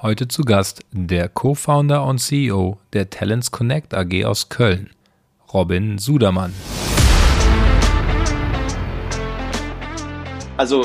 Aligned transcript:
Heute 0.00 0.28
zu 0.28 0.42
Gast 0.42 0.82
der 0.92 1.28
Co-Founder 1.28 2.04
und 2.04 2.18
CEO 2.18 2.78
der 2.92 3.10
Talents 3.10 3.50
Connect 3.50 3.94
AG 3.94 4.26
aus 4.26 4.48
Köln, 4.48 4.90
Robin 5.52 5.98
Sudermann. 5.98 6.54
Also 10.56 10.82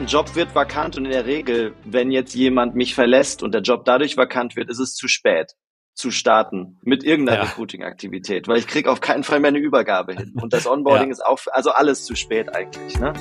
ein 0.00 0.06
Job 0.06 0.34
wird 0.34 0.54
vakant 0.54 0.96
und 0.96 1.04
in 1.04 1.10
der 1.10 1.26
Regel, 1.26 1.74
wenn 1.84 2.10
jetzt 2.10 2.34
jemand 2.34 2.74
mich 2.74 2.94
verlässt 2.94 3.42
und 3.42 3.52
der 3.52 3.60
Job 3.60 3.84
dadurch 3.84 4.16
vakant 4.16 4.56
wird, 4.56 4.70
ist 4.70 4.78
es 4.78 4.94
zu 4.94 5.06
spät 5.06 5.52
zu 5.92 6.10
starten 6.10 6.78
mit 6.80 7.04
irgendeiner 7.04 7.42
ja. 7.42 7.44
Recruiting-Aktivität, 7.44 8.48
weil 8.48 8.56
ich 8.56 8.66
kriege 8.66 8.90
auf 8.90 9.02
keinen 9.02 9.22
Fall 9.22 9.40
mehr 9.40 9.48
eine 9.48 9.58
Übergabe 9.58 10.14
hin. 10.14 10.32
Und 10.40 10.54
das 10.54 10.66
Onboarding 10.70 11.08
ja. 11.08 11.12
ist 11.12 11.24
auch, 11.24 11.40
also 11.52 11.72
alles 11.72 12.06
zu 12.06 12.14
spät 12.14 12.54
eigentlich. 12.54 12.98
Ne? 12.98 13.12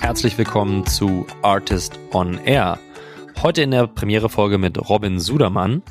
Herzlich 0.00 0.38
willkommen 0.38 0.86
zu 0.86 1.26
Artist 1.42 1.98
on 2.12 2.38
Air. 2.44 2.78
Heute 3.42 3.62
in 3.62 3.72
der 3.72 3.86
Premiere-Folge 3.86 4.56
mit 4.56 4.88
Robin 4.88 5.18
Sudermann, 5.18 5.82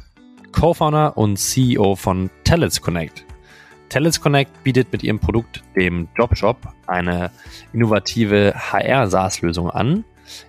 Co-Founder 0.51 1.17
und 1.17 1.37
CEO 1.37 1.95
von 1.95 2.29
Talents 2.43 2.81
Connect. 2.81 3.25
Talents 3.89 4.19
Connect 4.19 4.63
bietet 4.63 4.91
mit 4.91 5.03
ihrem 5.03 5.19
Produkt, 5.19 5.63
dem 5.75 6.07
Jobshop, 6.17 6.57
eine 6.87 7.31
innovative 7.73 8.53
HR-SaaS-Lösung 8.55 9.69
an, 9.69 10.03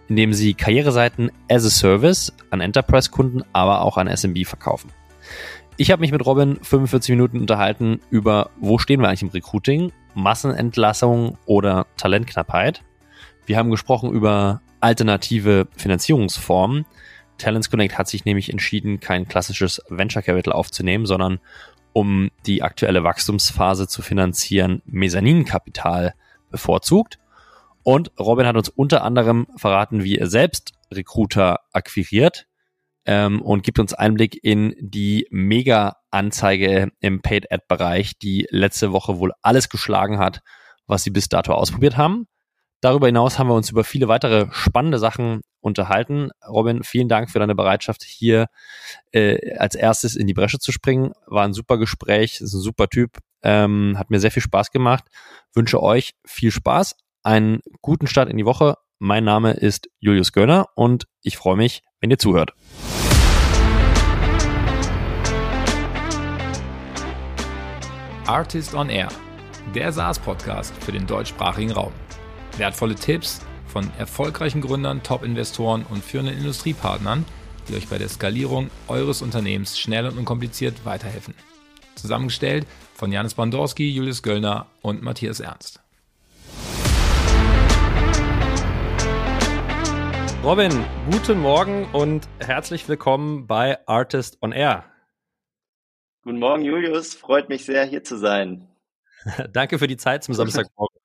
indem 0.09 0.33
sie 0.33 0.55
Karriereseiten 0.55 1.31
as 1.51 1.67
a 1.67 1.71
Service 1.71 2.33
an 2.51 2.61
Enterprise-Kunden, 2.61 3.43
aber 3.53 3.83
auch 3.83 3.97
an 3.97 4.09
SMB 4.09 4.47
verkaufen. 4.47 4.91
Ich 5.77 5.93
habe 5.93 6.01
mich 6.01 6.11
mit 6.11 6.27
Robin 6.27 6.59
45 6.61 7.11
Minuten 7.11 7.39
unterhalten 7.39 8.01
über, 8.11 8.51
wo 8.59 8.79
stehen 8.79 9.01
wir 9.01 9.09
eigentlich 9.09 9.23
im 9.23 9.29
Recruiting, 9.29 9.93
Massenentlassung 10.15 11.39
oder 11.47 11.87
Talentknappheit. 11.97 12.83
Wir 13.49 13.57
haben 13.57 13.71
gesprochen 13.71 14.13
über 14.13 14.61
alternative 14.81 15.69
Finanzierungsformen. 15.75 16.85
Talents 17.39 17.71
Connect 17.71 17.97
hat 17.97 18.07
sich 18.07 18.27
nämlich 18.27 18.51
entschieden, 18.51 19.01
kein 19.01 19.27
klassisches 19.27 19.81
Venture 19.89 20.21
Capital 20.21 20.53
aufzunehmen, 20.53 21.07
sondern 21.07 21.41
um 21.95 22.31
die 22.45 22.63
aktuelle 22.63 23.05
Wachstumsphase 23.05 23.89
zu 23.89 24.03
finanzieren, 24.03 24.83
Mezzaninkapital 24.85 26.13
bevorzugt. 26.51 27.19
Und 27.83 28.13
Robin 28.21 28.47
hat 28.47 28.57
uns 28.59 28.69
unter 28.69 29.03
anderem 29.03 29.47
verraten, 29.57 30.05
wie 30.05 30.19
er 30.19 30.27
selbst 30.27 30.75
Recruiter 30.93 31.61
akquiriert 31.73 32.47
ähm, 33.07 33.41
und 33.41 33.63
gibt 33.63 33.79
uns 33.79 33.95
Einblick 33.95 34.39
in 34.45 34.75
die 34.79 35.27
Mega-Anzeige 35.31 36.93
im 37.01 37.23
Paid-Ad-Bereich, 37.23 38.19
die 38.19 38.47
letzte 38.51 38.93
Woche 38.93 39.19
wohl 39.19 39.33
alles 39.41 39.71
geschlagen 39.71 40.19
hat, 40.19 40.43
was 40.87 41.03
sie 41.03 41.11
bis 41.11 41.31
dato 41.31 41.55
ausprobiert 41.55 41.97
haben. 41.97 42.27
Darüber 42.81 43.07
hinaus 43.07 43.39
haben 43.39 43.49
wir 43.49 43.55
uns 43.55 43.71
über 43.71 43.83
viele 43.83 44.07
weitere 44.07 44.47
spannende 44.53 44.99
Sachen 44.99 45.41
unterhalten. 45.61 46.31
Robin, 46.49 46.85
vielen 46.85 47.09
Dank 47.09 47.29
für 47.31 47.41
deine 47.41 47.57
Bereitschaft, 47.57 48.05
hier 48.05 48.47
äh, 49.11 49.57
als 49.57 49.75
erstes 49.75 50.15
in 50.15 50.29
die 50.29 50.35
Bresche 50.35 50.61
zu 50.61 50.71
springen. 50.71 51.13
War 51.27 51.45
ein 51.45 51.55
super 51.55 51.77
Gespräch, 51.77 52.41
ist 52.41 52.55
ein 52.55 52.61
super 52.61 52.87
Typ, 52.87 53.19
ähm, 53.43 53.97
hat 53.99 54.11
mir 54.11 54.21
sehr 54.21 54.31
viel 54.31 54.43
Spaß 54.43 54.71
gemacht. 54.71 55.05
Wünsche 55.55 55.83
euch 55.83 56.15
viel 56.25 56.53
Spaß, 56.53 56.95
einen 57.25 57.61
guten 57.83 58.07
Start 58.07 58.31
in 58.31 58.37
die 58.37 58.45
Woche. 58.45 58.77
Mein 59.01 59.25
Name 59.25 59.55
ist 59.55 59.89
Julius 59.99 60.33
Göllner 60.33 60.67
und 60.77 61.07
ich 61.23 61.37
freue 61.37 61.57
mich, 61.57 61.83
wenn 62.01 62.11
ihr 62.11 62.19
zuhört. 62.19 62.53
Artist 68.27 68.75
on 68.75 68.89
Air, 68.89 69.09
der 69.75 69.91
SaaS-Podcast 69.91 70.73
für 70.85 70.93
den 70.93 71.07
deutschsprachigen 71.07 71.73
Raum. 71.73 71.93
Wertvolle 72.59 72.97
Tipps 72.97 73.41
von 73.69 73.89
erfolgreichen 73.99 74.61
Gründern, 74.61 75.05
Top-Investoren 75.05 75.87
und 75.89 76.03
führenden 76.03 76.37
Industriepartnern, 76.37 77.25
die 77.69 77.77
euch 77.77 77.87
bei 77.87 77.99
der 77.99 78.09
Skalierung 78.09 78.69
eures 78.89 79.23
Unternehmens 79.23 79.79
schnell 79.79 80.07
und 80.07 80.19
unkompliziert 80.19 80.85
weiterhelfen. 80.85 81.35
Zusammengestellt 81.95 82.67
von 82.95 83.13
Janis 83.13 83.35
Bandorski, 83.35 83.89
Julius 83.89 84.25
Göllner 84.25 84.67
und 84.83 85.03
Matthias 85.03 85.39
Ernst. 85.39 85.81
Robin, 90.43 90.85
guten 91.13 91.39
Morgen 91.39 91.85
und 91.93 92.27
herzlich 92.41 92.89
willkommen 92.89 93.47
bei 93.47 93.79
Artist 93.87 94.39
on 94.43 94.51
Air. 94.51 94.85
Guten 96.25 96.41
Morgen, 96.41 96.65
Julius. 96.65 97.15
Freut 97.15 97.49
mich 97.49 97.65
sehr, 97.65 97.85
hier 97.85 98.03
zu 98.03 98.17
sein. 98.19 98.67
Danke 99.53 99.79
für 99.79 99.87
die 99.87 99.97
Zeit 99.97 100.25
zum 100.25 100.35
Samstagmorgen. 100.35 100.99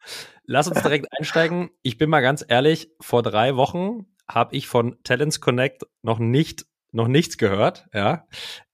Lass 0.46 0.68
uns 0.68 0.82
direkt 0.82 1.08
einsteigen. 1.18 1.70
Ich 1.82 1.98
bin 1.98 2.10
mal 2.10 2.22
ganz 2.22 2.44
ehrlich, 2.48 2.90
vor 3.00 3.24
drei 3.24 3.56
Wochen 3.56 4.08
habe 4.28 4.56
ich 4.56 4.68
von 4.68 4.98
Talents 5.04 5.42
Connect 5.42 5.84
noch 6.02 6.20
nicht, 6.20 6.66
noch 6.92 7.08
nichts 7.08 7.38
gehört. 7.38 7.88
Ja. 7.94 8.28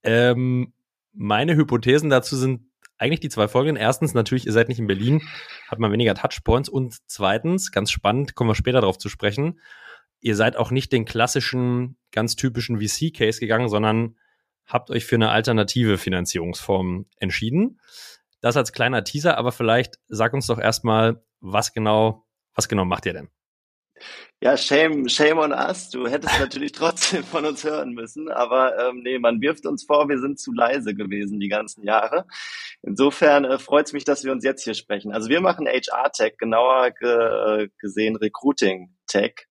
Ähm, 0.04 0.74
meine 1.14 1.56
Hypothesen 1.56 2.10
dazu 2.10 2.36
sind 2.36 2.70
eigentlich 2.98 3.22
die 3.22 3.30
zwei 3.30 3.48
Folgen. 3.48 3.76
Erstens, 3.76 4.14
natürlich, 4.14 4.46
ihr 4.46 4.52
seid 4.52 4.68
nicht 4.68 4.80
in 4.80 4.88
Berlin, 4.88 5.22
hat 5.68 5.80
man 5.80 5.92
weniger 5.92 6.16
Touchpoints. 6.16 6.70
Und 6.70 6.98
zweitens, 7.08 7.72
ganz 7.72 7.92
spannend, 7.92 8.36
kommen 8.36 8.50
wir 8.50 8.56
später 8.56 8.82
darauf 8.82 8.98
zu 8.98 9.10
sprechen, 9.10 9.60
ihr 10.22 10.36
seid 10.36 10.58
auch 10.58 10.70
nicht 10.70 10.92
den 10.92 11.06
klassischen, 11.06 11.98
ganz 12.12 12.36
typischen 12.36 12.80
VC-Case 12.80 13.40
gegangen, 13.40 13.70
sondern 13.70 14.18
habt 14.66 14.92
euch 14.92 15.06
für 15.06 15.16
eine 15.16 15.30
alternative 15.30 15.98
Finanzierungsform 15.98 17.06
entschieden. 17.18 17.80
Das 18.42 18.58
als 18.58 18.72
kleiner 18.72 19.04
Teaser, 19.04 19.38
aber 19.38 19.52
vielleicht 19.52 20.00
sag 20.08 20.34
uns 20.34 20.48
doch 20.48 20.60
erstmal, 20.60 21.24
was 21.40 21.74
genau, 21.74 22.26
was 22.56 22.68
genau 22.68 22.86
macht 22.86 23.06
ihr 23.06 23.14
denn? 23.14 23.30
Ja, 24.42 24.56
shame, 24.56 25.10
shame 25.10 25.38
on 25.40 25.52
us. 25.52 25.90
Du 25.90 26.08
hättest 26.08 26.34
natürlich 26.40 26.72
trotzdem 26.72 27.24
von 27.24 27.46
uns 27.46 27.64
hören 27.64 27.92
müssen, 27.92 28.30
aber 28.30 28.78
ähm, 28.80 29.02
nee, 29.04 29.20
man 29.20 29.42
wirft 29.42 29.66
uns 29.66 29.84
vor, 29.84 30.08
wir 30.08 30.20
sind 30.20 30.40
zu 30.40 30.54
leise 30.54 30.96
gewesen 30.96 31.40
die 31.40 31.50
ganzen 31.50 31.84
Jahre. 31.84 32.26
Insofern 32.82 33.44
äh, 33.44 33.60
freut 33.60 33.88
es 33.88 33.94
mich, 33.94 34.06
dass 34.06 34.24
wir 34.24 34.32
uns 34.32 34.44
jetzt 34.46 34.64
hier 34.64 34.74
sprechen. 34.74 35.12
Also 35.12 35.30
wir 35.30 35.42
machen 35.42 35.68
HR-Tech, 35.68 36.38
genauer 36.38 36.92
ge 36.92 37.70
gesehen 37.78 38.16
Recruiting-Tech 38.16 39.48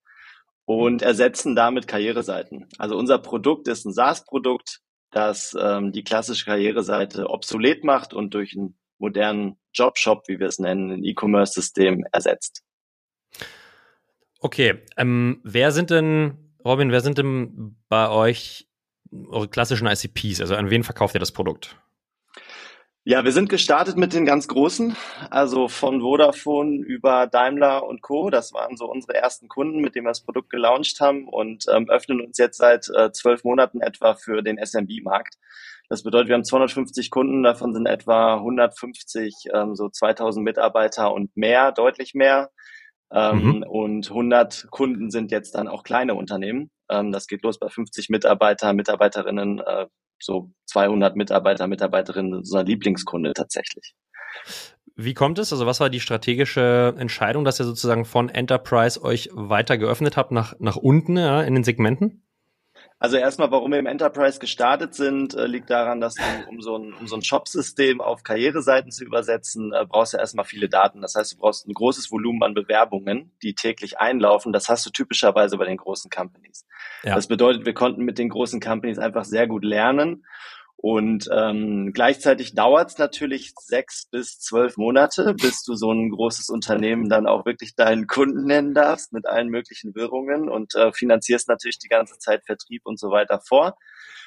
und 0.65 1.01
ersetzen 1.03 1.55
damit 1.55 1.87
Karriereseiten. 1.87 2.67
Also 2.79 2.97
unser 2.97 3.19
Produkt 3.19 3.67
ist 3.67 3.85
ein 3.85 3.93
SaaS-Produkt, 3.93 4.79
das 5.11 5.55
ähm, 5.59 5.91
die 5.91 6.03
klassische 6.03 6.45
Karriereseite 6.45 7.29
obsolet 7.29 7.83
macht 7.83 8.13
und 8.13 8.33
durch 8.33 8.55
einen 8.57 8.78
modernen 8.99 9.57
Jobshop, 9.73 10.27
wie 10.27 10.39
wir 10.39 10.47
es 10.47 10.59
nennen, 10.59 10.91
ein 10.91 11.03
E-Commerce-System 11.03 12.05
ersetzt. 12.11 12.63
Okay, 14.41 14.79
ähm, 14.97 15.41
wer 15.43 15.71
sind 15.71 15.89
denn, 15.89 16.53
Robin, 16.63 16.91
wer 16.91 17.01
sind 17.01 17.17
denn 17.17 17.75
bei 17.89 18.09
euch 18.09 18.67
eure 19.11 19.47
klassischen 19.47 19.87
ICPs? 19.87 20.41
Also 20.41 20.55
an 20.55 20.69
wen 20.69 20.83
verkauft 20.83 21.15
ihr 21.15 21.19
das 21.19 21.31
Produkt? 21.31 21.75
Ja, 23.05 23.23
wir 23.23 23.31
sind 23.31 23.49
gestartet 23.49 23.97
mit 23.97 24.13
den 24.13 24.25
ganz 24.25 24.47
Großen, 24.47 24.95
also 25.31 25.67
von 25.67 26.01
Vodafone 26.01 26.83
über 26.85 27.27
Daimler 27.27 27.87
und 27.87 28.01
Co. 28.01 28.29
Das 28.29 28.53
waren 28.53 28.77
so 28.77 28.85
unsere 28.85 29.15
ersten 29.15 29.47
Kunden, 29.47 29.79
mit 29.79 29.95
denen 29.95 30.05
wir 30.05 30.11
das 30.11 30.23
Produkt 30.23 30.49
gelauncht 30.49 30.99
haben 30.99 31.27
und 31.27 31.65
ähm, 31.73 31.89
öffnen 31.89 32.21
uns 32.21 32.37
jetzt 32.37 32.57
seit 32.57 32.87
äh, 32.89 33.11
zwölf 33.11 33.43
Monaten 33.43 33.81
etwa 33.81 34.15
für 34.15 34.43
den 34.43 34.63
SMB-Markt. 34.63 35.37
Das 35.89 36.03
bedeutet, 36.03 36.29
wir 36.29 36.35
haben 36.35 36.43
250 36.43 37.09
Kunden, 37.09 37.41
davon 37.41 37.73
sind 37.73 37.87
etwa 37.87 38.35
150 38.35 39.33
ähm, 39.53 39.75
so 39.75 39.89
2000 39.89 40.43
Mitarbeiter 40.43 41.11
und 41.11 41.35
mehr, 41.35 41.71
deutlich 41.71 42.13
mehr. 42.13 42.51
Ähm, 43.11 43.43
mhm. 43.43 43.63
Und 43.63 44.09
100 44.09 44.67
Kunden 44.69 45.09
sind 45.09 45.31
jetzt 45.31 45.55
dann 45.55 45.67
auch 45.67 45.83
kleine 45.83 46.13
Unternehmen. 46.13 46.69
Ähm, 46.91 47.11
das 47.11 47.25
geht 47.25 47.43
los 47.43 47.57
bei 47.57 47.69
50 47.69 48.09
Mitarbeiter, 48.09 48.73
Mitarbeiterinnen, 48.73 49.59
äh, 49.59 49.87
so 50.21 50.51
200 50.67 51.15
Mitarbeiter, 51.15 51.65
Mitarbeiterinnen, 51.65 52.35
unser 52.35 52.63
Lieblingskunde 52.63 53.33
tatsächlich. 53.33 53.95
Wie 54.95 55.15
kommt 55.15 55.39
es? 55.39 55.51
Also 55.51 55.65
was 55.65 55.79
war 55.79 55.89
die 55.89 56.01
strategische 56.01 56.93
Entscheidung, 56.97 57.45
dass 57.45 57.59
ihr 57.59 57.65
sozusagen 57.65 58.05
von 58.05 58.29
Enterprise 58.29 59.01
euch 59.01 59.29
weiter 59.33 59.77
geöffnet 59.77 60.17
habt 60.17 60.31
nach, 60.31 60.53
nach 60.59 60.75
unten 60.75 61.17
ja, 61.17 61.41
in 61.41 61.55
den 61.55 61.63
Segmenten? 61.63 62.28
Also 63.01 63.15
erstmal, 63.15 63.49
warum 63.49 63.71
wir 63.71 63.79
im 63.79 63.85
Enterprise 63.85 64.39
gestartet 64.39 64.93
sind, 64.93 65.33
äh, 65.33 65.47
liegt 65.47 65.69
daran, 65.69 66.01
dass 66.01 66.15
du, 66.15 66.23
um 66.49 66.61
so 66.61 66.77
ein, 66.77 66.93
um 66.93 67.07
so 67.07 67.15
ein 67.15 67.21
Shop-System 67.21 68.01
auf 68.01 68.23
Karriereseiten 68.23 68.91
zu 68.91 69.05
übersetzen, 69.05 69.71
äh, 69.71 69.85
brauchst 69.85 70.13
du 70.13 70.17
erstmal 70.17 70.43
viele 70.43 70.67
Daten. 70.67 71.01
Das 71.01 71.15
heißt, 71.15 71.31
du 71.31 71.37
brauchst 71.37 71.65
ein 71.65 71.73
großes 71.73 72.11
Volumen 72.11 72.43
an 72.43 72.53
Bewerbungen, 72.53 73.31
die 73.41 73.55
täglich 73.55 73.99
einlaufen. 73.99 74.51
Das 74.51 74.67
hast 74.67 74.85
du 74.85 74.89
typischerweise 74.89 75.57
bei 75.57 75.65
den 75.65 75.77
großen 75.77 76.11
Companies. 76.11 76.65
Ja. 77.03 77.15
Das 77.15 77.27
bedeutet, 77.27 77.65
wir 77.65 77.73
konnten 77.73 78.03
mit 78.03 78.17
den 78.17 78.27
großen 78.27 78.59
Companies 78.59 78.99
einfach 78.99 79.23
sehr 79.23 79.47
gut 79.47 79.63
lernen 79.63 80.25
Und 80.81 81.27
ähm, 81.29 81.91
gleichzeitig 81.93 82.55
dauert 82.55 82.91
es 82.91 82.97
natürlich 82.97 83.51
sechs 83.59 84.07
bis 84.09 84.39
zwölf 84.39 84.77
Monate, 84.77 85.33
bis 85.33 85.61
du 85.63 85.75
so 85.75 85.91
ein 85.91 86.09
großes 86.09 86.47
Unternehmen 86.47 87.09
dann 87.09 87.27
auch 87.27 87.45
wirklich 87.45 87.75
deinen 87.75 88.07
Kunden 88.07 88.45
nennen 88.45 88.73
darfst 88.73 89.11
mit 89.11 89.27
allen 89.27 89.49
möglichen 89.49 89.93
Wirrungen 89.93 90.47
und 90.47 90.75
äh, 90.75 90.93
finanzierst 90.93 91.49
natürlich 91.49 91.79
die 91.79 91.89
ganze 91.89 92.17
Zeit 92.17 92.45
Vertrieb 92.45 92.83
und 92.85 92.97
so 92.97 93.09
weiter 93.11 93.41
vor. 93.45 93.75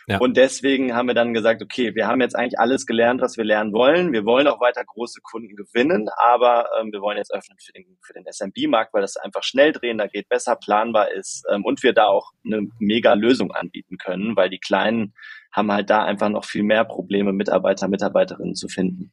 Ja. 0.09 0.19
Und 0.19 0.37
deswegen 0.37 0.95
haben 0.95 1.07
wir 1.07 1.15
dann 1.15 1.33
gesagt, 1.33 1.63
okay, 1.63 1.95
wir 1.95 2.07
haben 2.07 2.21
jetzt 2.21 2.37
eigentlich 2.37 2.59
alles 2.59 2.85
gelernt, 2.85 3.23
was 3.23 3.39
wir 3.39 3.45
lernen 3.45 3.73
wollen. 3.73 4.13
Wir 4.13 4.27
wollen 4.27 4.47
auch 4.47 4.61
weiter 4.61 4.85
große 4.85 5.21
Kunden 5.23 5.57
gewinnen, 5.57 6.09
aber 6.19 6.69
ähm, 6.79 6.93
wir 6.93 7.01
wollen 7.01 7.17
jetzt 7.17 7.33
öffnen 7.33 7.57
für 7.65 7.73
den, 7.73 7.97
für 8.03 8.13
den 8.13 8.27
SMB-Markt, 8.31 8.93
weil 8.93 9.01
das 9.01 9.17
einfach 9.17 9.43
schnell 9.43 9.73
drehen, 9.73 9.97
da 9.97 10.07
geht 10.07 10.29
besser, 10.29 10.57
planbar 10.57 11.13
ist 11.13 11.45
ähm, 11.51 11.65
und 11.65 11.83
wir 11.83 11.95
da 11.95 12.09
auch 12.09 12.33
eine 12.45 12.67
mega 12.79 13.15
Lösung 13.15 13.53
anbieten 13.53 13.97
können, 13.97 14.37
weil 14.37 14.51
die 14.51 14.59
kleinen 14.59 15.15
haben 15.53 15.71
halt 15.71 15.91
da 15.91 16.05
einfach 16.05 16.29
noch 16.29 16.45
viel 16.45 16.63
mehr 16.63 16.85
Probleme, 16.85 17.33
Mitarbeiter, 17.33 17.89
Mitarbeiterinnen 17.89 18.55
zu 18.55 18.69
finden. 18.69 19.13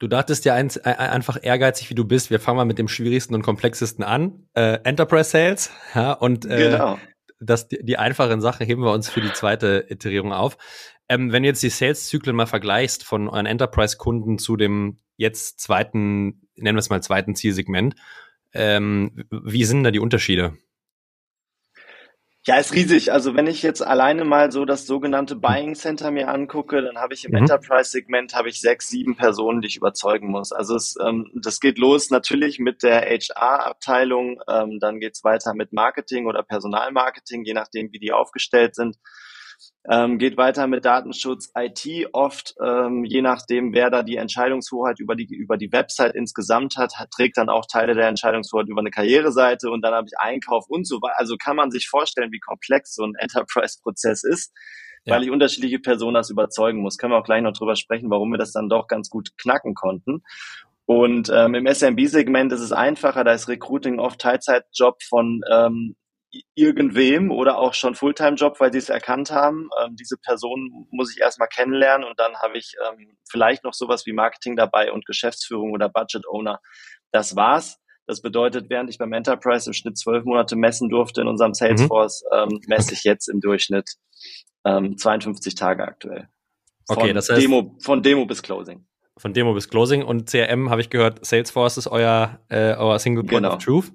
Du 0.00 0.06
dachtest 0.06 0.44
ja 0.44 0.54
ein, 0.54 0.70
ein, 0.84 0.96
einfach 0.96 1.38
ehrgeizig, 1.42 1.90
wie 1.90 1.94
du 1.94 2.04
bist. 2.04 2.30
Wir 2.30 2.38
fangen 2.38 2.56
mal 2.56 2.64
mit 2.64 2.78
dem 2.78 2.88
schwierigsten 2.88 3.34
und 3.34 3.42
komplexesten 3.42 4.04
an. 4.04 4.46
Äh, 4.54 4.78
Enterprise 4.84 5.30
Sales. 5.30 5.70
Ja, 5.94 6.12
und 6.12 6.44
äh, 6.46 6.70
genau. 6.70 6.98
das, 7.40 7.66
die, 7.68 7.84
die 7.84 7.98
einfachen 7.98 8.40
Sachen 8.40 8.64
heben 8.64 8.82
wir 8.82 8.92
uns 8.92 9.08
für 9.08 9.20
die 9.20 9.32
zweite 9.32 9.86
Iterierung 9.88 10.32
auf. 10.32 10.56
Ähm, 11.08 11.32
wenn 11.32 11.42
du 11.42 11.48
jetzt 11.48 11.62
die 11.62 11.70
Sales-Zyklen 11.70 12.36
mal 12.36 12.46
vergleichst 12.46 13.02
von 13.02 13.28
euren 13.28 13.46
Enterprise-Kunden 13.46 14.38
zu 14.38 14.56
dem 14.56 14.98
jetzt 15.16 15.60
zweiten, 15.60 16.42
nennen 16.54 16.76
wir 16.76 16.80
es 16.80 16.90
mal 16.90 17.02
zweiten 17.02 17.34
Zielsegment, 17.34 17.96
ähm, 18.52 19.24
wie 19.30 19.64
sind 19.64 19.82
da 19.82 19.90
die 19.90 19.98
Unterschiede? 20.00 20.56
Ja, 22.48 22.56
ist 22.56 22.72
riesig. 22.72 23.12
Also 23.12 23.36
wenn 23.36 23.46
ich 23.46 23.62
jetzt 23.62 23.86
alleine 23.86 24.24
mal 24.24 24.50
so 24.50 24.64
das 24.64 24.86
sogenannte 24.86 25.36
Buying 25.36 25.74
Center 25.74 26.10
mir 26.10 26.28
angucke, 26.28 26.80
dann 26.80 26.96
habe 26.96 27.12
ich 27.12 27.26
im 27.26 27.32
mhm. 27.32 27.42
Enterprise-Segment 27.42 28.32
habe 28.32 28.48
ich 28.48 28.62
sechs, 28.62 28.88
sieben 28.88 29.16
Personen, 29.16 29.60
die 29.60 29.68
ich 29.68 29.76
überzeugen 29.76 30.30
muss. 30.30 30.50
Also 30.50 30.74
es, 30.74 30.96
ähm, 30.98 31.30
das 31.34 31.60
geht 31.60 31.76
los 31.76 32.08
natürlich 32.08 32.58
mit 32.58 32.82
der 32.82 33.02
HR-Abteilung, 33.02 34.40
ähm, 34.48 34.78
dann 34.80 34.98
geht's 34.98 35.24
weiter 35.24 35.52
mit 35.52 35.74
Marketing 35.74 36.24
oder 36.26 36.42
Personalmarketing, 36.42 37.44
je 37.44 37.52
nachdem, 37.52 37.92
wie 37.92 37.98
die 37.98 38.12
aufgestellt 38.12 38.74
sind. 38.74 38.96
Ähm, 39.90 40.18
geht 40.18 40.36
weiter 40.36 40.66
mit 40.66 40.84
Datenschutz, 40.84 41.50
IT 41.56 42.08
oft, 42.12 42.54
ähm, 42.62 43.04
je 43.04 43.22
nachdem, 43.22 43.72
wer 43.72 43.90
da 43.90 44.02
die 44.02 44.16
Entscheidungshoheit 44.16 44.98
über 44.98 45.14
die, 45.14 45.24
über 45.34 45.56
die 45.56 45.72
Website 45.72 46.14
insgesamt 46.14 46.76
hat, 46.76 46.96
hat, 46.96 47.10
trägt 47.10 47.38
dann 47.38 47.48
auch 47.48 47.64
Teile 47.66 47.94
der 47.94 48.08
Entscheidungshoheit 48.08 48.68
über 48.68 48.80
eine 48.80 48.90
Karriereseite 48.90 49.70
und 49.70 49.82
dann 49.82 49.94
habe 49.94 50.06
ich 50.06 50.18
Einkauf 50.18 50.66
und 50.68 50.86
so 50.86 50.96
weiter. 50.96 51.18
Also 51.18 51.36
kann 51.36 51.56
man 51.56 51.70
sich 51.70 51.88
vorstellen, 51.88 52.32
wie 52.32 52.40
komplex 52.40 52.94
so 52.94 53.04
ein 53.04 53.14
Enterprise-Prozess 53.18 54.24
ist, 54.24 54.52
ja. 55.04 55.14
weil 55.14 55.22
ich 55.22 55.30
unterschiedliche 55.30 55.78
Personen 55.78 56.14
das 56.14 56.28
überzeugen 56.28 56.80
muss. 56.80 56.98
Können 56.98 57.12
wir 57.12 57.18
auch 57.18 57.24
gleich 57.24 57.42
noch 57.42 57.54
drüber 57.54 57.76
sprechen, 57.76 58.10
warum 58.10 58.30
wir 58.30 58.38
das 58.38 58.52
dann 58.52 58.68
doch 58.68 58.88
ganz 58.88 59.08
gut 59.08 59.30
knacken 59.38 59.74
konnten. 59.74 60.22
Und 60.84 61.30
ähm, 61.32 61.54
im 61.54 61.66
SMB-Segment 61.66 62.52
ist 62.52 62.60
es 62.60 62.72
einfacher, 62.72 63.22
da 63.22 63.32
ist 63.32 63.48
Recruiting 63.48 63.98
oft 64.00 64.20
Teilzeitjob 64.20 65.02
von 65.02 65.42
ähm, 65.50 65.96
irgendwem 66.54 67.30
oder 67.30 67.58
auch 67.58 67.74
schon 67.74 67.94
Fulltime-Job, 67.94 68.60
weil 68.60 68.72
sie 68.72 68.78
es 68.78 68.88
erkannt 68.88 69.30
haben. 69.30 69.70
Ähm, 69.82 69.96
diese 69.96 70.16
Person 70.18 70.86
muss 70.90 71.14
ich 71.14 71.20
erstmal 71.20 71.48
kennenlernen 71.48 72.06
und 72.06 72.18
dann 72.18 72.36
habe 72.36 72.58
ich 72.58 72.74
ähm, 72.86 73.16
vielleicht 73.30 73.64
noch 73.64 73.72
sowas 73.72 74.04
wie 74.06 74.12
Marketing 74.12 74.56
dabei 74.56 74.92
und 74.92 75.06
Geschäftsführung 75.06 75.72
oder 75.72 75.88
Budget 75.88 76.26
Owner. 76.28 76.60
Das 77.12 77.36
war's. 77.36 77.78
Das 78.06 78.22
bedeutet, 78.22 78.70
während 78.70 78.88
ich 78.88 78.98
beim 78.98 79.12
Enterprise 79.12 79.68
im 79.68 79.74
Schnitt 79.74 79.98
zwölf 79.98 80.24
Monate 80.24 80.56
messen 80.56 80.88
durfte 80.88 81.20
in 81.20 81.28
unserem 81.28 81.52
Salesforce, 81.52 82.24
mhm. 82.32 82.38
ähm, 82.38 82.60
messe 82.66 82.94
ich 82.94 83.04
jetzt 83.04 83.28
im 83.28 83.40
Durchschnitt 83.40 83.96
ähm, 84.64 84.96
52 84.96 85.54
Tage 85.54 85.84
aktuell. 85.84 86.28
Von 86.86 86.96
okay, 86.96 87.12
das 87.12 87.28
heißt, 87.28 87.42
Demo, 87.42 87.76
von 87.80 88.02
Demo 88.02 88.24
bis 88.24 88.42
Closing. 88.42 88.86
Von 89.18 89.34
Demo 89.34 89.52
bis 89.52 89.68
Closing 89.68 90.02
und 90.02 90.30
CRM 90.30 90.70
habe 90.70 90.80
ich 90.80 90.90
gehört, 90.90 91.24
Salesforce 91.24 91.76
ist 91.76 91.86
euer, 91.88 92.40
äh, 92.48 92.74
euer 92.74 92.98
Single 92.98 93.24
Point 93.24 93.44
genau. 93.44 93.56
of 93.56 93.62
Truth. 93.62 93.92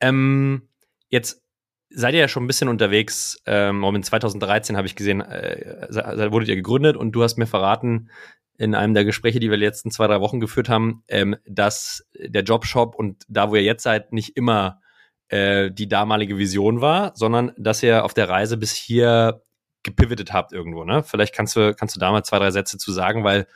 Ähm, 0.00 0.68
jetzt 1.08 1.42
seid 1.90 2.14
ihr 2.14 2.20
ja 2.20 2.28
schon 2.28 2.44
ein 2.44 2.46
bisschen 2.46 2.68
unterwegs. 2.68 3.40
Ähm, 3.46 3.84
in 3.84 4.02
2013 4.02 4.76
habe 4.76 4.86
ich 4.86 4.96
gesehen, 4.96 5.20
äh, 5.20 6.32
wurdet 6.32 6.48
ihr 6.48 6.56
gegründet 6.56 6.96
und 6.96 7.12
du 7.12 7.22
hast 7.22 7.36
mir 7.36 7.46
verraten 7.46 8.10
in 8.58 8.74
einem 8.74 8.94
der 8.94 9.04
Gespräche, 9.04 9.40
die 9.40 9.50
wir 9.50 9.56
letzten 9.56 9.90
zwei, 9.90 10.06
drei 10.06 10.20
Wochen 10.20 10.38
geführt 10.38 10.68
haben, 10.68 11.02
ähm, 11.08 11.36
dass 11.46 12.06
der 12.14 12.42
Jobshop 12.42 12.94
und 12.94 13.24
da, 13.28 13.50
wo 13.50 13.56
ihr 13.56 13.62
jetzt 13.62 13.82
seid, 13.82 14.12
nicht 14.12 14.36
immer 14.36 14.80
äh, 15.28 15.70
die 15.70 15.88
damalige 15.88 16.38
Vision 16.38 16.80
war, 16.80 17.12
sondern 17.14 17.52
dass 17.56 17.82
ihr 17.82 18.04
auf 18.04 18.14
der 18.14 18.28
Reise 18.28 18.56
bis 18.56 18.74
hier 18.74 19.42
gepivotet 19.82 20.32
habt 20.32 20.52
irgendwo. 20.52 20.84
Ne? 20.84 21.02
Vielleicht 21.02 21.34
kannst 21.34 21.56
du, 21.56 21.74
kannst 21.74 21.96
du 21.96 22.00
da 22.00 22.12
mal 22.12 22.22
zwei, 22.22 22.38
drei 22.38 22.50
Sätze 22.50 22.76
zu 22.76 22.92
sagen, 22.92 23.24
weil 23.24 23.46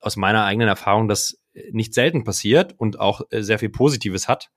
aus 0.00 0.16
meiner 0.16 0.44
eigenen 0.44 0.68
Erfahrung 0.68 1.08
das 1.08 1.38
nicht 1.72 1.94
selten 1.94 2.24
passiert 2.24 2.74
und 2.78 3.00
auch 3.00 3.22
äh, 3.30 3.42
sehr 3.42 3.58
viel 3.58 3.70
Positives 3.70 4.28
hat. 4.28 4.50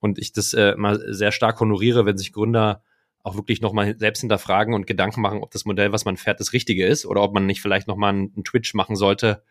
Und 0.00 0.18
ich 0.18 0.32
das 0.32 0.54
äh, 0.54 0.74
mal 0.76 1.00
sehr 1.12 1.32
stark 1.32 1.60
honoriere, 1.60 2.06
wenn 2.06 2.18
sich 2.18 2.32
Gründer 2.32 2.82
auch 3.22 3.36
wirklich 3.36 3.60
nochmal 3.60 3.98
selbst 3.98 4.20
hinterfragen 4.20 4.74
und 4.74 4.86
Gedanken 4.86 5.20
machen, 5.20 5.42
ob 5.42 5.50
das 5.50 5.64
Modell, 5.64 5.92
was 5.92 6.04
man 6.04 6.16
fährt, 6.16 6.40
das 6.40 6.52
Richtige 6.52 6.86
ist 6.86 7.04
oder 7.04 7.22
ob 7.22 7.34
man 7.34 7.46
nicht 7.46 7.60
vielleicht 7.60 7.88
nochmal 7.88 8.10
einen, 8.10 8.32
einen 8.34 8.44
Twitch 8.44 8.74
machen 8.74 8.96
sollte. 8.96 9.42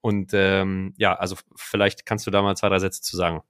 Und 0.00 0.32
ähm, 0.34 0.94
ja, 0.98 1.14
also 1.14 1.36
vielleicht 1.54 2.04
kannst 2.04 2.26
du 2.26 2.30
da 2.30 2.42
mal 2.42 2.56
zwei, 2.56 2.68
drei 2.68 2.80
Sätze 2.80 3.02
zu 3.02 3.16
sagen. 3.16 3.42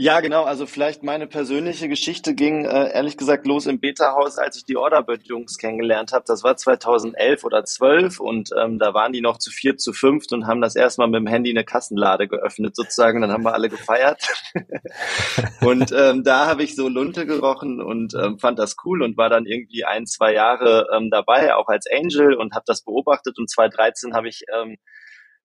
Ja, 0.00 0.20
genau. 0.20 0.44
Also 0.44 0.64
vielleicht 0.66 1.02
meine 1.02 1.26
persönliche 1.26 1.88
Geschichte 1.88 2.36
ging 2.36 2.64
äh, 2.64 2.92
ehrlich 2.92 3.16
gesagt 3.16 3.48
los 3.48 3.66
im 3.66 3.80
Beta-Haus, 3.80 4.38
als 4.38 4.56
ich 4.56 4.64
die 4.64 4.76
Orderbird-Jungs 4.76 5.58
kennengelernt 5.58 6.12
habe. 6.12 6.22
Das 6.24 6.44
war 6.44 6.56
2011 6.56 7.42
oder 7.42 7.64
12 7.64 8.20
und 8.20 8.50
ähm, 8.56 8.78
da 8.78 8.94
waren 8.94 9.12
die 9.12 9.20
noch 9.20 9.38
zu 9.38 9.50
vier, 9.50 9.76
zu 9.76 9.92
fünft 9.92 10.32
und 10.32 10.46
haben 10.46 10.60
das 10.60 10.76
erstmal 10.76 11.08
mit 11.08 11.16
dem 11.16 11.26
Handy 11.26 11.50
eine 11.50 11.64
Kassenlade 11.64 12.28
geöffnet 12.28 12.76
sozusagen. 12.76 13.22
Dann 13.22 13.32
haben 13.32 13.42
wir 13.42 13.54
alle 13.54 13.68
gefeiert. 13.68 14.22
und 15.62 15.90
ähm, 15.90 16.22
da 16.22 16.46
habe 16.46 16.62
ich 16.62 16.76
so 16.76 16.86
Lunte 16.86 17.26
gerochen 17.26 17.82
und 17.82 18.14
ähm, 18.14 18.38
fand 18.38 18.60
das 18.60 18.76
cool 18.84 19.02
und 19.02 19.16
war 19.16 19.30
dann 19.30 19.46
irgendwie 19.46 19.84
ein, 19.84 20.06
zwei 20.06 20.32
Jahre 20.32 20.86
ähm, 20.96 21.10
dabei, 21.10 21.56
auch 21.56 21.66
als 21.66 21.86
Angel 21.90 22.34
und 22.34 22.54
habe 22.54 22.64
das 22.68 22.84
beobachtet. 22.84 23.36
Und 23.36 23.50
2013 23.50 24.14
habe 24.14 24.28
ich 24.28 24.44
ähm, 24.56 24.76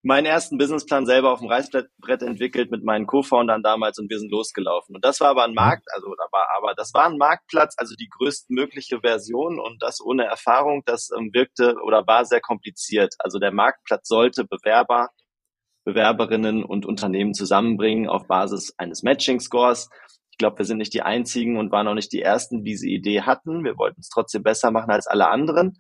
meinen 0.04 0.26
ersten 0.26 0.58
Businessplan 0.58 1.06
selber 1.06 1.32
auf 1.32 1.40
dem 1.40 1.48
Reißbrett 1.48 2.22
entwickelt 2.22 2.70
mit 2.70 2.84
meinen 2.84 3.08
Co-Foundern 3.08 3.64
damals 3.64 3.98
und 3.98 4.10
wir 4.10 4.20
sind 4.20 4.32
losgelaufen. 4.32 4.96
Und 4.96 5.04
das 5.04 5.20
war 5.20 5.30
aber 5.30 5.46
ein. 5.46 5.54
Markt, 5.54 5.88
also 5.94 6.08
da 6.18 6.26
war 6.32 6.48
aber 6.58 6.74
das 6.76 6.94
war 6.94 7.06
ein 7.06 7.18
Marktplatz, 7.18 7.76
also 7.78 7.96
die 7.96 8.10
größtmögliche 8.10 9.00
Version 9.02 9.60
und 9.60 9.82
das 9.82 10.02
ohne 10.04 10.26
Erfahrung, 10.26 10.82
das 10.86 11.10
ähm, 11.18 11.30
wirkte 11.34 11.76
oder 11.84 12.06
war 12.08 12.26
sehr 12.26 12.42
kompliziert. 12.42 13.14
Also 13.20 13.40
der 13.40 13.52
Marktplatz 13.52 14.08
sollte 14.08 14.44
Bewerber, 14.44 15.10
Bewerberinnen 15.86 16.64
und 16.64 16.86
Unternehmen 16.86 17.34
zusammenbringen 17.34 18.10
auf 18.10 18.28
Basis 18.28 18.74
eines 18.78 19.04
Matching 19.04 19.40
Scores. 19.40 19.90
Ich 20.34 20.38
glaube, 20.40 20.58
wir 20.58 20.66
sind 20.66 20.80
nicht 20.80 20.96
die 20.96 21.04
einzigen 21.04 21.58
und 21.58 21.72
waren 21.72 21.88
auch 21.88 21.94
nicht 21.94 22.12
die 22.12 22.24
ersten, 22.24 22.64
die 22.64 22.72
diese 22.72 22.88
Idee 22.88 23.22
hatten. 23.22 23.64
Wir 23.64 23.78
wollten 23.78 24.02
es 24.02 24.10
trotzdem 24.10 24.42
besser 24.42 24.72
machen 24.72 24.90
als 24.90 25.06
alle 25.06 25.30
anderen 25.30 25.78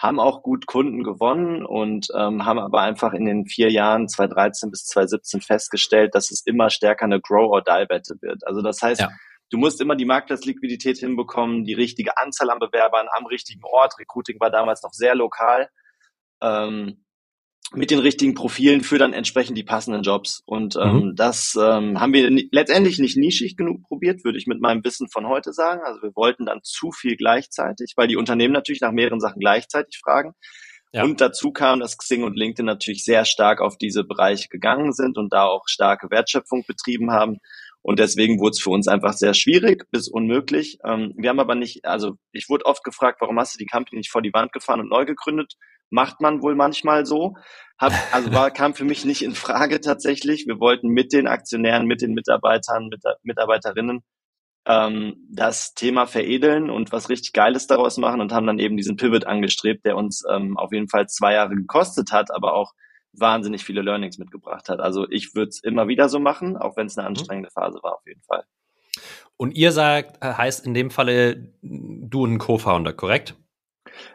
haben 0.00 0.18
auch 0.18 0.42
gut 0.42 0.66
Kunden 0.66 1.04
gewonnen 1.04 1.64
und 1.64 2.08
ähm, 2.16 2.46
haben 2.46 2.58
aber 2.58 2.80
einfach 2.80 3.12
in 3.12 3.26
den 3.26 3.44
vier 3.44 3.70
Jahren 3.70 4.08
2013 4.08 4.70
bis 4.70 4.86
2017 4.86 5.42
festgestellt, 5.42 6.14
dass 6.14 6.30
es 6.30 6.40
immer 6.46 6.70
stärker 6.70 7.04
eine 7.04 7.20
Grow-or-Die-Wette 7.20 8.14
wird. 8.22 8.46
Also 8.46 8.62
das 8.62 8.80
heißt, 8.80 9.02
ja. 9.02 9.10
du 9.50 9.58
musst 9.58 9.78
immer 9.78 9.96
die 9.96 10.06
Marktplatzliquidität 10.06 10.96
hinbekommen, 10.96 11.64
die 11.64 11.74
richtige 11.74 12.16
Anzahl 12.16 12.48
an 12.48 12.58
Bewerbern 12.58 13.08
am 13.12 13.26
richtigen 13.26 13.62
Ort. 13.62 13.98
Recruiting 13.98 14.40
war 14.40 14.50
damals 14.50 14.82
noch 14.82 14.94
sehr 14.94 15.14
lokal. 15.14 15.68
Ähm, 16.40 17.04
mit 17.72 17.90
den 17.90 18.00
richtigen 18.00 18.34
Profilen 18.34 18.82
für 18.82 18.98
dann 18.98 19.12
entsprechend 19.12 19.56
die 19.56 19.62
passenden 19.62 20.02
Jobs. 20.02 20.42
Und 20.44 20.76
ähm, 20.76 20.94
mhm. 20.94 21.14
das 21.14 21.56
ähm, 21.60 22.00
haben 22.00 22.12
wir 22.12 22.28
letztendlich 22.50 22.98
nicht 22.98 23.16
nischig 23.16 23.56
genug 23.56 23.82
probiert, 23.82 24.24
würde 24.24 24.38
ich 24.38 24.46
mit 24.46 24.60
meinem 24.60 24.84
Wissen 24.84 25.08
von 25.08 25.28
heute 25.28 25.52
sagen. 25.52 25.80
Also 25.84 26.02
wir 26.02 26.14
wollten 26.16 26.46
dann 26.46 26.60
zu 26.62 26.90
viel 26.90 27.16
gleichzeitig, 27.16 27.92
weil 27.96 28.08
die 28.08 28.16
Unternehmen 28.16 28.54
natürlich 28.54 28.80
nach 28.80 28.92
mehreren 28.92 29.20
Sachen 29.20 29.38
gleichzeitig 29.38 30.00
fragen. 30.02 30.32
Ja. 30.92 31.04
Und 31.04 31.20
dazu 31.20 31.52
kam, 31.52 31.78
dass 31.78 31.98
Xing 31.98 32.24
und 32.24 32.36
LinkedIn 32.36 32.66
natürlich 32.66 33.04
sehr 33.04 33.24
stark 33.24 33.60
auf 33.60 33.78
diese 33.78 34.02
Bereiche 34.02 34.48
gegangen 34.48 34.92
sind 34.92 35.18
und 35.18 35.32
da 35.32 35.44
auch 35.44 35.62
starke 35.66 36.10
Wertschöpfung 36.10 36.64
betrieben 36.66 37.12
haben. 37.12 37.38
Und 37.82 37.98
deswegen 37.98 38.40
wurde 38.40 38.50
es 38.50 38.60
für 38.60 38.70
uns 38.70 38.88
einfach 38.88 39.12
sehr 39.12 39.32
schwierig 39.32 39.84
bis 39.90 40.08
unmöglich. 40.08 40.78
Ähm, 40.84 41.14
wir 41.16 41.30
haben 41.30 41.40
aber 41.40 41.54
nicht, 41.54 41.84
also 41.84 42.16
ich 42.32 42.48
wurde 42.48 42.66
oft 42.66 42.82
gefragt, 42.82 43.20
warum 43.20 43.38
hast 43.38 43.54
du 43.54 43.58
die 43.58 43.66
Company 43.66 43.98
nicht 43.98 44.10
vor 44.10 44.22
die 44.22 44.32
Wand 44.32 44.52
gefahren 44.52 44.80
und 44.80 44.90
neu 44.90 45.04
gegründet? 45.04 45.54
Macht 45.90 46.20
man 46.20 46.42
wohl 46.42 46.54
manchmal 46.54 47.04
so. 47.04 47.34
Hab, 47.78 47.92
also 48.12 48.32
war, 48.32 48.50
kam 48.50 48.74
für 48.74 48.84
mich 48.84 49.04
nicht 49.04 49.22
in 49.22 49.34
Frage 49.34 49.80
tatsächlich. 49.80 50.46
Wir 50.46 50.60
wollten 50.60 50.88
mit 50.88 51.12
den 51.12 51.26
Aktionären, 51.26 51.86
mit 51.86 52.00
den 52.00 52.14
Mitarbeitern, 52.14 52.88
mit 52.88 53.02
Mitarbeiterinnen 53.22 54.02
ähm, 54.66 55.16
das 55.30 55.74
Thema 55.74 56.06
veredeln 56.06 56.70
und 56.70 56.92
was 56.92 57.08
richtig 57.08 57.32
Geiles 57.32 57.66
daraus 57.66 57.96
machen 57.96 58.20
und 58.20 58.32
haben 58.32 58.46
dann 58.46 58.58
eben 58.58 58.76
diesen 58.76 58.96
Pivot 58.96 59.26
angestrebt, 59.26 59.84
der 59.84 59.96
uns 59.96 60.22
ähm, 60.30 60.56
auf 60.56 60.72
jeden 60.72 60.88
Fall 60.88 61.08
zwei 61.08 61.34
Jahre 61.34 61.54
gekostet 61.54 62.12
hat, 62.12 62.30
aber 62.30 62.54
auch 62.54 62.72
wahnsinnig 63.12 63.64
viele 63.64 63.82
Learnings 63.82 64.18
mitgebracht 64.18 64.68
hat. 64.68 64.80
Also 64.80 65.08
ich 65.10 65.34
würde 65.34 65.48
es 65.48 65.62
immer 65.62 65.88
wieder 65.88 66.08
so 66.08 66.20
machen, 66.20 66.56
auch 66.56 66.76
wenn 66.76 66.86
es 66.86 66.96
eine 66.96 67.08
mhm. 67.08 67.16
anstrengende 67.16 67.50
Phase 67.50 67.80
war 67.82 67.94
auf 67.94 68.06
jeden 68.06 68.22
Fall. 68.22 68.44
Und 69.36 69.56
ihr 69.56 69.72
sagt, 69.72 70.22
heißt 70.22 70.66
in 70.66 70.74
dem 70.74 70.90
Falle 70.90 71.54
du 71.62 72.26
ein 72.26 72.38
Co-Founder, 72.38 72.92
korrekt? 72.92 73.34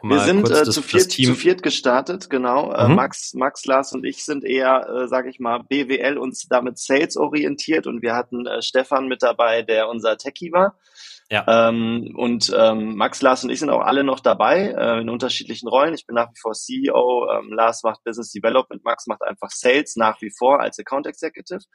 Wir 0.01 0.19
sind 0.19 0.49
äh, 0.49 0.63
zu, 0.63 0.81
viert, 0.81 1.11
zu 1.11 1.35
viert 1.35 1.63
gestartet, 1.63 2.29
genau. 2.29 2.71
Äh, 2.71 2.85
mhm. 2.85 2.91
Äh, 2.91 2.95
Max, 2.95 3.33
Max, 3.33 3.65
Lars 3.65 3.93
und 3.93 4.05
ich 4.05 4.23
sind 4.23 4.43
eher, 4.43 4.87
äh, 4.87 5.07
sage 5.07 5.29
ich 5.29 5.39
mal, 5.39 5.59
BWL 5.59 6.17
uns 6.17 6.47
damit 6.47 6.77
Sales 6.77 7.17
orientiert 7.17 7.87
und 7.87 8.01
wir 8.01 8.15
hatten 8.15 8.45
äh, 8.45 8.61
Stefan 8.61 9.07
mit 9.07 9.23
dabei, 9.23 9.61
der 9.61 9.89
unser 9.89 10.17
Techie 10.17 10.51
war. 10.51 10.75
Ja. 11.31 11.69
Ähm, 11.69 12.13
und 12.15 12.53
ähm, 12.55 12.95
Max, 12.97 13.21
Lars 13.21 13.43
und 13.43 13.49
ich 13.49 13.59
sind 13.59 13.71
auch 13.71 13.81
alle 13.81 14.03
noch 14.03 14.19
dabei 14.19 14.75
äh, 14.77 15.01
in 15.01 15.09
unterschiedlichen 15.09 15.67
Rollen. 15.67 15.95
Ich 15.95 16.05
bin 16.05 16.15
nach 16.15 16.29
wie 16.29 16.39
vor 16.39 16.53
CEO, 16.53 17.27
ähm, 17.31 17.51
Lars 17.51 17.81
macht 17.83 18.03
Business 18.03 18.31
Development, 18.31 18.83
Max 18.83 19.07
macht 19.07 19.23
einfach 19.23 19.49
Sales 19.49 19.95
nach 19.95 20.21
wie 20.21 20.29
vor 20.29 20.59
als 20.59 20.77
Account 20.77 21.07
Executive. 21.07 21.65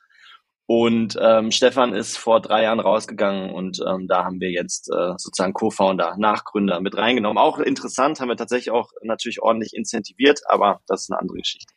Und 0.73 1.19
ähm, 1.21 1.50
Stefan 1.50 1.95
ist 1.95 2.17
vor 2.17 2.41
drei 2.41 2.62
Jahren 2.62 2.79
rausgegangen 2.79 3.50
und 3.50 3.83
ähm, 3.85 4.07
da 4.07 4.25
haben 4.25 4.39
wir 4.39 4.53
jetzt 4.53 4.89
äh, 4.89 5.15
sozusagen 5.17 5.53
Co-Founder, 5.53 6.15
Nachgründer 6.17 6.81
mit 6.81 6.97
reingenommen. 6.97 7.39
Auch 7.39 7.59
interessant, 7.59 8.21
haben 8.21 8.29
wir 8.29 8.37
tatsächlich 8.37 8.71
auch 8.71 8.93
natürlich 9.03 9.43
ordentlich 9.43 9.75
incentiviert, 9.75 10.43
aber 10.47 10.81
das 10.87 11.03
ist 11.03 11.11
eine 11.11 11.19
andere 11.19 11.39
Geschichte. 11.39 11.75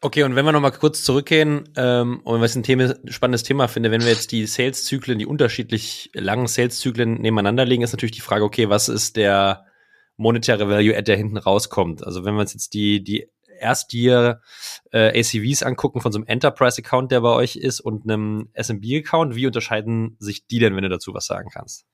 Okay, 0.00 0.24
und 0.24 0.34
wenn 0.34 0.44
wir 0.44 0.50
nochmal 0.50 0.72
kurz 0.72 1.04
zurückgehen, 1.04 1.68
ähm, 1.76 2.20
und 2.24 2.40
was 2.40 2.56
ein 2.56 2.64
Thema, 2.64 2.96
spannendes 3.06 3.44
Thema 3.44 3.68
finde, 3.68 3.92
wenn 3.92 4.02
wir 4.02 4.08
jetzt 4.08 4.32
die 4.32 4.44
Sales-Zyklen, 4.44 5.20
die 5.20 5.26
unterschiedlich 5.26 6.10
langen 6.14 6.48
Sales-Zyklen 6.48 7.20
nebeneinander 7.20 7.64
legen, 7.64 7.84
ist 7.84 7.92
natürlich 7.92 8.16
die 8.16 8.22
Frage, 8.22 8.42
okay, 8.42 8.70
was 8.70 8.88
ist 8.88 9.14
der 9.14 9.66
monetäre 10.16 10.68
Value-Add, 10.68 11.04
der 11.04 11.16
hinten 11.16 11.36
rauskommt? 11.36 12.04
Also 12.04 12.24
wenn 12.24 12.34
wir 12.34 12.40
uns 12.40 12.54
jetzt 12.54 12.74
die, 12.74 13.04
die 13.04 13.28
Erst-Year 13.58 14.40
äh, 14.92 15.18
ACVs 15.18 15.62
angucken 15.62 16.00
von 16.00 16.12
so 16.12 16.18
einem 16.18 16.26
Enterprise-Account, 16.26 17.12
der 17.12 17.20
bei 17.20 17.32
euch 17.32 17.56
ist, 17.56 17.80
und 17.80 18.04
einem 18.04 18.50
SMB-Account, 18.54 19.34
wie 19.34 19.46
unterscheiden 19.46 20.16
sich 20.18 20.46
die 20.46 20.58
denn, 20.58 20.76
wenn 20.76 20.82
du 20.82 20.88
dazu 20.88 21.14
was 21.14 21.26
sagen 21.26 21.50
kannst? 21.52 21.86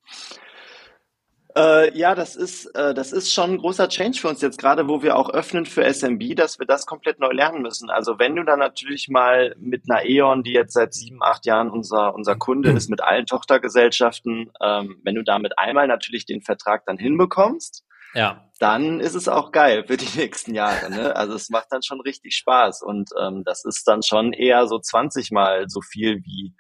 Äh, 1.59 1.99
ja, 1.99 2.15
das 2.15 2.37
ist, 2.37 2.67
äh, 2.77 2.95
das 2.95 3.13
ist 3.13 3.33
schon 3.33 3.53
ein 3.53 3.59
großer 3.59 3.89
Change 3.89 4.21
für 4.21 4.29
uns 4.29 4.41
jetzt 4.43 4.59
gerade, 4.59 4.87
wo 4.87 5.03
wir 5.03 5.17
auch 5.17 5.29
öffnen 5.31 5.67
für 5.67 5.83
SMB, 5.83 6.37
dass 6.37 6.61
wir 6.61 6.67
das 6.67 6.87
komplett 6.87 7.19
neu 7.19 7.33
lernen 7.33 7.63
müssen. 7.63 7.91
Also 7.91 8.19
wenn 8.19 8.37
du 8.37 8.45
dann 8.45 8.61
natürlich 8.61 9.09
mal 9.09 9.57
mit 9.59 9.83
einer 9.89 10.05
E.ON, 10.05 10.45
die 10.45 10.53
jetzt 10.53 10.75
seit 10.75 10.95
sieben, 10.95 11.21
acht 11.21 11.47
Jahren 11.47 11.71
unser, 11.71 12.15
unser 12.15 12.37
Kunde 12.37 12.71
ist, 12.71 12.91
mit 12.91 13.03
allen 13.03 13.27
Tochtergesellschaften, 13.27 14.53
ähm, 14.63 15.01
wenn 15.03 15.17
du 15.17 15.25
damit 15.25 15.59
einmal 15.59 15.89
natürlich 15.89 16.27
den 16.27 16.43
Vertrag 16.43 16.85
dann 16.87 16.99
hinbekommst, 16.99 17.85
ja. 18.15 18.51
dann 18.59 19.01
ist 19.01 19.15
es 19.15 19.29
auch 19.29 19.53
geil 19.53 19.85
für 19.87 19.97
die 19.97 20.09
nächsten 20.19 20.55
Jahre. 20.55 20.91
Ne? 20.91 21.17
Also 21.17 21.35
es 21.35 21.51
macht 21.51 21.69
dann 21.71 21.83
schon 21.83 22.01
richtig 22.01 22.37
Spaß 22.37 22.83
und 22.83 23.11
ähm, 23.21 23.43
das 23.45 23.65
ist 23.65 23.87
dann 23.87 24.03
schon 24.03 24.33
eher 24.33 24.67
so 24.67 24.79
20 24.79 25.31
Mal 25.31 25.65
so 25.69 25.81
viel 25.81 26.19
wie 26.25 26.55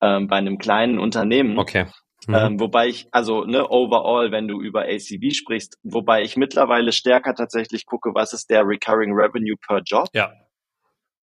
ähm, 0.00 0.28
bei 0.28 0.36
einem 0.36 0.58
kleinen 0.58 0.98
Unternehmen. 0.98 1.58
Okay. 1.58 1.86
Mhm. 2.26 2.34
Ähm, 2.34 2.60
wobei 2.60 2.88
ich, 2.88 3.08
also 3.12 3.44
ne, 3.44 3.68
overall, 3.70 4.30
wenn 4.30 4.46
du 4.46 4.60
über 4.60 4.82
ACV 4.82 5.32
sprichst, 5.32 5.78
wobei 5.82 6.22
ich 6.22 6.36
mittlerweile 6.36 6.92
stärker 6.92 7.34
tatsächlich 7.34 7.86
gucke, 7.86 8.10
was 8.14 8.32
ist 8.32 8.50
der 8.50 8.66
Recurring 8.66 9.12
Revenue 9.12 9.56
per 9.66 9.80
Job. 9.80 10.08
Ja. 10.12 10.32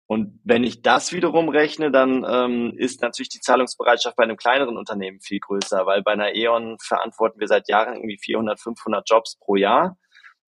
Und 0.07 0.39
wenn 0.45 0.63
ich 0.63 0.81
das 0.81 1.11
wiederum 1.11 1.49
rechne, 1.49 1.91
dann 1.91 2.25
ähm, 2.27 2.73
ist 2.77 3.01
natürlich 3.01 3.27
die 3.27 3.41
Zahlungsbereitschaft 3.41 4.15
bei 4.15 4.23
einem 4.23 4.37
kleineren 4.37 4.77
Unternehmen 4.77 5.19
viel 5.19 5.39
größer, 5.39 5.85
weil 5.85 6.01
bei 6.01 6.13
einer 6.13 6.33
E.ON 6.33 6.77
verantworten 6.79 7.41
wir 7.41 7.47
seit 7.47 7.67
Jahren 7.67 7.95
irgendwie 7.95 8.17
400, 8.17 8.57
500 8.59 9.09
Jobs 9.09 9.37
pro 9.37 9.57
Jahr, 9.57 9.97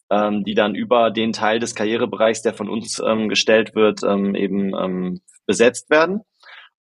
ähm, 0.09 0.45
die 0.45 0.55
dann 0.55 0.75
über 0.75 1.11
den 1.11 1.33
Teil 1.33 1.59
des 1.59 1.75
Karrierebereichs, 1.75 2.41
der 2.41 2.53
von 2.53 2.69
uns 2.69 3.01
ähm, 3.05 3.27
gestellt 3.27 3.75
wird, 3.75 4.01
ähm, 4.03 4.33
eben 4.33 4.73
ähm, 4.73 5.21
besetzt 5.45 5.89
werden. 5.89 6.21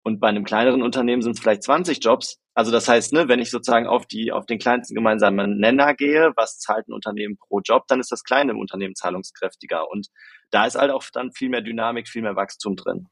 Und 0.03 0.20
bei 0.20 0.27
einem 0.27 0.44
kleineren 0.44 0.84
Unternehmen 0.84 1.22
sind 1.22 1.32
es 1.32 1.39
vielleicht 1.39 1.63
20 1.63 2.03
Jobs, 2.03 2.41
also 2.56 2.72
das 2.72 2.88
heißt, 2.88 3.14
ne, 3.14 3.28
wenn 3.28 3.40
ich 3.40 3.52
sozusagen 3.52 3.86
auf 3.86 4.08
die 4.08 4.32
auf 4.32 4.46
den 4.46 4.58
kleinsten 4.58 4.96
gemeinsamen 4.96 5.58
Nenner 5.60 5.94
gehe, 5.94 6.32
was 6.38 6.58
zahlt 6.58 6.88
ein 6.88 6.94
Unternehmen 6.94 7.38
pro 7.38 7.60
Job, 7.60 7.84
dann 7.88 8.00
ist 8.00 8.12
das 8.12 8.24
kleine 8.24 8.56
Unternehmen 8.56 8.96
zahlungskräftiger 8.96 9.92
und 9.92 10.08
da 10.52 10.66
ist 10.66 10.76
halt 10.76 10.90
auch 10.90 11.04
dann 11.14 11.34
viel 11.34 11.50
mehr 11.50 11.62
Dynamik, 11.62 12.08
viel 12.08 12.22
mehr 12.22 12.38
Wachstum 12.38 12.78
drin. 12.78 13.08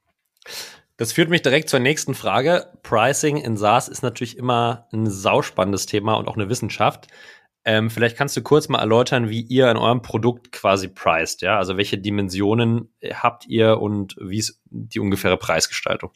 Das 0.95 1.11
führt 1.11 1.29
mich 1.29 1.41
direkt 1.41 1.69
zur 1.69 1.79
nächsten 1.79 2.13
Frage. 2.13 2.67
Pricing 2.83 3.37
in 3.37 3.57
SaaS 3.57 3.89
ist 3.89 4.01
natürlich 4.01 4.37
immer 4.37 4.87
ein 4.93 5.09
sauspannendes 5.09 5.87
Thema 5.87 6.13
und 6.13 6.27
auch 6.27 6.37
eine 6.37 6.49
Wissenschaft. 6.49 7.07
Ähm, 7.65 7.89
vielleicht 7.89 8.17
kannst 8.17 8.37
du 8.37 8.43
kurz 8.43 8.69
mal 8.69 8.79
erläutern, 8.79 9.29
wie 9.29 9.41
ihr 9.41 9.69
in 9.71 9.77
eurem 9.77 10.01
Produkt 10.01 10.51
quasi 10.51 10.87
preist, 10.87 11.41
ja? 11.41 11.57
Also 11.57 11.77
welche 11.77 11.97
Dimensionen 11.97 12.93
habt 13.13 13.45
ihr 13.47 13.79
und 13.79 14.15
wie 14.19 14.39
ist 14.39 14.61
die 14.65 14.99
ungefähre 14.99 15.37
Preisgestaltung? 15.37 16.11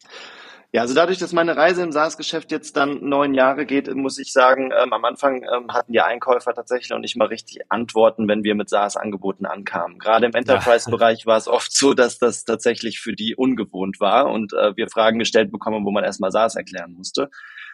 Ja, 0.73 0.81
also 0.81 0.93
dadurch, 0.93 1.17
dass 1.17 1.31
meine 1.31 1.55
Reise 1.55 1.81
im 1.81 1.93
SaaS-Geschäft 1.93 2.51
jetzt 2.51 2.75
dann 2.75 2.99
neun 3.07 3.33
Jahre 3.33 3.65
geht, 3.65 3.93
muss 3.95 4.19
ich 4.19 4.33
sagen, 4.33 4.71
ähm, 4.77 4.91
am 4.91 5.05
Anfang 5.05 5.43
ähm, 5.43 5.73
hatten 5.73 5.93
die 5.93 6.01
Einkäufer 6.01 6.53
tatsächlich 6.53 6.89
noch 6.89 6.99
nicht 6.99 7.15
mal 7.15 7.29
richtig 7.29 7.59
Antworten, 7.69 8.27
wenn 8.27 8.43
wir 8.43 8.53
mit 8.53 8.69
SaaS-Angeboten 8.69 9.45
ankamen. 9.45 9.97
Gerade 9.97 10.25
im 10.25 10.33
Enterprise-Bereich 10.33 11.25
war 11.25 11.37
es 11.37 11.47
oft 11.47 11.73
so, 11.73 11.93
dass 11.93 12.19
das 12.19 12.43
tatsächlich 12.43 12.99
für 12.99 13.13
die 13.13 13.33
ungewohnt 13.33 14.01
war 14.01 14.29
und 14.29 14.51
äh, 14.53 14.75
wir 14.75 14.89
Fragen 14.89 15.19
gestellt 15.19 15.53
bekommen, 15.53 15.85
wo 15.85 15.91
man 15.91 16.03
erstmal 16.03 16.31
SaaS 16.31 16.55
erklären 16.55 16.93
musste. 16.93 17.29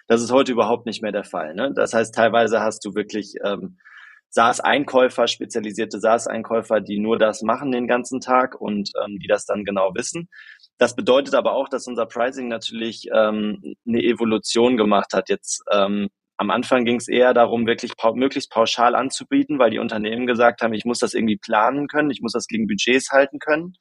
Das 0.06 0.22
ist 0.22 0.32
heute 0.32 0.52
überhaupt 0.52 0.86
nicht 0.86 1.02
mehr 1.02 1.12
der 1.12 1.24
Fall. 1.24 1.56
Ne? 1.56 1.74
Das 1.74 1.94
heißt, 1.94 2.14
teilweise 2.14 2.62
hast 2.62 2.86
du 2.86 2.94
wirklich 2.94 3.36
ähm, 3.44 3.78
SaaS-Einkäufer, 4.30 5.28
spezialisierte 5.28 6.00
SaaS-Einkäufer, 6.00 6.80
die 6.80 7.00
nur 7.00 7.18
das 7.18 7.42
machen 7.42 7.72
den 7.72 7.88
ganzen 7.88 8.20
Tag 8.20 8.60
und 8.60 8.92
ähm, 9.04 9.20
die 9.20 9.28
das 9.28 9.46
dann 9.46 9.64
genau 9.64 9.94
wissen. 9.96 10.30
Das 10.78 10.96
bedeutet 10.96 11.36
aber 11.36 11.54
auch, 11.54 11.70
dass 11.70 11.88
unser 11.88 12.06
Pricing 12.06 12.48
natürlich 12.48 13.08
ähm, 13.14 13.76
eine 13.88 14.04
Evolution 14.04 14.76
gemacht 14.78 15.14
hat. 15.14 15.30
Jetzt 15.30 15.64
ähm, 15.72 16.10
am 16.38 16.50
Anfang 16.50 16.84
ging 16.84 16.98
es 16.98 17.08
eher 17.08 17.34
darum, 17.34 17.68
wirklich 17.68 17.96
pau 17.96 18.16
möglichst 18.16 18.52
pauschal 18.52 18.96
anzubieten, 18.96 19.60
weil 19.60 19.70
die 19.70 19.80
Unternehmen 19.80 20.26
gesagt 20.26 20.62
haben, 20.62 20.74
ich 20.74 20.86
muss 20.86 21.00
das 21.00 21.14
irgendwie 21.14 21.38
planen 21.38 21.88
können, 21.88 22.10
ich 22.10 22.22
muss 22.22 22.34
das 22.34 22.48
gegen 22.48 22.68
Budgets 22.68 23.12
halten 23.12 23.40
können. 23.40 23.76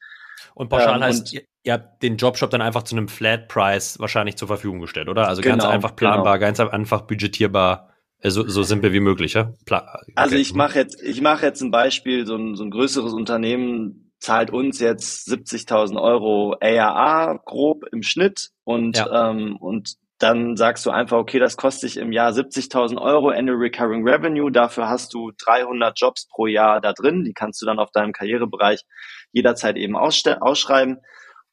Und 0.55 0.69
pauschal 0.69 0.97
ähm, 0.97 1.03
heißt, 1.03 1.21
und, 1.21 1.33
ihr, 1.33 1.43
ihr, 1.63 1.73
habt 1.73 2.03
den 2.03 2.17
Jobshop 2.17 2.51
dann 2.51 2.61
einfach 2.61 2.83
zu 2.83 2.95
einem 2.95 3.09
Flat 3.09 3.49
Price 3.49 3.99
wahrscheinlich 3.99 4.37
zur 4.37 4.49
Verfügung 4.49 4.81
gestellt, 4.81 5.09
oder? 5.09 5.29
Also 5.29 5.41
genau, 5.41 5.57
ganz 5.57 5.65
einfach 5.65 5.97
planbar, 5.97 6.39
genau. 6.39 6.47
ganz 6.47 6.61
einfach 6.61 7.03
budgetierbar, 7.03 7.91
äh, 8.19 8.31
so, 8.31 8.47
so 8.47 8.63
simpel 8.63 8.93
wie 8.93 9.01
möglich, 9.01 9.35
ja? 9.35 9.55
Pla 9.65 9.99
okay. 10.03 10.13
Also 10.15 10.37
ich 10.37 10.55
mache 10.55 10.79
jetzt, 10.79 11.03
ich 11.03 11.21
mache 11.23 11.47
jetzt 11.47 11.63
ein 11.63 11.71
Beispiel, 11.71 12.27
so 12.27 12.37
ein, 12.37 12.55
so 12.55 12.65
ein 12.65 12.71
größeres 12.71 13.13
Unternehmen 13.13 14.02
zahlt 14.23 14.53
uns 14.53 14.79
jetzt 14.79 15.29
70.000 15.29 16.01
Euro 16.01 16.57
ARA 16.61 17.41
grob 17.45 17.85
im 17.91 18.03
Schnitt 18.03 18.51
und, 18.63 18.97
ja. 18.97 19.31
ähm, 19.31 19.57
und 19.57 19.95
dann 20.19 20.57
sagst 20.57 20.87
du 20.87 20.91
einfach, 20.91 21.19
okay, 21.19 21.41
das 21.41 21.57
kostet 21.57 21.91
dich 21.91 21.97
im 21.97 22.13
Jahr 22.13 22.31
70.000 22.31 23.03
Euro 23.03 23.31
Annual 23.31 23.59
Recurring 23.59 24.07
Revenue. 24.09 24.53
Dafür 24.53 24.89
hast 24.89 25.13
du 25.15 25.33
300 25.45 25.99
Jobs 25.99 26.29
pro 26.29 26.47
Jahr 26.47 26.81
da 26.81 26.93
drin. 26.93 27.25
Die 27.25 27.33
kannst 27.33 27.61
du 27.61 27.67
dann 27.67 27.81
auf 27.81 27.91
deinem 27.91 28.13
Karrierebereich 28.13 28.85
jederzeit 29.33 29.77
eben 29.77 29.97
ausschreiben 29.97 30.99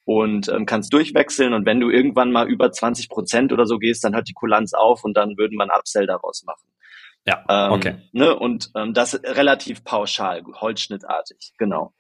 und 0.06 0.50
ähm, 0.50 0.68
kannst 0.68 0.94
durchwechseln. 0.94 1.54
Und 1.54 1.66
wenn 1.66 1.80
du 1.80 1.90
irgendwann 1.90 2.32
mal 2.32 2.48
über 2.48 2.72
20 2.72 3.10
Prozent 3.10 3.52
oder 3.52 3.66
so 3.66 3.80
gehst, 3.80 4.04
dann 4.04 4.14
hört 4.14 4.30
die 4.30 4.34
Kulanz 4.34 4.74
auf 4.76 5.04
und 5.04 5.18
dann 5.18 5.36
würden 5.40 5.58
wir 5.58 5.64
ein 5.64 5.76
Upsell 5.76 6.06
daraus 6.06 6.44
machen. 6.46 6.70
Ja, 7.26 7.44
ähm, 7.50 7.72
okay. 7.72 7.96
Ne, 8.12 8.36
und 8.36 8.70
ähm, 8.76 8.94
das 8.94 9.20
relativ 9.24 9.84
pauschal, 9.84 10.44
holzschnittartig, 10.62 11.54
genau. 11.58 11.94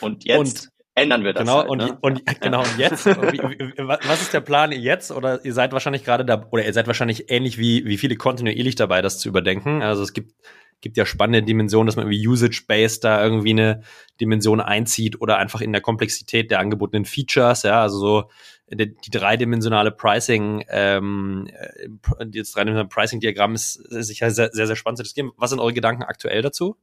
Und 0.00 0.24
jetzt 0.24 0.38
und, 0.38 0.72
ändern 0.94 1.24
wir 1.24 1.32
das. 1.32 1.42
Genau, 1.42 1.58
halt, 1.58 1.68
und, 1.68 1.78
ne? 1.78 1.98
und, 2.00 2.40
genau, 2.40 2.60
und 2.60 2.78
jetzt, 2.78 3.06
was 3.06 4.22
ist 4.22 4.34
der 4.34 4.40
Plan 4.40 4.72
jetzt? 4.72 5.10
Oder 5.10 5.44
ihr 5.44 5.54
seid 5.54 5.72
wahrscheinlich 5.72 6.04
gerade 6.04 6.24
da, 6.24 6.46
oder 6.50 6.64
ihr 6.64 6.72
seid 6.72 6.86
wahrscheinlich 6.86 7.30
ähnlich 7.30 7.58
wie, 7.58 7.84
wie 7.86 7.98
viele 7.98 8.16
kontinuierlich 8.16 8.74
dabei, 8.74 9.02
das 9.02 9.18
zu 9.18 9.28
überdenken. 9.28 9.82
Also 9.82 10.02
es 10.02 10.12
gibt, 10.12 10.34
gibt 10.80 10.96
ja 10.96 11.06
spannende 11.06 11.42
Dimensionen, 11.42 11.86
dass 11.86 11.96
man 11.96 12.06
irgendwie 12.06 12.26
Usage-Based 12.26 13.04
da 13.04 13.22
irgendwie 13.22 13.50
eine 13.50 13.82
Dimension 14.20 14.60
einzieht 14.60 15.20
oder 15.20 15.38
einfach 15.38 15.60
in 15.60 15.72
der 15.72 15.82
Komplexität 15.82 16.50
der 16.50 16.60
angebotenen 16.60 17.04
Features, 17.04 17.62
ja, 17.62 17.82
also 17.82 17.98
so 17.98 18.30
die, 18.72 18.94
die 18.94 19.10
dreidimensionale 19.10 19.90
Pricing, 19.90 20.64
ähm, 20.68 21.48
äh, 21.52 21.88
das 22.26 22.52
dreidimensionale 22.52 22.88
Pricing-Diagramm 22.88 23.54
ist 23.54 23.74
sicher 23.74 24.30
sehr, 24.30 24.50
sehr, 24.52 24.66
sehr 24.66 24.76
spannend 24.76 24.98
zu 24.98 25.02
diskutieren. 25.02 25.32
Was 25.36 25.50
sind 25.50 25.58
eure 25.58 25.72
Gedanken 25.72 26.04
aktuell 26.04 26.42
dazu, 26.42 26.76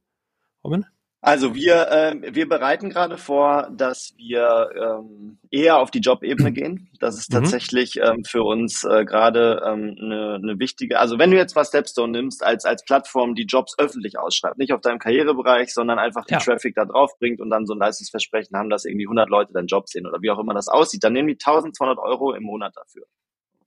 Robin? 0.62 0.84
Also 1.20 1.52
wir, 1.56 1.90
äh, 1.90 2.34
wir 2.34 2.48
bereiten 2.48 2.90
gerade 2.90 3.18
vor, 3.18 3.68
dass 3.72 4.14
wir 4.16 4.70
ähm, 4.76 5.38
eher 5.50 5.78
auf 5.78 5.90
die 5.90 5.98
Jobebene 5.98 6.52
gehen. 6.52 6.90
Das 7.00 7.18
ist 7.18 7.32
mhm. 7.32 7.38
tatsächlich 7.38 7.96
ähm, 7.96 8.22
für 8.24 8.44
uns 8.44 8.84
äh, 8.84 9.04
gerade 9.04 9.60
ähm, 9.66 9.96
eine, 10.00 10.38
ne 10.38 10.58
wichtige, 10.60 11.00
also 11.00 11.18
wenn 11.18 11.32
du 11.32 11.36
jetzt 11.36 11.56
was 11.56 11.68
Stepstone 11.68 12.12
nimmst 12.12 12.44
als, 12.44 12.64
als 12.64 12.84
Plattform, 12.84 13.34
die 13.34 13.46
Jobs 13.46 13.74
öffentlich 13.78 14.16
ausschreibt, 14.16 14.58
nicht 14.58 14.72
auf 14.72 14.80
deinem 14.80 15.00
Karrierebereich, 15.00 15.74
sondern 15.74 15.98
einfach 15.98 16.24
den 16.24 16.38
ja. 16.38 16.40
Traffic 16.40 16.76
da 16.76 16.84
drauf 16.84 17.10
bringt 17.18 17.40
und 17.40 17.50
dann 17.50 17.66
so 17.66 17.74
ein 17.74 17.80
Leistungsversprechen 17.80 18.56
haben, 18.56 18.70
dass 18.70 18.84
irgendwie 18.84 19.06
100 19.06 19.28
Leute 19.28 19.52
deinen 19.52 19.66
Job 19.66 19.88
sehen 19.88 20.06
oder 20.06 20.22
wie 20.22 20.30
auch 20.30 20.38
immer 20.38 20.54
das 20.54 20.68
aussieht, 20.68 21.02
dann 21.02 21.14
nehmen 21.14 21.28
die 21.28 21.34
1200 21.34 21.98
Euro 21.98 22.32
im 22.32 22.44
Monat 22.44 22.76
dafür. 22.76 23.06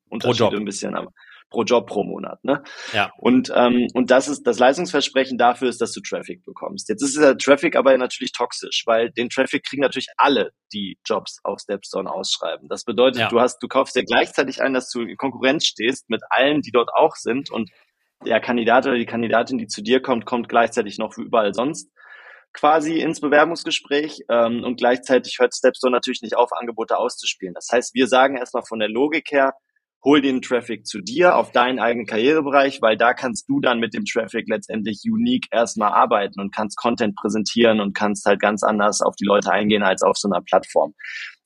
Unterschied 0.07 0.39
Pro 0.39 0.51
Job. 0.51 0.59
ein 0.59 0.65
bisschen, 0.65 0.95
aber 0.95 1.11
pro 1.51 1.63
Job 1.63 1.87
pro 1.87 2.03
Monat. 2.03 2.43
Ne? 2.43 2.63
Ja. 2.93 3.11
Und, 3.17 3.51
ähm, 3.55 3.87
und 3.93 4.09
das 4.09 4.27
ist 4.27 4.43
das 4.47 4.57
Leistungsversprechen 4.57 5.37
dafür 5.37 5.69
ist, 5.69 5.79
dass 5.81 5.91
du 5.91 6.01
Traffic 6.01 6.43
bekommst. 6.43 6.89
Jetzt 6.89 7.03
ist 7.03 7.17
der 7.17 7.37
Traffic 7.37 7.75
aber 7.75 7.95
natürlich 7.97 8.31
toxisch, 8.31 8.83
weil 8.85 9.11
den 9.11 9.29
Traffic 9.29 9.63
kriegen 9.63 9.83
natürlich 9.83 10.07
alle, 10.17 10.51
die 10.73 10.97
Jobs 11.05 11.39
auf 11.43 11.59
Stepstone 11.59 12.11
ausschreiben. 12.11 12.67
Das 12.69 12.83
bedeutet, 12.83 13.21
ja. 13.21 13.27
du 13.29 13.39
hast, 13.39 13.59
du 13.61 13.67
kaufst 13.67 13.95
dir 13.95 14.03
gleichzeitig 14.03 14.61
ein, 14.61 14.73
dass 14.73 14.89
du 14.89 15.01
in 15.01 15.17
Konkurrenz 15.17 15.65
stehst 15.65 16.09
mit 16.09 16.21
allen, 16.29 16.61
die 16.61 16.71
dort 16.71 16.89
auch 16.95 17.15
sind 17.15 17.51
und 17.51 17.69
der 18.25 18.39
Kandidat 18.39 18.85
oder 18.85 18.97
die 18.97 19.05
Kandidatin, 19.05 19.57
die 19.57 19.67
zu 19.67 19.81
dir 19.81 20.01
kommt, 20.01 20.25
kommt 20.25 20.47
gleichzeitig 20.47 20.97
noch 20.97 21.17
überall 21.17 21.53
sonst 21.53 21.91
quasi 22.53 22.99
ins 22.99 23.21
Bewerbungsgespräch 23.21 24.23
ähm, 24.29 24.63
und 24.63 24.77
gleichzeitig 24.77 25.37
hört 25.39 25.55
Stepstone 25.55 25.93
natürlich 25.93 26.21
nicht 26.21 26.35
auf, 26.35 26.51
Angebote 26.51 26.97
auszuspielen. 26.97 27.53
Das 27.53 27.67
heißt, 27.71 27.93
wir 27.93 28.07
sagen 28.07 28.37
erstmal 28.37 28.63
von 28.67 28.79
der 28.79 28.89
Logik 28.89 29.31
her, 29.31 29.53
hol 30.03 30.21
den 30.21 30.41
Traffic 30.41 30.85
zu 30.85 30.99
dir 30.99 31.35
auf 31.35 31.51
deinen 31.51 31.79
eigenen 31.79 32.07
Karrierebereich, 32.07 32.81
weil 32.81 32.97
da 32.97 33.13
kannst 33.13 33.47
du 33.47 33.59
dann 33.59 33.79
mit 33.79 33.93
dem 33.93 34.05
Traffic 34.05 34.47
letztendlich 34.47 35.01
unique 35.05 35.47
erstmal 35.51 35.91
arbeiten 35.91 36.39
und 36.39 36.53
kannst 36.53 36.77
Content 36.77 37.15
präsentieren 37.15 37.79
und 37.79 37.93
kannst 37.93 38.25
halt 38.25 38.39
ganz 38.39 38.63
anders 38.63 39.01
auf 39.01 39.15
die 39.15 39.25
Leute 39.25 39.51
eingehen 39.51 39.83
als 39.83 40.01
auf 40.01 40.17
so 40.17 40.27
einer 40.27 40.41
Plattform. 40.41 40.95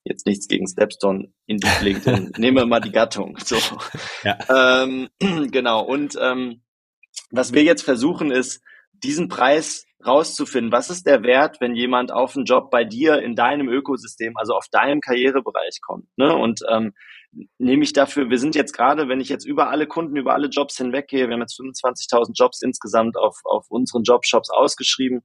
Jetzt 0.05 0.25
nichts 0.27 0.47
gegen 0.47 0.67
Stepstone, 0.67 1.33
in 1.47 1.57
die 1.57 1.67
LinkedIn. 1.81 2.33
Nehmen 2.37 2.57
wir 2.57 2.65
mal 2.65 2.79
die 2.79 2.91
Gattung. 2.91 3.37
So. 3.43 3.57
Ja. 4.23 4.83
Ähm, 4.83 5.09
genau. 5.51 5.83
Und 5.83 6.15
ähm, 6.21 6.61
was 7.31 7.53
wir 7.53 7.63
jetzt 7.63 7.81
versuchen 7.81 8.31
ist, 8.31 8.61
diesen 9.03 9.27
Preis 9.27 9.85
rauszufinden, 10.05 10.71
was 10.71 10.89
ist 10.89 11.07
der 11.07 11.23
Wert, 11.23 11.57
wenn 11.59 11.75
jemand 11.75 12.11
auf 12.11 12.35
einen 12.35 12.45
Job 12.45 12.69
bei 12.69 12.83
dir 12.83 13.19
in 13.21 13.35
deinem 13.35 13.67
Ökosystem, 13.67 14.33
also 14.37 14.53
auf 14.53 14.67
deinem 14.71 15.01
Karrierebereich 15.01 15.79
kommt. 15.81 16.05
Ne? 16.17 16.35
Und 16.35 16.61
ähm, 16.69 16.93
nehme 17.57 17.83
ich 17.83 17.93
dafür, 17.93 18.29
wir 18.29 18.39
sind 18.39 18.55
jetzt 18.55 18.73
gerade, 18.73 19.07
wenn 19.07 19.19
ich 19.19 19.29
jetzt 19.29 19.45
über 19.45 19.69
alle 19.69 19.87
Kunden, 19.87 20.15
über 20.15 20.33
alle 20.33 20.47
Jobs 20.47 20.77
hinweggehe, 20.77 21.27
wir 21.27 21.33
haben 21.33 21.41
jetzt 21.41 21.59
25.000 21.59 22.31
Jobs 22.33 22.61
insgesamt 22.61 23.17
auf, 23.17 23.39
auf 23.43 23.65
unseren 23.69 24.03
Jobshops 24.03 24.49
ausgeschrieben, 24.49 25.21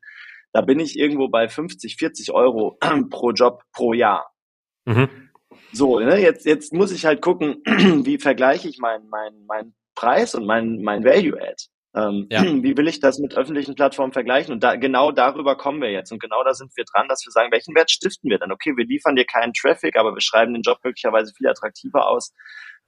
da 0.52 0.60
bin 0.62 0.80
ich 0.80 0.98
irgendwo 0.98 1.28
bei 1.28 1.48
50, 1.48 1.96
40 1.96 2.32
Euro 2.32 2.78
pro 3.10 3.30
Job 3.30 3.62
pro 3.72 3.92
Jahr. 3.92 4.30
Mhm. 4.84 5.08
So, 5.72 6.00
ne, 6.00 6.20
jetzt, 6.20 6.46
jetzt 6.46 6.72
muss 6.72 6.90
ich 6.90 7.06
halt 7.06 7.22
gucken, 7.22 7.62
wie 8.04 8.18
vergleiche 8.18 8.68
ich 8.68 8.78
meinen 8.78 9.08
mein, 9.08 9.44
mein 9.46 9.74
Preis 9.94 10.34
und 10.34 10.46
mein, 10.46 10.82
mein 10.82 11.04
Value-Add. 11.04 11.66
Ähm, 11.94 12.26
ja. 12.30 12.42
Wie 12.62 12.76
will 12.76 12.88
ich 12.88 13.00
das 13.00 13.18
mit 13.18 13.36
öffentlichen 13.36 13.74
Plattformen 13.74 14.12
vergleichen? 14.12 14.52
Und 14.52 14.62
da, 14.62 14.76
genau 14.76 15.12
darüber 15.12 15.56
kommen 15.56 15.80
wir 15.80 15.90
jetzt. 15.90 16.12
Und 16.12 16.20
genau 16.20 16.42
da 16.44 16.54
sind 16.54 16.76
wir 16.76 16.84
dran, 16.84 17.08
dass 17.08 17.24
wir 17.24 17.32
sagen, 17.32 17.52
welchen 17.52 17.74
Wert 17.74 17.90
stiften 17.90 18.30
wir 18.30 18.38
denn? 18.38 18.52
Okay, 18.52 18.76
wir 18.76 18.86
liefern 18.86 19.16
dir 19.16 19.24
keinen 19.24 19.52
Traffic, 19.52 19.96
aber 19.96 20.14
wir 20.14 20.20
schreiben 20.20 20.52
den 20.52 20.62
Job 20.62 20.78
möglicherweise 20.84 21.32
viel 21.36 21.48
attraktiver 21.48 22.08
aus. 22.08 22.32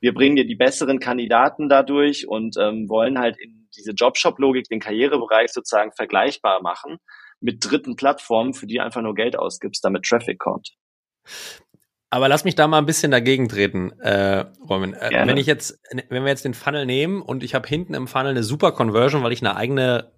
Wir 0.00 0.12
bringen 0.14 0.37
dir 0.37 0.47
die 0.47 0.56
besseren 0.56 0.99
Kandidaten 0.99 1.68
dadurch 1.68 2.26
und 2.26 2.56
ähm, 2.59 2.88
wollen 2.88 3.18
halt 3.18 3.38
in 3.38 3.68
diese 3.76 3.92
Jobshop-Logik 3.92 4.68
den 4.68 4.80
Karrierebereich 4.80 5.52
sozusagen 5.52 5.92
vergleichbar 5.92 6.61
machen 6.61 6.99
mit 7.40 7.64
dritten 7.64 7.97
Plattformen, 7.97 8.54
für 8.54 8.66
die 8.66 8.80
einfach 8.80 9.02
nur 9.02 9.14
Geld 9.14 9.37
ausgibst, 9.37 9.85
damit 9.85 10.04
Traffic 10.04 10.38
kommt. 10.38 10.71
Aber 12.12 12.28
lass 12.28 12.45
mich 12.45 12.54
da 12.54 12.69
mal 12.69 12.76
ein 12.76 12.85
bisschen 12.85 13.11
dagegen 13.11 13.49
treten, 13.49 13.99
äh, 14.00 14.45
Roman. 14.69 14.92
Äh, 14.92 15.26
wenn 15.26 15.38
ich 15.38 15.47
jetzt, 15.47 15.81
wenn 16.11 16.25
wir 16.25 16.28
jetzt 16.28 16.45
den 16.45 16.52
Funnel 16.52 16.85
nehmen 16.85 17.23
und 17.23 17.42
ich 17.42 17.54
habe 17.54 17.66
hinten 17.66 17.95
im 17.95 18.07
Funnel 18.07 18.33
eine 18.33 18.42
super 18.42 18.73
Conversion, 18.73 19.23
weil 19.23 19.33
ich 19.33 19.40
eine 19.40 19.57
eigene 19.57 20.12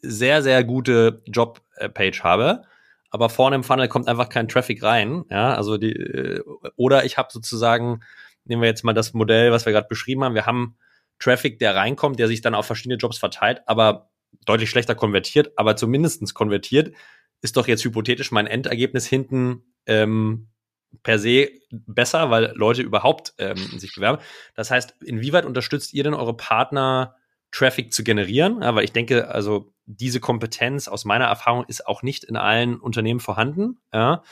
sehr, 0.00 0.42
sehr 0.42 0.64
gute 0.64 1.22
Job-Page 1.26 2.22
habe, 2.22 2.62
aber 3.10 3.28
vorne 3.28 3.56
im 3.56 3.62
Funnel 3.62 3.88
kommt 3.88 4.08
einfach 4.08 4.30
kein 4.30 4.48
Traffic 4.48 4.82
rein, 4.82 5.26
ja, 5.28 5.54
also 5.54 5.76
die, 5.76 5.92
äh, 5.92 6.42
oder 6.76 7.04
ich 7.04 7.18
habe 7.18 7.28
sozusagen, 7.30 8.00
nehmen 8.46 8.62
wir 8.62 8.68
jetzt 8.70 8.82
mal 8.82 8.94
das 8.94 9.12
Modell, 9.12 9.52
was 9.52 9.66
wir 9.66 9.74
gerade 9.74 9.88
beschrieben 9.88 10.24
haben, 10.24 10.34
wir 10.34 10.46
haben 10.46 10.78
Traffic, 11.18 11.58
der 11.58 11.76
reinkommt, 11.76 12.18
der 12.18 12.28
sich 12.28 12.40
dann 12.40 12.54
auf 12.54 12.64
verschiedene 12.64 12.96
Jobs 12.96 13.18
verteilt, 13.18 13.60
aber 13.66 14.08
deutlich 14.46 14.70
schlechter 14.70 14.94
konvertiert, 14.94 15.52
aber 15.56 15.76
zumindestens 15.76 16.32
konvertiert, 16.32 16.94
ist 17.42 17.58
doch 17.58 17.68
jetzt 17.68 17.84
hypothetisch 17.84 18.32
mein 18.32 18.46
Endergebnis 18.46 19.06
hinten 19.06 19.62
ähm, 19.84 20.48
per 21.02 21.18
se 21.18 21.48
besser, 21.70 22.30
weil 22.30 22.52
Leute 22.54 22.82
überhaupt 22.82 23.34
ähm, 23.38 23.56
sich 23.56 23.94
bewerben. 23.94 24.22
Das 24.54 24.70
heißt, 24.70 24.96
inwieweit 25.02 25.44
unterstützt 25.44 25.92
ihr 25.94 26.04
denn 26.04 26.14
eure 26.14 26.36
Partner, 26.36 27.16
Traffic 27.54 27.92
zu 27.92 28.02
generieren? 28.02 28.62
Ja, 28.62 28.74
weil 28.74 28.84
ich 28.84 28.92
denke, 28.92 29.28
also 29.28 29.72
diese 29.86 30.20
Kompetenz 30.20 30.88
aus 30.88 31.04
meiner 31.04 31.26
Erfahrung 31.26 31.64
ist 31.68 31.86
auch 31.86 32.02
nicht 32.02 32.24
in 32.24 32.36
allen 32.36 32.80
Unternehmen 32.80 33.20
vorhanden. 33.20 33.78
Ja. 33.92 34.22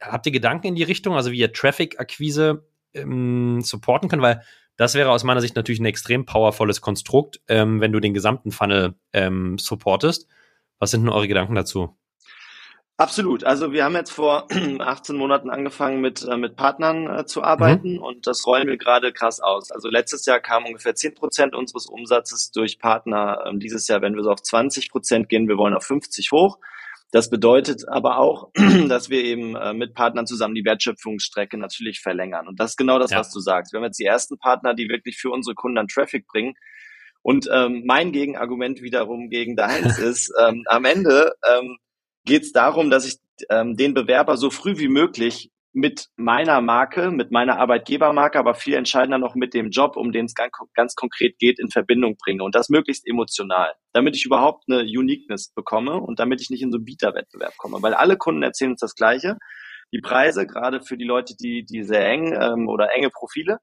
Habt 0.00 0.26
ihr 0.26 0.32
Gedanken 0.32 0.68
in 0.68 0.74
die 0.74 0.82
Richtung, 0.82 1.14
also 1.14 1.32
wie 1.32 1.38
ihr 1.38 1.52
Traffic-Akquise 1.52 2.66
ähm, 2.94 3.62
supporten 3.62 4.08
könnt? 4.08 4.22
Weil 4.22 4.42
das 4.76 4.94
wäre 4.94 5.10
aus 5.10 5.24
meiner 5.24 5.40
Sicht 5.40 5.56
natürlich 5.56 5.80
ein 5.80 5.86
extrem 5.86 6.26
powervolles 6.26 6.80
Konstrukt, 6.80 7.40
ähm, 7.48 7.80
wenn 7.80 7.92
du 7.92 8.00
den 8.00 8.14
gesamten 8.14 8.52
Funnel 8.52 8.94
ähm, 9.12 9.58
supportest. 9.58 10.28
Was 10.78 10.90
sind 10.90 11.02
denn 11.02 11.10
eure 11.10 11.28
Gedanken 11.28 11.54
dazu? 11.54 11.96
Absolut. 12.98 13.42
Also 13.44 13.72
wir 13.72 13.84
haben 13.84 13.94
jetzt 13.94 14.12
vor 14.12 14.46
18 14.78 15.16
Monaten 15.16 15.50
angefangen 15.50 16.00
mit, 16.00 16.22
äh, 16.22 16.36
mit 16.36 16.56
Partnern 16.56 17.08
äh, 17.08 17.26
zu 17.26 17.42
arbeiten 17.42 17.94
mhm. 17.94 18.02
und 18.02 18.26
das 18.26 18.46
rollen 18.46 18.68
wir 18.68 18.76
gerade 18.76 19.12
krass 19.12 19.40
aus. 19.40 19.70
Also 19.70 19.88
letztes 19.88 20.26
Jahr 20.26 20.40
kamen 20.40 20.66
ungefähr 20.66 20.94
10 20.94 21.14
Prozent 21.14 21.54
unseres 21.54 21.86
Umsatzes 21.86 22.52
durch 22.52 22.78
Partner. 22.78 23.44
Ähm, 23.46 23.60
dieses 23.60 23.88
Jahr 23.88 24.02
werden 24.02 24.14
wir 24.14 24.22
so 24.22 24.30
auf 24.30 24.42
20 24.42 24.90
Prozent 24.90 25.28
gehen. 25.28 25.48
Wir 25.48 25.56
wollen 25.56 25.74
auf 25.74 25.84
50 25.84 26.30
hoch. 26.32 26.58
Das 27.12 27.28
bedeutet 27.28 27.88
aber 27.88 28.18
auch, 28.18 28.50
dass 28.88 29.10
wir 29.10 29.22
eben 29.24 29.56
äh, 29.56 29.74
mit 29.74 29.94
Partnern 29.94 30.26
zusammen 30.26 30.54
die 30.54 30.64
Wertschöpfungsstrecke 30.64 31.58
natürlich 31.58 32.00
verlängern. 32.00 32.46
Und 32.46 32.60
das 32.60 32.72
ist 32.72 32.76
genau 32.76 32.98
das, 32.98 33.10
ja. 33.10 33.18
was 33.18 33.32
du 33.32 33.40
sagst. 33.40 33.72
Wir 33.72 33.78
haben 33.78 33.84
jetzt 33.84 33.98
die 33.98 34.06
ersten 34.06 34.38
Partner, 34.38 34.74
die 34.74 34.88
wirklich 34.88 35.18
für 35.18 35.30
unsere 35.30 35.54
Kunden 35.54 35.76
dann 35.76 35.88
Traffic 35.88 36.26
bringen. 36.26 36.54
Und 37.20 37.48
ähm, 37.52 37.82
mein 37.86 38.12
Gegenargument 38.12 38.80
wiederum 38.82 39.28
gegen 39.28 39.56
deins 39.56 39.98
ist, 39.98 40.32
ähm, 40.40 40.64
am 40.66 40.84
Ende 40.84 41.34
ähm, 41.48 41.78
geht 42.24 42.42
es 42.42 42.52
darum, 42.52 42.90
dass 42.90 43.06
ich 43.06 43.18
ähm, 43.50 43.76
den 43.76 43.94
Bewerber 43.94 44.36
so 44.36 44.50
früh 44.50 44.78
wie 44.78 44.88
möglich 44.88 45.50
mit 45.74 46.08
meiner 46.16 46.60
Marke, 46.60 47.10
mit 47.10 47.30
meiner 47.30 47.58
Arbeitgebermarke, 47.58 48.38
aber 48.38 48.54
viel 48.54 48.74
entscheidender 48.74 49.18
noch 49.18 49.34
mit 49.34 49.54
dem 49.54 49.70
Job, 49.70 49.96
um 49.96 50.12
den 50.12 50.26
es 50.26 50.34
ganz, 50.34 50.52
ganz 50.74 50.94
konkret 50.94 51.38
geht, 51.38 51.58
in 51.58 51.70
Verbindung 51.70 52.16
bringe 52.22 52.44
und 52.44 52.54
das 52.54 52.68
möglichst 52.68 53.06
emotional, 53.08 53.72
damit 53.92 54.14
ich 54.14 54.26
überhaupt 54.26 54.64
eine 54.68 54.82
Uniqueness 54.82 55.52
bekomme 55.54 55.94
und 55.98 56.20
damit 56.20 56.42
ich 56.42 56.50
nicht 56.50 56.62
in 56.62 56.70
so 56.70 56.76
einen 56.76 56.84
Bieterwettbewerb 56.84 57.56
komme, 57.56 57.78
weil 57.80 57.94
alle 57.94 58.18
Kunden 58.18 58.42
erzählen 58.42 58.72
uns 58.72 58.80
das 58.80 58.94
Gleiche. 58.94 59.38
Die 59.94 60.00
Preise, 60.00 60.46
gerade 60.46 60.82
für 60.82 60.96
die 60.96 61.04
Leute, 61.04 61.34
die, 61.36 61.64
die 61.64 61.84
sehr 61.84 62.06
eng 62.06 62.36
ähm, 62.38 62.68
oder 62.68 62.94
enge 62.94 63.10
Profile, 63.10 63.58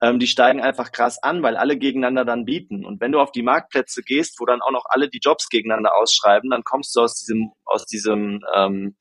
ähm, 0.00 0.18
die 0.18 0.26
steigen 0.26 0.60
einfach 0.60 0.92
krass 0.92 1.22
an, 1.22 1.42
weil 1.42 1.56
alle 1.56 1.76
gegeneinander 1.76 2.24
dann 2.24 2.44
bieten. 2.44 2.84
Und 2.84 3.00
wenn 3.00 3.12
du 3.12 3.20
auf 3.20 3.32
die 3.32 3.42
Marktplätze 3.42 4.02
gehst, 4.02 4.38
wo 4.38 4.46
dann 4.46 4.62
auch 4.62 4.70
noch 4.70 4.84
alle 4.88 5.08
die 5.08 5.20
Jobs 5.20 5.48
gegeneinander 5.48 5.96
ausschreiben, 5.96 6.50
dann 6.50 6.64
kommst 6.64 6.94
du 6.94 7.00
aus 7.00 7.14
diesem, 7.14 7.52
aus 7.64 7.84
diesem, 7.84 8.40
ähm, 8.54 8.96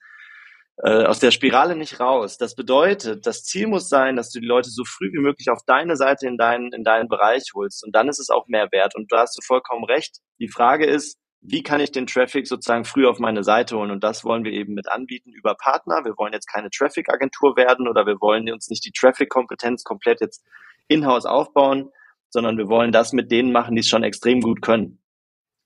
äh, 0.84 1.06
aus 1.06 1.20
der 1.20 1.32
Spirale 1.32 1.76
nicht 1.76 2.00
raus. 2.00 2.38
Das 2.38 2.56
bedeutet, 2.56 3.28
das 3.28 3.44
Ziel 3.44 3.68
muss 3.68 3.90
sein, 3.90 4.16
dass 4.16 4.32
du 4.32 4.40
die 4.40 4.48
Leute 4.48 4.70
so 4.70 4.84
früh 4.86 5.12
wie 5.14 5.22
möglich 5.22 5.50
auf 5.50 5.60
deine 5.66 5.96
Seite 5.98 6.28
in 6.28 6.38
deinen, 6.38 6.72
in 6.74 6.84
deinen 6.84 7.08
Bereich 7.08 7.44
holst. 7.54 7.84
Und 7.84 7.96
dann 7.96 8.10
ist 8.10 8.20
es 8.20 8.30
auch 8.30 8.48
mehr 8.48 8.72
wert. 8.72 8.96
Und 8.96 9.12
da 9.12 9.20
hast 9.22 9.38
du 9.38 9.42
vollkommen 9.46 9.86
recht. 9.86 10.18
Die 10.40 10.50
Frage 10.50 10.86
ist, 10.86 11.18
wie 11.42 11.62
kann 11.62 11.80
ich 11.80 11.92
den 11.92 12.08
Traffic 12.08 12.48
sozusagen 12.48 12.86
früh 12.86 13.06
auf 13.08 13.20
meine 13.20 13.44
Seite 13.44 13.78
holen? 13.78 13.92
Und 13.92 14.04
das 14.04 14.24
wollen 14.26 14.44
wir 14.44 14.52
eben 14.52 14.74
mit 14.74 14.90
anbieten 14.90 15.32
über 15.32 15.56
Partner. 15.56 16.04
Wir 16.04 16.18
wollen 16.18 16.34
jetzt 16.34 16.52
keine 16.52 16.70
Traffic-Agentur 16.72 17.56
werden 17.56 17.88
oder 17.88 18.06
wir 18.06 18.20
wollen 18.20 18.52
uns 18.52 18.70
nicht 18.70 18.84
die 18.84 18.92
Traffic-Kompetenz 18.92 19.84
komplett 19.84 20.22
jetzt 20.22 20.44
in-house 20.88 21.26
aufbauen, 21.26 21.90
sondern 22.30 22.58
wir 22.58 22.68
wollen 22.68 22.92
das 22.92 23.14
mit 23.14 23.32
denen 23.32 23.52
machen, 23.52 23.76
die 23.76 23.82
es 23.82 23.88
schon 23.88 24.04
extrem 24.04 24.42
gut 24.42 24.62
können. 24.62 25.00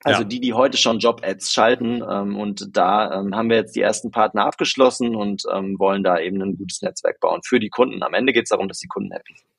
Also 0.03 0.21
ja. 0.21 0.27
die, 0.27 0.39
die 0.39 0.53
heute 0.53 0.77
schon 0.77 0.99
Job-Ads 0.99 1.53
schalten. 1.53 2.03
Ähm, 2.09 2.35
und 2.35 2.75
da 2.75 3.19
ähm, 3.19 3.35
haben 3.35 3.49
wir 3.49 3.57
jetzt 3.57 3.75
die 3.75 3.81
ersten 3.81 4.09
Partner 4.09 4.45
abgeschlossen 4.45 5.15
und 5.15 5.43
ähm, 5.53 5.77
wollen 5.77 6.03
da 6.03 6.19
eben 6.19 6.41
ein 6.41 6.57
gutes 6.57 6.81
Netzwerk 6.81 7.19
bauen 7.19 7.41
für 7.45 7.59
die 7.59 7.69
Kunden. 7.69 8.01
Am 8.01 8.13
Ende 8.13 8.33
geht 8.33 8.43
es 8.43 8.49
darum, 8.49 8.67
dass 8.67 8.79
die 8.79 8.87
Kunden 8.87 9.11
happy 9.11 9.35
sind. 9.35 9.51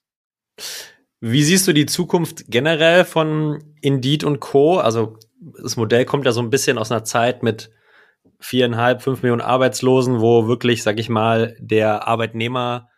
Wie 1.20 1.44
siehst 1.44 1.68
du 1.68 1.72
die 1.72 1.86
Zukunft 1.86 2.46
generell 2.48 3.04
von 3.04 3.76
Indeed 3.80 4.24
und 4.24 4.40
Co? 4.40 4.78
Also 4.78 5.16
das 5.62 5.76
Modell 5.76 6.04
kommt 6.04 6.26
ja 6.26 6.32
so 6.32 6.40
ein 6.40 6.50
bisschen 6.50 6.78
aus 6.78 6.90
einer 6.90 7.04
Zeit 7.04 7.44
mit 7.44 7.70
viereinhalb, 8.40 9.02
fünf 9.02 9.22
Millionen 9.22 9.40
Arbeitslosen, 9.40 10.20
wo 10.20 10.48
wirklich, 10.48 10.82
sag 10.82 10.98
ich 10.98 11.08
mal, 11.08 11.56
der 11.60 12.08
Arbeitnehmer 12.08 12.88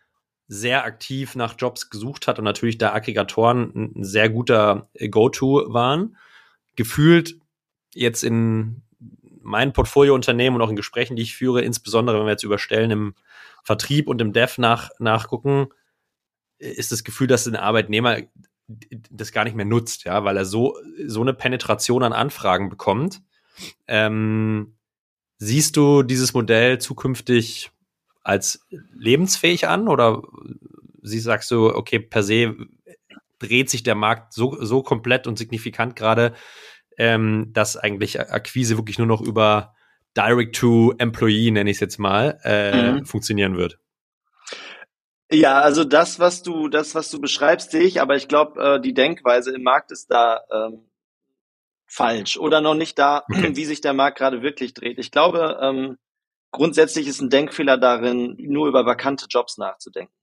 sehr 0.47 0.85
aktiv 0.85 1.35
nach 1.35 1.55
Jobs 1.57 1.89
gesucht 1.89 2.27
hat 2.27 2.37
und 2.37 2.45
natürlich 2.45 2.77
da 2.77 2.93
Aggregatoren 2.93 3.93
ein 3.95 4.03
sehr 4.03 4.29
guter 4.29 4.89
Go-To 5.09 5.73
waren. 5.73 6.17
Gefühlt 6.75 7.39
jetzt 7.93 8.23
in 8.23 8.83
meinen 9.41 9.73
Portfoliounternehmen 9.73 10.59
und 10.59 10.65
auch 10.65 10.69
in 10.69 10.75
Gesprächen, 10.75 11.15
die 11.15 11.23
ich 11.23 11.35
führe, 11.35 11.61
insbesondere 11.61 12.19
wenn 12.19 12.25
wir 12.25 12.31
jetzt 12.31 12.43
über 12.43 12.57
Stellen 12.57 12.91
im 12.91 13.15
Vertrieb 13.63 14.07
und 14.07 14.21
im 14.21 14.33
Dev 14.33 14.59
nach, 14.59 14.89
nachgucken, 14.99 15.67
ist 16.57 16.91
das 16.91 17.03
Gefühl, 17.03 17.27
dass 17.27 17.47
ein 17.47 17.55
Arbeitnehmer 17.55 18.17
das 18.67 19.31
gar 19.31 19.43
nicht 19.43 19.55
mehr 19.55 19.65
nutzt, 19.65 20.05
ja, 20.05 20.23
weil 20.23 20.37
er 20.37 20.45
so, 20.45 20.77
so 21.05 21.21
eine 21.21 21.33
Penetration 21.33 22.03
an 22.03 22.13
Anfragen 22.13 22.69
bekommt. 22.69 23.21
Ähm, 23.87 24.75
siehst 25.37 25.77
du 25.77 26.03
dieses 26.03 26.33
Modell 26.33 26.79
zukünftig 26.79 27.71
als 28.25 28.65
lebensfähig 28.93 29.67
an 29.67 29.87
oder 29.87 30.23
sie 31.03 31.19
sagst 31.19 31.51
du, 31.51 31.73
okay, 31.73 31.99
per 31.99 32.23
se 32.23 32.55
dreht 33.37 33.69
sich 33.69 33.83
der 33.83 33.95
Markt 33.95 34.33
so, 34.33 34.57
so 34.59 34.81
komplett 34.81 35.27
und 35.27 35.37
signifikant 35.37 35.95
gerade, 35.95 36.33
ähm, 36.97 37.51
dass 37.53 37.77
eigentlich 37.77 38.19
Akquise 38.19 38.77
wirklich 38.77 38.97
nur 38.97 39.07
noch 39.07 39.21
über 39.21 39.75
Direct-to-Employee, 40.17 41.51
nenne 41.51 41.69
ich 41.69 41.77
es 41.77 41.81
jetzt 41.81 41.99
mal, 41.99 42.39
äh, 42.43 42.93
mhm. 42.93 43.05
funktionieren 43.05 43.57
wird. 43.57 43.77
Ja, 45.31 45.59
also 45.59 45.83
das, 45.83 46.19
was 46.19 46.41
du, 46.41 46.67
das, 46.67 46.95
was 46.95 47.11
du 47.11 47.19
beschreibst, 47.19 47.71
sehe 47.71 47.83
ich, 47.83 48.01
aber 48.01 48.15
ich 48.15 48.27
glaube, 48.27 48.59
äh, 48.61 48.81
die 48.81 48.93
Denkweise 48.93 49.53
im 49.53 49.63
Markt 49.63 49.91
ist 49.91 50.09
da 50.09 50.41
ähm, 50.51 50.89
falsch 51.85 52.37
oder 52.37 52.61
noch 52.61 52.75
nicht 52.75 52.97
da, 52.97 53.23
okay. 53.29 53.55
wie 53.55 53.65
sich 53.65 53.81
der 53.81 53.93
Markt 53.93 54.17
gerade 54.17 54.41
wirklich 54.41 54.73
dreht. 54.73 54.97
Ich 54.97 55.11
glaube, 55.11 55.59
ähm, 55.61 55.97
grundsätzlich 56.55 57.07
ist 57.07 57.21
ein 57.21 57.29
Denkfehler 57.29 57.77
darin, 57.77 58.35
nur 58.39 58.67
über 58.67 58.85
vakante 58.85 59.27
Jobs 59.29 59.57
nachzudenken. 59.57 60.13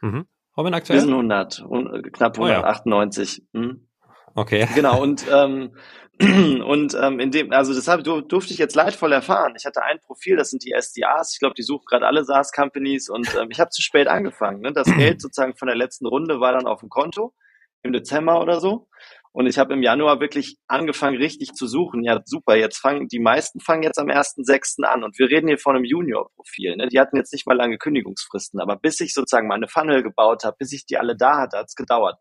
Mhm. 0.00 0.26
Robin 0.56 0.74
aktuell? 0.74 0.98
Wir 0.98 1.02
sind 1.02 1.12
100, 1.12 1.64
knapp 2.12 2.38
198. 2.38 3.42
Oh, 3.42 3.58
ja. 3.58 3.62
hm? 3.62 3.88
Okay. 4.34 4.68
Genau, 4.74 5.02
und, 5.02 5.26
ähm, 5.30 5.74
und 6.20 6.94
ähm, 7.00 7.18
in 7.18 7.30
dem, 7.30 7.52
also 7.52 7.74
deshalb 7.74 8.04
durfte 8.04 8.52
ich 8.52 8.58
jetzt 8.58 8.76
leidvoll 8.76 9.12
erfahren. 9.12 9.54
Ich 9.56 9.64
hatte 9.64 9.82
ein 9.82 10.00
Profil, 10.00 10.36
das 10.36 10.50
sind 10.50 10.64
die 10.64 10.74
SDAs. 10.78 11.32
Ich 11.32 11.40
glaube, 11.40 11.54
die 11.54 11.62
suchen 11.62 11.84
gerade 11.86 12.06
alle 12.06 12.24
SaaS-Companies 12.24 13.08
und 13.08 13.34
ähm, 13.36 13.48
ich 13.50 13.58
habe 13.58 13.70
zu 13.70 13.82
spät 13.82 14.06
angefangen. 14.06 14.60
Ne? 14.60 14.72
Das 14.72 14.86
Geld 14.96 15.20
sozusagen 15.20 15.56
von 15.56 15.66
der 15.66 15.76
letzten 15.76 16.06
Runde 16.06 16.40
war 16.40 16.52
dann 16.52 16.66
auf 16.66 16.80
dem 16.80 16.88
Konto 16.88 17.34
im 17.82 17.92
Dezember 17.92 18.40
oder 18.42 18.60
so. 18.60 18.88
Und 19.32 19.46
ich 19.46 19.58
habe 19.58 19.74
im 19.74 19.82
Januar 19.82 20.20
wirklich 20.20 20.56
angefangen, 20.66 21.16
richtig 21.16 21.52
zu 21.52 21.68
suchen. 21.68 22.02
Ja, 22.02 22.20
super, 22.24 22.56
jetzt 22.56 22.78
fangen, 22.78 23.06
die 23.06 23.20
meisten 23.20 23.60
fangen 23.60 23.84
jetzt 23.84 23.98
am 23.98 24.08
1.6. 24.08 24.82
an. 24.84 25.04
Und 25.04 25.18
wir 25.18 25.28
reden 25.28 25.46
hier 25.46 25.58
von 25.58 25.76
einem 25.76 25.84
Junior-Profil. 25.84 26.76
Ne? 26.76 26.88
Die 26.88 26.98
hatten 26.98 27.16
jetzt 27.16 27.32
nicht 27.32 27.46
mal 27.46 27.56
lange 27.56 27.78
Kündigungsfristen. 27.78 28.60
Aber 28.60 28.76
bis 28.76 29.00
ich 29.00 29.14
sozusagen 29.14 29.46
meine 29.46 29.68
Funnel 29.68 30.02
gebaut 30.02 30.42
habe, 30.44 30.56
bis 30.58 30.72
ich 30.72 30.84
die 30.84 30.98
alle 30.98 31.16
da 31.16 31.38
hatte, 31.38 31.58
hat 31.58 31.66
es 31.68 31.76
gedauert. 31.76 32.18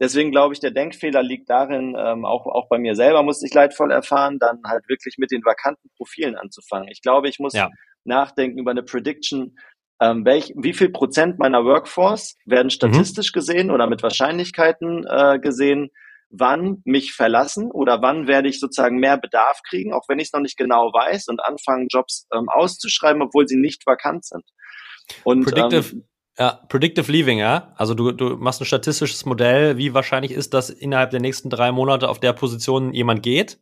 Deswegen 0.00 0.30
glaube 0.30 0.54
ich, 0.54 0.60
der 0.60 0.72
Denkfehler 0.72 1.22
liegt 1.22 1.48
darin, 1.48 1.96
ähm, 1.98 2.24
auch, 2.24 2.46
auch 2.46 2.68
bei 2.68 2.78
mir 2.78 2.94
selber 2.94 3.22
musste 3.22 3.46
ich 3.46 3.54
leidvoll 3.54 3.92
erfahren, 3.92 4.38
dann 4.38 4.60
halt 4.66 4.88
wirklich 4.88 5.18
mit 5.18 5.30
den 5.30 5.44
vakanten 5.44 5.90
Profilen 5.96 6.36
anzufangen. 6.36 6.88
Ich 6.88 7.00
glaube, 7.00 7.28
ich 7.28 7.38
muss 7.38 7.54
ja. 7.54 7.70
nachdenken 8.04 8.58
über 8.58 8.72
eine 8.72 8.82
Prediction, 8.82 9.56
ähm, 10.00 10.24
welch, 10.24 10.52
wie 10.56 10.72
viel 10.72 10.90
Prozent 10.90 11.38
meiner 11.38 11.64
Workforce 11.64 12.36
werden 12.44 12.66
mhm. 12.66 12.70
statistisch 12.70 13.32
mhm. 13.32 13.38
gesehen 13.38 13.70
oder 13.70 13.88
mit 13.88 14.02
Wahrscheinlichkeiten 14.02 15.06
äh, 15.08 15.38
gesehen 15.38 15.90
wann 16.30 16.82
mich 16.84 17.12
verlassen 17.12 17.70
oder 17.70 18.02
wann 18.02 18.26
werde 18.26 18.48
ich 18.48 18.60
sozusagen 18.60 18.98
mehr 18.98 19.18
Bedarf 19.18 19.60
kriegen, 19.68 19.92
auch 19.92 20.08
wenn 20.08 20.18
ich 20.18 20.28
es 20.28 20.32
noch 20.32 20.40
nicht 20.40 20.56
genau 20.56 20.92
weiß 20.92 21.28
und 21.28 21.40
anfangen, 21.44 21.86
Jobs 21.88 22.26
ähm, 22.34 22.48
auszuschreiben, 22.48 23.22
obwohl 23.22 23.46
sie 23.46 23.56
nicht 23.56 23.86
vakant 23.86 24.24
sind. 24.24 24.44
Und, 25.22 25.44
Predictive, 25.44 25.92
ähm, 25.92 26.08
ja, 26.38 26.60
Predictive 26.68 27.10
Leaving, 27.10 27.38
ja. 27.38 27.72
Also 27.76 27.94
du, 27.94 28.10
du 28.10 28.36
machst 28.36 28.60
ein 28.60 28.64
statistisches 28.66 29.24
Modell, 29.24 29.76
wie 29.76 29.94
wahrscheinlich 29.94 30.32
ist, 30.32 30.54
dass 30.54 30.70
innerhalb 30.70 31.10
der 31.10 31.20
nächsten 31.20 31.50
drei 31.50 31.70
Monate 31.70 32.08
auf 32.08 32.18
der 32.18 32.32
Position 32.32 32.92
jemand 32.92 33.22
geht. 33.22 33.60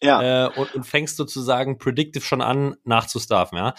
Ja. 0.00 0.46
Äh, 0.46 0.58
und, 0.58 0.74
und 0.74 0.84
fängst 0.84 1.16
sozusagen 1.16 1.78
predictive 1.78 2.24
schon 2.24 2.42
an, 2.42 2.76
nachzustaffen, 2.84 3.58
ja. 3.58 3.74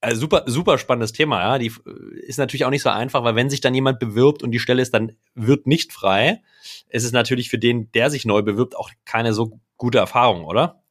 Also 0.00 0.20
super, 0.20 0.44
super 0.46 0.78
spannendes 0.78 1.12
Thema, 1.12 1.40
ja. 1.40 1.58
Die 1.58 1.68
äh, 1.68 2.20
ist 2.26 2.38
natürlich 2.38 2.64
auch 2.64 2.70
nicht 2.70 2.82
so 2.82 2.90
einfach, 2.90 3.24
weil 3.24 3.34
wenn 3.34 3.50
sich 3.50 3.60
dann 3.60 3.74
jemand 3.74 3.98
bewirbt 3.98 4.42
und 4.42 4.50
die 4.50 4.58
Stelle 4.58 4.82
ist 4.82 4.94
dann 4.94 5.12
wird 5.34 5.66
nicht 5.66 5.92
frei, 5.92 6.42
ist 6.88 7.04
es 7.04 7.12
natürlich 7.12 7.48
für 7.48 7.58
den, 7.58 7.90
der 7.92 8.10
sich 8.10 8.24
neu 8.24 8.42
bewirbt, 8.42 8.76
auch 8.76 8.90
keine 9.04 9.32
so 9.32 9.60
gute 9.76 9.98
Erfahrung, 9.98 10.44
oder? 10.44 10.82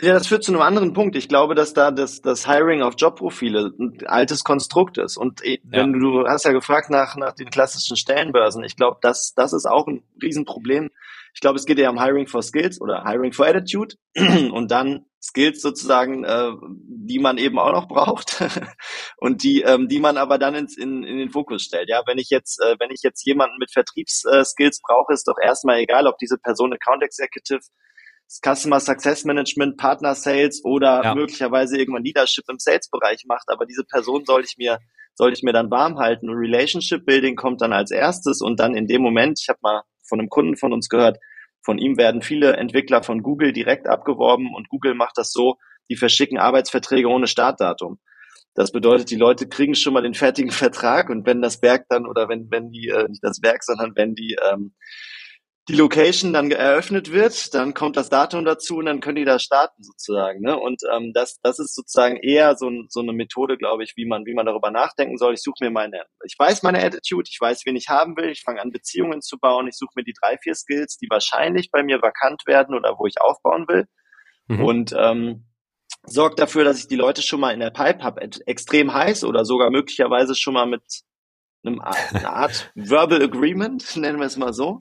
Ja, 0.00 0.14
das 0.14 0.26
führt 0.26 0.42
zu 0.42 0.52
einem 0.52 0.62
anderen 0.62 0.94
Punkt. 0.94 1.14
Ich 1.14 1.28
glaube, 1.28 1.54
dass 1.54 1.74
da 1.74 1.92
das, 1.92 2.20
das 2.22 2.44
Hiring 2.46 2.82
auf 2.82 2.94
Jobprofile 2.96 3.72
ein 3.78 4.04
altes 4.06 4.42
Konstrukt 4.42 4.98
ist. 4.98 5.16
Und 5.16 5.44
äh, 5.44 5.60
wenn 5.62 5.92
ja. 5.92 5.98
du, 5.98 6.22
du 6.22 6.26
hast 6.26 6.44
ja 6.44 6.50
gefragt 6.50 6.90
nach, 6.90 7.16
nach 7.16 7.34
den 7.34 7.50
klassischen 7.50 7.96
Stellenbörsen. 7.96 8.64
Ich 8.64 8.74
glaube, 8.74 8.98
das, 9.00 9.32
das 9.34 9.52
ist 9.52 9.66
auch 9.66 9.86
ein 9.86 10.02
Riesenproblem. 10.20 10.90
Ich 11.34 11.40
glaube, 11.40 11.58
es 11.58 11.64
geht 11.64 11.78
ja 11.78 11.90
um 11.90 12.02
Hiring 12.02 12.26
for 12.26 12.42
Skills 12.42 12.80
oder 12.80 13.04
Hiring 13.04 13.32
for 13.32 13.46
Attitude 13.46 13.96
und 14.16 14.70
dann 14.70 15.06
Skills 15.22 15.62
sozusagen, 15.62 16.24
äh, 16.24 16.50
die 16.60 17.20
man 17.20 17.38
eben 17.38 17.58
auch 17.58 17.72
noch 17.72 17.88
braucht 17.88 18.42
und 19.18 19.44
die, 19.44 19.62
ähm, 19.62 19.88
die 19.88 20.00
man 20.00 20.16
aber 20.16 20.36
dann 20.38 20.54
ins, 20.54 20.76
in, 20.76 21.04
in 21.04 21.18
den 21.18 21.30
Fokus 21.30 21.62
stellt. 21.62 21.88
Ja, 21.88 22.02
wenn 22.06 22.18
ich 22.18 22.28
jetzt, 22.30 22.60
äh, 22.60 22.76
wenn 22.80 22.90
ich 22.90 23.02
jetzt 23.02 23.24
jemanden 23.24 23.56
mit 23.58 23.70
Vertriebsskills 23.70 24.78
äh, 24.78 24.80
brauche, 24.82 25.12
ist 25.12 25.28
doch 25.28 25.36
erstmal 25.40 25.78
egal, 25.78 26.06
ob 26.06 26.18
diese 26.18 26.38
Person 26.38 26.72
Account 26.72 27.04
Executive, 27.04 27.60
Customer 28.44 28.80
Success 28.80 29.24
Management, 29.24 29.76
Partner 29.76 30.14
Sales 30.14 30.64
oder 30.64 31.02
ja. 31.04 31.14
möglicherweise 31.14 31.78
irgendwann 31.78 32.04
Leadership 32.04 32.44
im 32.48 32.58
Sales-Bereich 32.58 33.24
macht. 33.26 33.48
Aber 33.48 33.66
diese 33.66 33.84
Person 33.84 34.24
soll 34.24 34.42
ich 34.42 34.56
mir, 34.56 34.78
soll 35.14 35.32
ich 35.32 35.42
mir 35.42 35.52
dann 35.52 35.70
warm 35.70 35.98
halten. 35.98 36.30
Und 36.30 36.36
Relationship 36.36 37.04
Building 37.04 37.36
kommt 37.36 37.60
dann 37.60 37.72
als 37.72 37.90
erstes 37.90 38.40
und 38.40 38.58
dann 38.58 38.74
in 38.74 38.86
dem 38.86 39.02
Moment, 39.02 39.38
ich 39.40 39.48
habe 39.48 39.58
mal 39.62 39.82
von 40.12 40.20
einem 40.20 40.28
Kunden 40.28 40.58
von 40.58 40.74
uns 40.74 40.90
gehört, 40.90 41.16
von 41.64 41.78
ihm 41.78 41.96
werden 41.96 42.20
viele 42.20 42.58
Entwickler 42.58 43.02
von 43.02 43.22
Google 43.22 43.54
direkt 43.54 43.86
abgeworben 43.86 44.54
und 44.54 44.68
Google 44.68 44.94
macht 44.94 45.16
das 45.16 45.32
so, 45.32 45.56
die 45.88 45.96
verschicken 45.96 46.38
Arbeitsverträge 46.38 47.08
ohne 47.08 47.26
Startdatum. 47.26 47.98
Das 48.54 48.72
bedeutet, 48.72 49.10
die 49.10 49.16
Leute 49.16 49.48
kriegen 49.48 49.74
schon 49.74 49.94
mal 49.94 50.02
den 50.02 50.12
fertigen 50.12 50.50
Vertrag 50.64 51.08
und 51.08 51.24
wenn 51.24 51.40
das 51.40 51.62
Werk 51.62 51.86
dann 51.88 52.06
oder 52.06 52.28
wenn 52.28 52.50
wenn 52.50 52.70
die 52.70 52.88
äh, 52.88 53.08
nicht 53.08 53.24
das 53.24 53.40
Werk, 53.42 53.64
sondern 53.64 53.92
wenn 53.96 54.14
die 54.14 54.36
ähm, 54.52 54.74
die 55.68 55.76
Location 55.76 56.32
dann 56.32 56.50
eröffnet 56.50 57.12
wird, 57.12 57.54
dann 57.54 57.72
kommt 57.72 57.96
das 57.96 58.10
Datum 58.10 58.44
dazu 58.44 58.78
und 58.78 58.86
dann 58.86 59.00
können 59.00 59.16
die 59.16 59.24
da 59.24 59.38
starten 59.38 59.84
sozusagen. 59.84 60.40
Ne? 60.40 60.58
Und 60.58 60.82
ähm, 60.92 61.12
das, 61.14 61.38
das 61.40 61.60
ist 61.60 61.76
sozusagen 61.76 62.16
eher 62.16 62.56
so, 62.56 62.68
so 62.88 63.00
eine 63.00 63.12
Methode, 63.12 63.56
glaube 63.56 63.84
ich, 63.84 63.92
wie 63.96 64.04
man, 64.04 64.26
wie 64.26 64.34
man 64.34 64.46
darüber 64.46 64.72
nachdenken 64.72 65.18
soll. 65.18 65.34
Ich 65.34 65.42
suche 65.42 65.64
mir 65.64 65.70
meine, 65.70 66.02
ich 66.24 66.34
weiß 66.36 66.64
meine 66.64 66.82
Attitude, 66.82 67.28
ich 67.30 67.40
weiß, 67.40 67.62
wen 67.64 67.76
ich 67.76 67.88
haben 67.88 68.16
will, 68.16 68.30
ich 68.30 68.42
fange 68.42 68.60
an, 68.60 68.72
Beziehungen 68.72 69.22
zu 69.22 69.38
bauen, 69.38 69.68
ich 69.68 69.76
suche 69.76 69.92
mir 69.94 70.02
die 70.04 70.14
drei, 70.20 70.36
vier 70.38 70.56
Skills, 70.56 70.96
die 70.96 71.06
wahrscheinlich 71.08 71.70
bei 71.70 71.84
mir 71.84 72.02
vakant 72.02 72.42
werden 72.46 72.74
oder 72.74 72.98
wo 72.98 73.06
ich 73.06 73.20
aufbauen 73.20 73.66
will. 73.68 73.86
Mhm. 74.48 74.64
Und 74.64 74.94
ähm, 74.98 75.44
sorgt 76.04 76.40
dafür, 76.40 76.64
dass 76.64 76.80
ich 76.80 76.88
die 76.88 76.96
Leute 76.96 77.22
schon 77.22 77.38
mal 77.38 77.52
in 77.52 77.60
der 77.60 77.70
Pipe 77.70 78.02
habe, 78.02 78.20
extrem 78.46 78.92
heiß 78.92 79.22
oder 79.22 79.44
sogar 79.44 79.70
möglicherweise 79.70 80.34
schon 80.34 80.54
mal 80.54 80.66
mit 80.66 80.82
einem, 81.64 81.80
einer 81.80 82.32
Art 82.32 82.72
Verbal 82.74 83.22
Agreement, 83.22 83.96
nennen 83.96 84.18
wir 84.18 84.26
es 84.26 84.36
mal 84.36 84.52
so. 84.52 84.80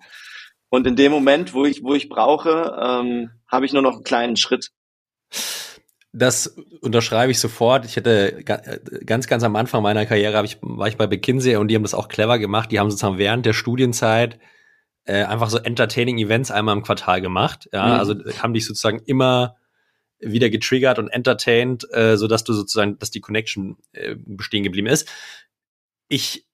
Und 0.71 0.88
in 0.88 0.95
dem 0.95 1.12
Moment, 1.12 1.53
wo 1.53 1.65
ich, 1.65 1.84
wo 1.84 1.93
ich 1.93 2.07
brauche, 2.07 2.77
ähm, 2.81 3.31
habe 3.45 3.65
ich 3.65 3.73
nur 3.73 3.81
noch 3.81 3.95
einen 3.95 4.05
kleinen 4.05 4.38
Schritt. 4.38 4.71
Das 6.13 6.47
unterschreibe 6.79 7.31
ich 7.31 7.39
sofort. 7.39 7.84
Ich 7.84 7.97
hätte 7.97 8.41
ganz, 9.05 9.27
ganz 9.27 9.43
am 9.43 9.57
Anfang 9.57 9.84
meiner 9.84 10.05
Karriere 10.05 10.43
ich, 10.45 10.60
war 10.62 10.88
ich 10.88 10.95
bei 10.95 11.07
McKinsey 11.07 11.57
und 11.57 11.67
die 11.67 11.75
haben 11.75 11.84
das 11.84 11.93
auch 11.93 12.07
clever 12.07 12.39
gemacht. 12.39 12.71
Die 12.71 12.79
haben 12.79 12.89
sozusagen 12.89 13.17
während 13.17 13.45
der 13.45 13.51
Studienzeit 13.51 14.39
äh, 15.03 15.23
einfach 15.23 15.49
so 15.49 15.57
entertaining 15.57 16.17
Events 16.19 16.51
einmal 16.51 16.77
im 16.77 16.84
Quartal 16.84 17.19
gemacht. 17.19 17.67
Ja, 17.73 17.88
mhm. 17.88 17.91
also 17.91 18.15
haben 18.41 18.53
dich 18.53 18.65
sozusagen 18.65 19.01
immer 19.05 19.57
wieder 20.19 20.49
getriggert 20.49 20.99
und 20.99 21.10
entertained, 21.10 21.86
äh, 21.91 22.15
so 22.15 22.27
dass 22.27 22.45
du 22.45 22.53
sozusagen, 22.53 22.97
dass 22.97 23.12
die 23.12 23.19
Connection 23.21 23.75
äh, 23.91 24.15
bestehen 24.15 24.63
geblieben 24.63 24.88
ist. 24.88 25.10
Ich 26.07 26.47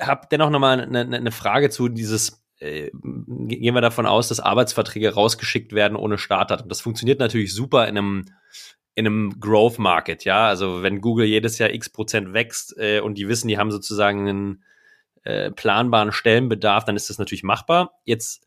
habe 0.00 0.28
dennoch 0.30 0.48
nochmal 0.48 0.80
eine, 0.80 1.00
eine 1.00 1.32
Frage 1.32 1.68
zu 1.68 1.88
dieses 1.88 2.39
äh, 2.60 2.90
gehen 2.92 3.74
wir 3.74 3.80
davon 3.80 4.06
aus, 4.06 4.28
dass 4.28 4.40
Arbeitsverträge 4.40 5.14
rausgeschickt 5.14 5.72
werden 5.72 5.96
ohne 5.96 6.18
Startdatum. 6.18 6.68
Das 6.68 6.80
funktioniert 6.80 7.18
natürlich 7.18 7.54
super 7.54 7.88
in 7.88 7.98
einem 7.98 8.24
in 8.94 9.06
einem 9.06 9.40
Growth 9.40 9.78
Market, 9.78 10.24
ja. 10.24 10.46
Also 10.46 10.82
wenn 10.82 11.00
Google 11.00 11.26
jedes 11.26 11.58
Jahr 11.58 11.70
x 11.70 11.88
Prozent 11.88 12.32
wächst 12.32 12.76
äh, 12.76 13.00
und 13.00 13.16
die 13.16 13.28
wissen, 13.28 13.48
die 13.48 13.56
haben 13.56 13.70
sozusagen 13.70 14.28
einen 14.28 14.64
äh, 15.22 15.50
planbaren 15.50 16.12
Stellenbedarf, 16.12 16.84
dann 16.84 16.96
ist 16.96 17.08
das 17.08 17.18
natürlich 17.18 17.44
machbar. 17.44 17.92
Jetzt 18.04 18.46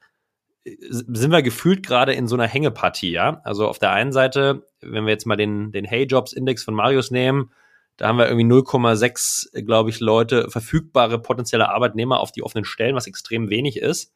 äh, 0.65 0.75
sind 0.89 1.31
wir 1.31 1.41
gefühlt 1.41 1.85
gerade 1.85 2.13
in 2.13 2.27
so 2.27 2.35
einer 2.35 2.47
Hängepartie, 2.47 3.11
ja. 3.11 3.41
Also 3.43 3.67
auf 3.67 3.79
der 3.79 3.91
einen 3.91 4.11
Seite, 4.11 4.67
wenn 4.81 5.05
wir 5.05 5.11
jetzt 5.11 5.25
mal 5.25 5.37
den, 5.37 5.71
den 5.71 5.85
Hey 5.85 6.03
Jobs 6.03 6.33
Index 6.33 6.63
von 6.63 6.75
Marius 6.75 7.09
nehmen, 7.09 7.51
da 7.97 8.07
haben 8.07 8.17
wir 8.17 8.27
irgendwie 8.27 8.47
0,6, 8.47 9.63
glaube 9.65 9.89
ich, 9.89 9.99
Leute, 9.99 10.49
verfügbare 10.49 11.19
potenzielle 11.19 11.69
Arbeitnehmer 11.69 12.19
auf 12.19 12.31
die 12.31 12.43
offenen 12.43 12.65
Stellen, 12.65 12.95
was 12.95 13.07
extrem 13.07 13.49
wenig 13.49 13.77
ist. 13.77 14.13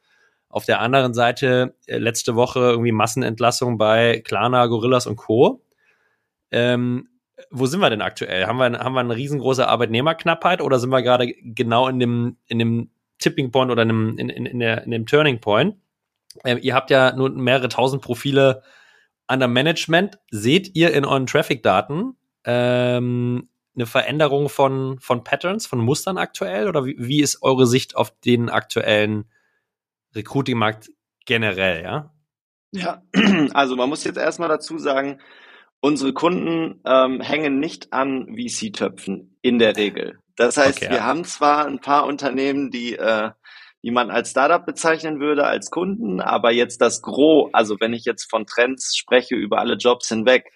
Auf 0.49 0.65
der 0.65 0.79
anderen 0.79 1.13
Seite 1.13 1.75
äh, 1.85 1.97
letzte 1.97 2.35
Woche 2.35 2.59
irgendwie 2.59 2.91
Massenentlassung 2.91 3.77
bei 3.77 4.21
Klarna, 4.21 4.65
Gorillas 4.67 5.05
und 5.05 5.17
Co. 5.17 5.63
Ähm, 6.51 7.09
wo 7.51 7.65
sind 7.65 7.81
wir 7.81 7.89
denn 7.89 8.01
aktuell? 8.01 8.47
Haben 8.47 8.57
wir, 8.57 8.79
haben 8.79 8.93
wir 8.93 9.01
eine 9.01 9.15
riesengroße 9.15 9.67
Arbeitnehmerknappheit 9.67 10.61
oder 10.61 10.79
sind 10.79 10.89
wir 10.89 11.03
gerade 11.03 11.33
genau 11.41 11.87
in 11.87 11.99
dem, 11.99 12.37
in 12.47 12.59
dem 12.59 12.89
Tipping 13.19 13.51
Point 13.51 13.71
oder 13.71 13.83
in 13.83 13.89
dem, 13.89 14.17
in, 14.17 14.29
in, 14.29 14.45
in, 14.45 14.59
der, 14.59 14.83
in 14.83 14.91
dem 14.91 15.05
Turning 15.05 15.39
Point? 15.39 15.75
Ähm, 16.45 16.59
ihr 16.61 16.73
habt 16.73 16.89
ja 16.89 17.15
nun 17.15 17.35
mehrere 17.35 17.67
tausend 17.67 18.01
Profile 18.01 18.63
an 19.27 19.39
der 19.39 19.49
Management. 19.49 20.17
Seht 20.31 20.75
ihr 20.75 20.93
in 20.93 21.05
euren 21.05 21.27
Traffic-Daten 21.27 22.15
ähm, 22.45 23.49
eine 23.77 23.85
Veränderung 23.85 24.49
von, 24.49 24.99
von 24.99 25.23
Patterns, 25.23 25.67
von 25.67 25.79
Mustern 25.79 26.17
aktuell? 26.17 26.67
Oder 26.67 26.85
wie, 26.85 26.95
wie 26.99 27.21
ist 27.21 27.41
eure 27.41 27.67
Sicht 27.67 27.95
auf 27.95 28.11
den 28.19 28.49
aktuellen 28.49 29.25
Recruiting-Markt 30.15 30.89
generell, 31.25 31.83
ja? 31.83 32.13
Ja, 32.71 33.01
also 33.53 33.75
man 33.75 33.89
muss 33.89 34.03
jetzt 34.03 34.17
erstmal 34.17 34.49
dazu 34.49 34.77
sagen, 34.77 35.21
unsere 35.79 36.13
Kunden 36.13 36.81
ähm, 36.85 37.21
hängen 37.21 37.59
nicht 37.59 37.93
an 37.93 38.35
VC-Töpfen 38.35 39.37
in 39.41 39.59
der 39.59 39.77
Regel. 39.77 40.19
Das 40.35 40.57
heißt, 40.57 40.77
okay, 40.77 40.89
wir 40.89 40.97
ja. 40.97 41.03
haben 41.03 41.23
zwar 41.23 41.65
ein 41.65 41.79
paar 41.79 42.05
Unternehmen, 42.05 42.71
die, 42.71 42.95
äh, 42.95 43.31
die 43.83 43.91
man 43.91 44.11
als 44.11 44.31
Startup 44.31 44.65
bezeichnen 44.65 45.19
würde, 45.19 45.45
als 45.45 45.69
Kunden, 45.69 46.19
aber 46.19 46.51
jetzt 46.51 46.81
das 46.81 47.01
Gros, 47.01 47.49
also 47.53 47.77
wenn 47.79 47.93
ich 47.93 48.05
jetzt 48.05 48.29
von 48.29 48.45
Trends 48.45 48.95
spreche 48.95 49.35
über 49.35 49.59
alle 49.59 49.75
Jobs 49.75 50.09
hinweg, 50.09 50.51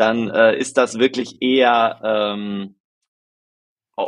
dann 0.00 0.30
äh, 0.30 0.56
ist 0.56 0.78
das 0.78 0.98
wirklich 0.98 1.42
eher 1.42 2.00
ähm, 2.02 2.74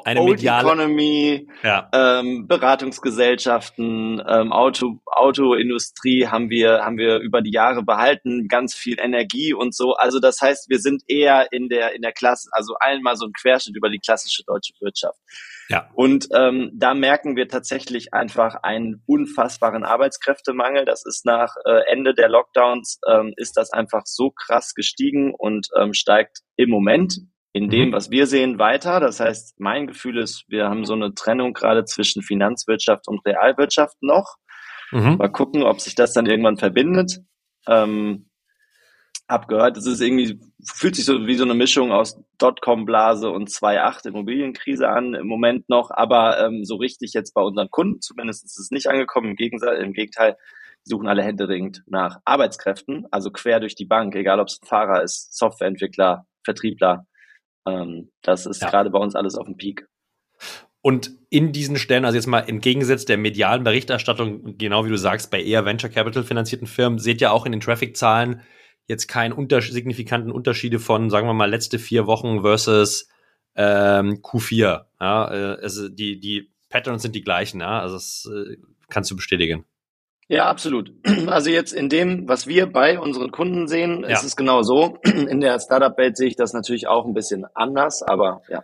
eine 0.05 0.21
Old 0.21 0.31
mediale 0.31 0.67
Economy, 0.67 1.49
ja. 1.63 1.91
ähm, 1.93 2.47
Beratungsgesellschaften, 2.49 4.23
ähm, 4.27 4.53
Auto, 4.53 5.01
Autoindustrie 5.05 6.27
haben 6.29 6.49
wir, 6.49 6.83
haben 6.83 6.97
wir 6.97 7.19
über 7.19 7.43
die 7.43 7.53
Jahre 7.53 7.83
behalten, 7.83 8.49
ganz 8.49 8.75
viel 8.75 8.99
Energie 8.99 9.53
und 9.53 9.75
so. 9.75 9.93
Also 9.95 10.19
das 10.19 10.41
heißt, 10.41 10.71
wir 10.71 10.79
sind 10.79 11.03
eher 11.09 11.53
in 11.53 11.69
der, 11.69 11.95
in 11.95 12.01
der 12.01 12.13
Klasse, 12.13 12.49
also 12.53 12.75
einmal 12.81 13.17
so 13.17 13.27
ein 13.27 13.33
Querschnitt 13.33 13.77
über 13.77 13.91
die 13.91 13.99
klassische 13.99 14.45
deutsche 14.47 14.73
Wirtschaft. 14.81 15.19
Ja. 15.73 15.89
Und 15.95 16.29
ähm, 16.35 16.71
da 16.75 16.93
merken 16.93 17.35
wir 17.35 17.49
tatsächlich 17.49 18.13
einfach 18.13 18.57
einen 18.63 19.03
unfassbaren 19.07 19.85
Arbeitskräftemangel. 19.85 20.85
Das 20.85 21.05
ist 21.07 21.25
nach 21.25 21.55
äh, 21.65 21.81
Ende 21.91 22.15
der 22.15 22.29
Lockdowns, 22.29 23.01
ähm, 23.09 23.33
ist 23.37 23.57
das 23.57 23.73
einfach 23.73 24.03
so 24.05 24.31
krass 24.31 24.75
gestiegen 24.75 25.35
und 25.35 25.69
ähm, 25.79 25.95
steigt 25.95 26.41
im 26.57 26.69
Moment 26.69 27.17
in 27.55 27.71
dem, 27.71 27.89
Mhm. 27.89 27.93
was 27.93 28.11
wir 28.11 28.27
sehen, 28.27 28.59
weiter. 28.59 29.01
Das 29.01 29.19
heißt, 29.19 29.59
mein 29.59 29.87
Gefühl 29.87 30.19
ist, 30.19 30.45
wir 30.49 30.69
haben 30.69 30.85
so 30.85 30.93
eine 30.93 31.15
Trennung 31.15 31.55
gerade 31.55 31.85
zwischen 31.85 32.23
Finanzwirtschaft 32.23 33.09
und 33.09 33.25
Realwirtschaft 33.27 33.97
noch. 34.03 34.37
Mhm. 34.91 35.17
Mal 35.17 35.33
gucken, 35.33 35.63
ob 35.63 35.81
sich 35.81 35.95
das 35.95 36.13
dann 36.13 36.27
irgendwann 36.27 36.59
verbindet. 36.59 37.21
Ähm, 37.67 38.29
hab 39.29 39.49
gehört, 39.49 39.77
es 39.77 39.87
ist 39.87 40.01
irgendwie, 40.01 40.39
fühlt 40.65 40.97
sich 40.97 41.05
so 41.05 41.27
wie 41.27 41.37
so 41.37 41.45
eine 41.45 41.55
Mischung 41.55 41.93
aus 41.93 42.21
Dotcom-Blase 42.39 43.31
und 43.31 43.49
2.8 43.49 44.09
Immobilienkrise 44.09 44.89
an 44.89 45.15
im 45.15 45.27
Moment 45.27 45.69
noch, 45.69 45.91
aber 45.91 46.45
ähm, 46.45 46.65
so 46.65 46.77
richtig 46.77 47.13
jetzt 47.15 47.33
bei 47.33 47.41
unseren 47.41 47.71
Kunden 47.71 48.01
zumindest 48.01 48.45
ist 48.45 48.59
es 48.59 48.71
nicht 48.71 48.89
angekommen. 48.89 49.31
Im 49.31 49.37
Gegenteil, 49.37 49.77
im 49.83 49.93
Gegenteil, 49.93 50.37
die 50.85 50.91
suchen 50.91 51.09
alle 51.09 51.23
händeringend 51.23 51.83
nach 51.87 52.19
Arbeitskräften, 52.25 53.07
also 53.11 53.31
quer 53.31 53.61
durch 53.61 53.75
die 53.75 53.87
Bank, 53.87 54.15
egal 54.17 54.41
ob 54.41 54.49
es 54.49 54.59
ein 54.61 54.67
Fahrer 54.67 55.03
ist, 55.03 55.37
Softwareentwickler, 55.37 56.27
Vertriebler. 56.45 57.07
Ähm, 57.67 58.11
das 58.23 58.47
ist 58.47 58.61
Ja. 58.63 58.71
gerade 58.71 58.91
bei 58.91 58.99
uns 58.99 59.15
alles 59.15 59.37
auf 59.37 59.47
dem 59.47 59.57
Peak. 59.57 59.87
Und 60.83 61.13
in 61.31 61.53
diesen 61.53 61.77
Stellen, 61.77 62.05
also 62.05 62.17
jetzt 62.17 62.27
mal 62.27 62.41
entgegengesetzt 62.41 63.09
der 63.09 63.17
medialen 63.17 63.63
Berichterstattung, 63.63 64.59
genau 64.59 64.85
wie 64.85 64.89
du 64.89 64.99
sagst, 64.99 65.31
bei 65.31 65.41
eher 65.41 65.65
Venture 65.65 65.89
Capital 65.91 66.25
finanzierten 66.25 66.67
Firmen, 66.67 66.99
seht 66.99 67.21
ihr 67.21 67.33
auch 67.33 67.47
in 67.47 67.53
den 67.53 67.61
Traffic-Zahlen 67.61 68.43
jetzt 68.87 69.07
keinen 69.09 69.33
unter 69.33 69.61
signifikanten 69.63 70.31
Unterschiede 70.31 70.79
von, 70.79 71.11
sagen 71.11 71.27
wir 71.27 71.35
mal, 71.35 71.51
letzte 71.51 71.79
vier 71.79 72.07
Wochen 72.07 72.43
versus 72.43 73.09
ähm, 73.55 74.21
Q4. 74.23 74.85
Ja, 75.01 75.33
äh, 75.33 75.63
also 75.63 75.89
die, 75.89 76.19
die 76.21 76.51
Patterns 76.69 77.03
sind 77.03 77.15
die 77.15 77.23
gleichen, 77.23 77.61
ja. 77.61 77.81
Also 77.81 77.97
das 77.97 78.29
äh, 78.33 78.57
kannst 78.89 79.11
du 79.11 79.17
bestätigen. 79.17 79.65
Ja, 80.29 80.47
absolut. 80.49 80.93
Also 81.27 81.51
jetzt 81.51 81.73
in 81.73 81.89
dem, 81.89 82.29
was 82.29 82.47
wir 82.47 82.67
bei 82.67 82.99
unseren 82.99 83.31
Kunden 83.31 83.69
sehen, 83.69 84.03
Ja. 84.03 84.11
ist 84.11 84.25
es 84.25 84.37
genau 84.37 84.63
so. 84.63 84.99
In 85.05 85.41
der 85.41 85.61
Startup-Welt 85.61 86.17
sehe 86.17 86.29
ich 86.29 86.37
das 86.37 86.53
natürlich 86.53 86.87
auch 86.87 87.05
ein 87.07 87.15
bisschen 87.15 87.45
anders, 87.55 88.03
aber 88.03 88.43
ja. 88.49 88.63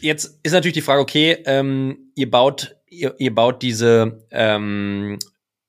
Jetzt 0.00 0.40
ist 0.42 0.52
natürlich 0.52 0.74
die 0.74 0.80
Frage, 0.80 1.00
okay, 1.00 1.42
ähm, 1.46 2.10
ihr 2.14 2.30
baut, 2.30 2.76
ihr, 2.88 3.14
ihr 3.18 3.34
baut 3.34 3.62
diese, 3.62 4.26
ähm, 4.30 5.18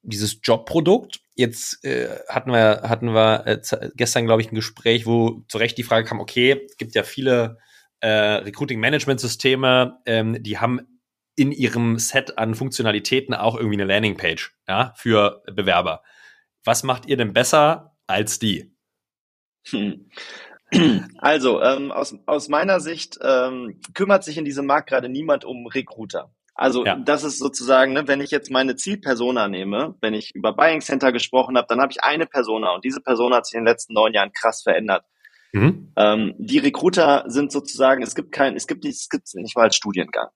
dieses 0.02 0.40
Jobprodukt. 0.42 1.20
Jetzt 1.36 1.84
äh, 1.84 2.10
hatten 2.30 2.52
wir, 2.52 2.84
hatten 2.84 3.14
wir 3.14 3.46
äh, 3.46 3.90
gestern, 3.96 4.26
glaube 4.26 4.42
ich, 4.42 4.52
ein 4.52 4.56
Gespräch, 4.56 5.06
wo 5.06 5.44
zu 5.48 5.58
Recht 5.58 5.78
die 5.78 5.84
Frage 5.84 6.08
kam, 6.08 6.20
okay, 6.20 6.66
es 6.66 6.78
gibt 6.78 6.96
ja 6.96 7.04
viele 7.04 7.58
äh, 8.00 8.08
Recruiting-Management-Systeme, 8.08 10.00
ähm, 10.06 10.42
die 10.42 10.60
haben 10.60 10.82
in 11.36 11.52
ihrem 11.52 12.00
Set 12.00 12.38
an 12.38 12.56
Funktionalitäten 12.56 13.34
auch 13.34 13.56
irgendwie 13.56 13.76
eine 13.76 13.92
Landingpage, 13.92 14.56
ja, 14.68 14.94
für 14.96 15.44
Bewerber. 15.52 16.02
Was 16.64 16.84
macht 16.84 17.06
ihr 17.06 17.18
denn 17.18 17.34
besser 17.34 17.98
als 18.08 18.40
die? 18.40 18.74
Hm. 19.68 20.10
Also, 21.20 21.62
ähm, 21.62 21.92
aus, 21.92 22.16
aus 22.26 22.50
meiner 22.50 22.80
Sicht 22.80 23.20
ähm, 23.22 23.80
kümmert 23.94 24.24
sich 24.24 24.38
in 24.38 24.46
diesem 24.46 24.66
Markt 24.66 24.90
gerade 24.90 25.10
niemand 25.10 25.46
um 25.46 25.68
Recruiter. 25.68 26.34
Also 26.58 26.86
Ja. 26.86 26.96
das 26.96 27.24
ist 27.26 27.38
sozusagen, 27.38 27.92
ne, 27.94 28.08
wenn 28.08 28.22
ich 28.22 28.32
jetzt 28.32 28.50
meine 28.50 28.76
Zielpersona 28.78 29.48
nehme, 29.50 29.96
wenn 30.02 30.14
ich 30.14 30.34
über 30.34 30.54
Buying 30.54 30.80
Center 30.82 31.12
gesprochen 31.12 31.58
habe, 31.58 31.68
dann 31.70 31.82
habe 31.82 31.92
ich 31.92 32.02
eine 32.04 32.26
Persona 32.26 32.74
und 32.74 32.86
diese 32.86 33.02
Persona 33.02 33.36
hat 33.38 33.46
sich 33.46 33.56
in 33.56 33.62
den 33.62 33.68
letzten 33.68 33.94
neun 33.94 34.14
Jahren 34.14 34.32
krass 34.32 34.64
verändert. 34.64 35.04
Mhm. 35.52 35.92
Ähm, 35.98 36.34
die 36.38 36.60
Recruiter 36.60 37.26
sind 37.28 37.52
sozusagen, 37.52 38.02
es 38.04 38.16
gibt 38.16 38.32
kein, 38.32 38.56
es 38.56 38.68
gibt 38.68 38.84
nicht, 38.86 38.96
es 38.96 39.10
gibt 39.10 39.28
nicht 39.36 39.56
mal 39.58 39.64
als 39.64 39.76
Studiengang. 39.76 40.28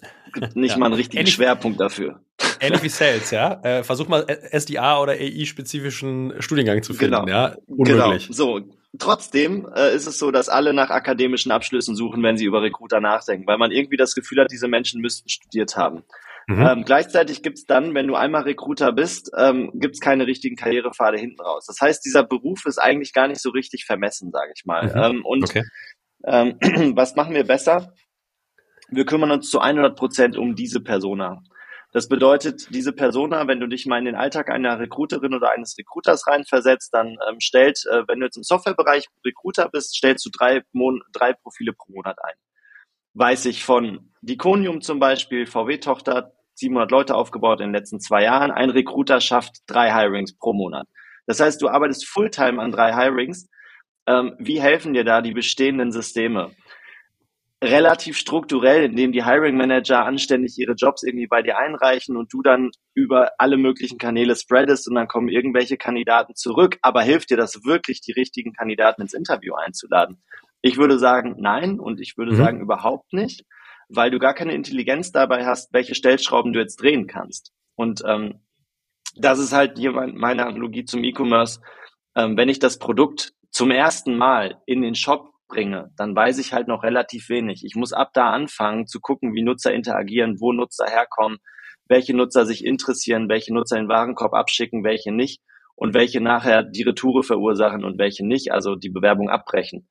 Es 0.00 0.32
gibt 0.34 0.56
nicht 0.56 0.72
Ja. 0.72 0.78
mal 0.78 0.86
einen 0.86 0.94
richtigen 0.94 1.20
Ähnlich- 1.20 1.34
Schwerpunkt 1.34 1.80
dafür. 1.80 2.20
Ähnlich 2.60 2.82
wie 2.82 2.88
Sales, 2.88 3.30
ja. 3.30 3.60
Äh, 3.62 3.82
versuch 3.84 4.08
mal 4.08 4.24
SDA 4.28 5.00
oder 5.00 5.12
AI-spezifischen 5.12 6.34
Studiengang 6.40 6.82
zu 6.82 6.94
finden, 6.94 7.26
Genau. 7.26 7.28
ja. 7.28 7.56
Unmöglich. 7.66 8.24
Genau. 8.28 8.34
So. 8.34 8.60
Trotzdem 8.98 9.66
äh, 9.74 9.94
ist 9.94 10.06
es 10.06 10.18
so, 10.18 10.30
dass 10.30 10.50
alle 10.50 10.74
nach 10.74 10.90
akademischen 10.90 11.50
Abschlüssen 11.50 11.96
suchen, 11.96 12.22
wenn 12.22 12.36
sie 12.36 12.44
über 12.44 12.62
Recruiter 12.62 13.00
nachdenken, 13.00 13.46
weil 13.46 13.56
man 13.56 13.70
irgendwie 13.70 13.96
das 13.96 14.14
Gefühl 14.14 14.40
hat, 14.40 14.50
diese 14.50 14.68
Menschen 14.68 15.00
müssten 15.00 15.30
studiert 15.30 15.76
haben. 15.76 16.04
Mhm. 16.46 16.66
Ähm, 16.66 16.84
gleichzeitig 16.84 17.42
gibt's 17.42 17.64
dann, 17.64 17.94
wenn 17.94 18.06
du 18.06 18.16
einmal 18.16 18.42
Recruiter 18.42 18.92
bist, 18.92 19.30
ähm, 19.36 19.70
gibt's 19.74 20.00
keine 20.00 20.26
richtigen 20.26 20.56
Karrierepfade 20.56 21.16
hinten 21.16 21.40
raus. 21.40 21.66
Das 21.66 21.80
heißt, 21.80 22.04
dieser 22.04 22.24
Beruf 22.24 22.66
ist 22.66 22.78
eigentlich 22.78 23.14
gar 23.14 23.28
nicht 23.28 23.40
so 23.40 23.50
richtig 23.50 23.86
vermessen, 23.86 24.30
sage 24.30 24.52
ich 24.54 24.64
mal. 24.66 24.86
Mhm. 24.86 25.02
Ähm, 25.02 25.24
und 25.24 25.44
okay. 25.44 25.62
ähm, 26.24 26.58
was 26.96 27.14
machen 27.14 27.34
wir 27.34 27.44
besser? 27.44 27.94
Wir 28.88 29.06
kümmern 29.06 29.30
uns 29.30 29.48
zu 29.48 29.60
100 29.60 29.96
Prozent 29.96 30.36
um 30.36 30.54
diese 30.54 30.80
Persona. 30.80 31.42
Das 31.92 32.08
bedeutet, 32.08 32.74
diese 32.74 32.92
Persona, 32.92 33.46
wenn 33.46 33.60
du 33.60 33.66
dich 33.66 33.84
mal 33.84 33.98
in 33.98 34.06
den 34.06 34.14
Alltag 34.14 34.50
einer 34.50 34.78
Recruiterin 34.78 35.34
oder 35.34 35.52
eines 35.52 35.76
Recruiters 35.78 36.26
reinversetzt, 36.26 36.92
dann 36.94 37.18
ähm, 37.28 37.38
stellt, 37.38 37.84
äh, 37.90 38.02
wenn 38.08 38.18
du 38.18 38.26
jetzt 38.26 38.38
im 38.38 38.42
Softwarebereich 38.42 39.08
Recruiter 39.26 39.68
bist, 39.68 39.94
stellst 39.94 40.24
du 40.24 40.30
drei, 40.30 40.62
Mon 40.72 41.02
drei 41.12 41.34
Profile 41.34 41.74
pro 41.74 41.92
Monat 41.92 42.16
ein. 42.24 42.34
Weiß 43.12 43.44
ich 43.44 43.62
von 43.62 44.10
Diconium 44.22 44.80
zum 44.80 45.00
Beispiel, 45.00 45.46
VW-Tochter, 45.46 46.32
700 46.54 46.90
Leute 46.90 47.14
aufgebaut 47.14 47.60
in 47.60 47.68
den 47.68 47.74
letzten 47.74 48.00
zwei 48.00 48.22
Jahren. 48.22 48.50
Ein 48.50 48.70
Recruiter 48.70 49.20
schafft 49.20 49.58
drei 49.66 49.92
Hirings 49.92 50.36
pro 50.36 50.54
Monat. 50.54 50.86
Das 51.26 51.40
heißt, 51.40 51.60
du 51.60 51.68
arbeitest 51.68 52.08
Fulltime 52.08 52.60
an 52.60 52.72
drei 52.72 52.94
Hirings. 52.94 53.48
Ähm, 54.06 54.34
wie 54.38 54.60
helfen 54.60 54.94
dir 54.94 55.04
da 55.04 55.20
die 55.20 55.32
bestehenden 55.32 55.92
Systeme? 55.92 56.52
Relativ 57.62 58.16
strukturell, 58.18 58.84
indem 58.84 59.12
die 59.12 59.24
Hiring 59.24 59.56
Manager 59.56 60.04
anständig 60.04 60.58
ihre 60.58 60.72
Jobs 60.74 61.04
irgendwie 61.04 61.28
bei 61.28 61.42
dir 61.42 61.56
einreichen 61.58 62.16
und 62.16 62.32
du 62.32 62.42
dann 62.42 62.70
über 62.94 63.30
alle 63.38 63.56
möglichen 63.56 63.98
Kanäle 63.98 64.34
spreadest 64.36 64.88
und 64.88 64.96
dann 64.96 65.06
kommen 65.08 65.28
irgendwelche 65.28 65.76
Kandidaten 65.76 66.34
zurück. 66.34 66.78
Aber 66.82 67.02
hilft 67.02 67.30
dir 67.30 67.36
das 67.36 67.64
wirklich, 67.64 68.00
die 68.00 68.12
richtigen 68.12 68.52
Kandidaten 68.52 69.02
ins 69.02 69.14
Interview 69.14 69.54
einzuladen? 69.54 70.22
Ich 70.60 70.76
würde 70.76 70.98
sagen, 70.98 71.36
nein 71.38 71.78
und 71.78 72.00
ich 72.00 72.18
würde 72.18 72.32
Mhm. 72.32 72.36
sagen, 72.36 72.60
überhaupt 72.60 73.12
nicht, 73.12 73.44
weil 73.88 74.10
du 74.10 74.18
gar 74.18 74.34
keine 74.34 74.54
Intelligenz 74.54 75.12
dabei 75.12 75.46
hast, 75.46 75.72
welche 75.72 75.94
Stellschrauben 75.94 76.52
du 76.52 76.58
jetzt 76.60 76.76
drehen 76.82 77.06
kannst. 77.06 77.52
Und 77.76 78.02
ähm, 78.06 78.40
das 79.16 79.38
ist 79.38 79.52
halt 79.52 79.78
hier 79.78 79.92
mein- 79.92 80.16
meine 80.16 80.46
Analogie 80.46 80.84
zum 80.84 81.04
E-Commerce. 81.04 81.60
Ähm, 82.16 82.36
wenn 82.36 82.48
ich 82.48 82.58
das 82.58 82.78
Produkt 82.78 83.32
zum 83.50 83.70
ersten 83.70 84.16
Mal 84.16 84.60
in 84.66 84.82
den 84.82 84.94
Shop 84.94 85.31
bringe, 85.52 85.90
dann 85.96 86.16
weiß 86.16 86.38
ich 86.38 86.52
halt 86.52 86.66
noch 86.66 86.82
relativ 86.82 87.28
wenig. 87.28 87.62
Ich 87.64 87.76
muss 87.76 87.92
ab 87.92 88.10
da 88.14 88.30
anfangen 88.30 88.86
zu 88.86 89.00
gucken, 89.00 89.34
wie 89.34 89.42
Nutzer 89.42 89.72
interagieren, 89.72 90.40
wo 90.40 90.52
Nutzer 90.52 90.86
herkommen, 90.86 91.38
welche 91.88 92.16
Nutzer 92.16 92.46
sich 92.46 92.64
interessieren, 92.64 93.28
welche 93.28 93.52
Nutzer 93.52 93.76
den 93.76 93.88
Warenkorb 93.88 94.32
abschicken, 94.32 94.82
welche 94.82 95.12
nicht 95.12 95.42
und 95.76 95.94
welche 95.94 96.20
nachher 96.20 96.62
die 96.62 96.82
Retoure 96.82 97.22
verursachen 97.22 97.84
und 97.84 97.98
welche 97.98 98.26
nicht, 98.26 98.50
also 98.50 98.76
die 98.76 98.88
Bewerbung 98.88 99.28
abbrechen. 99.28 99.88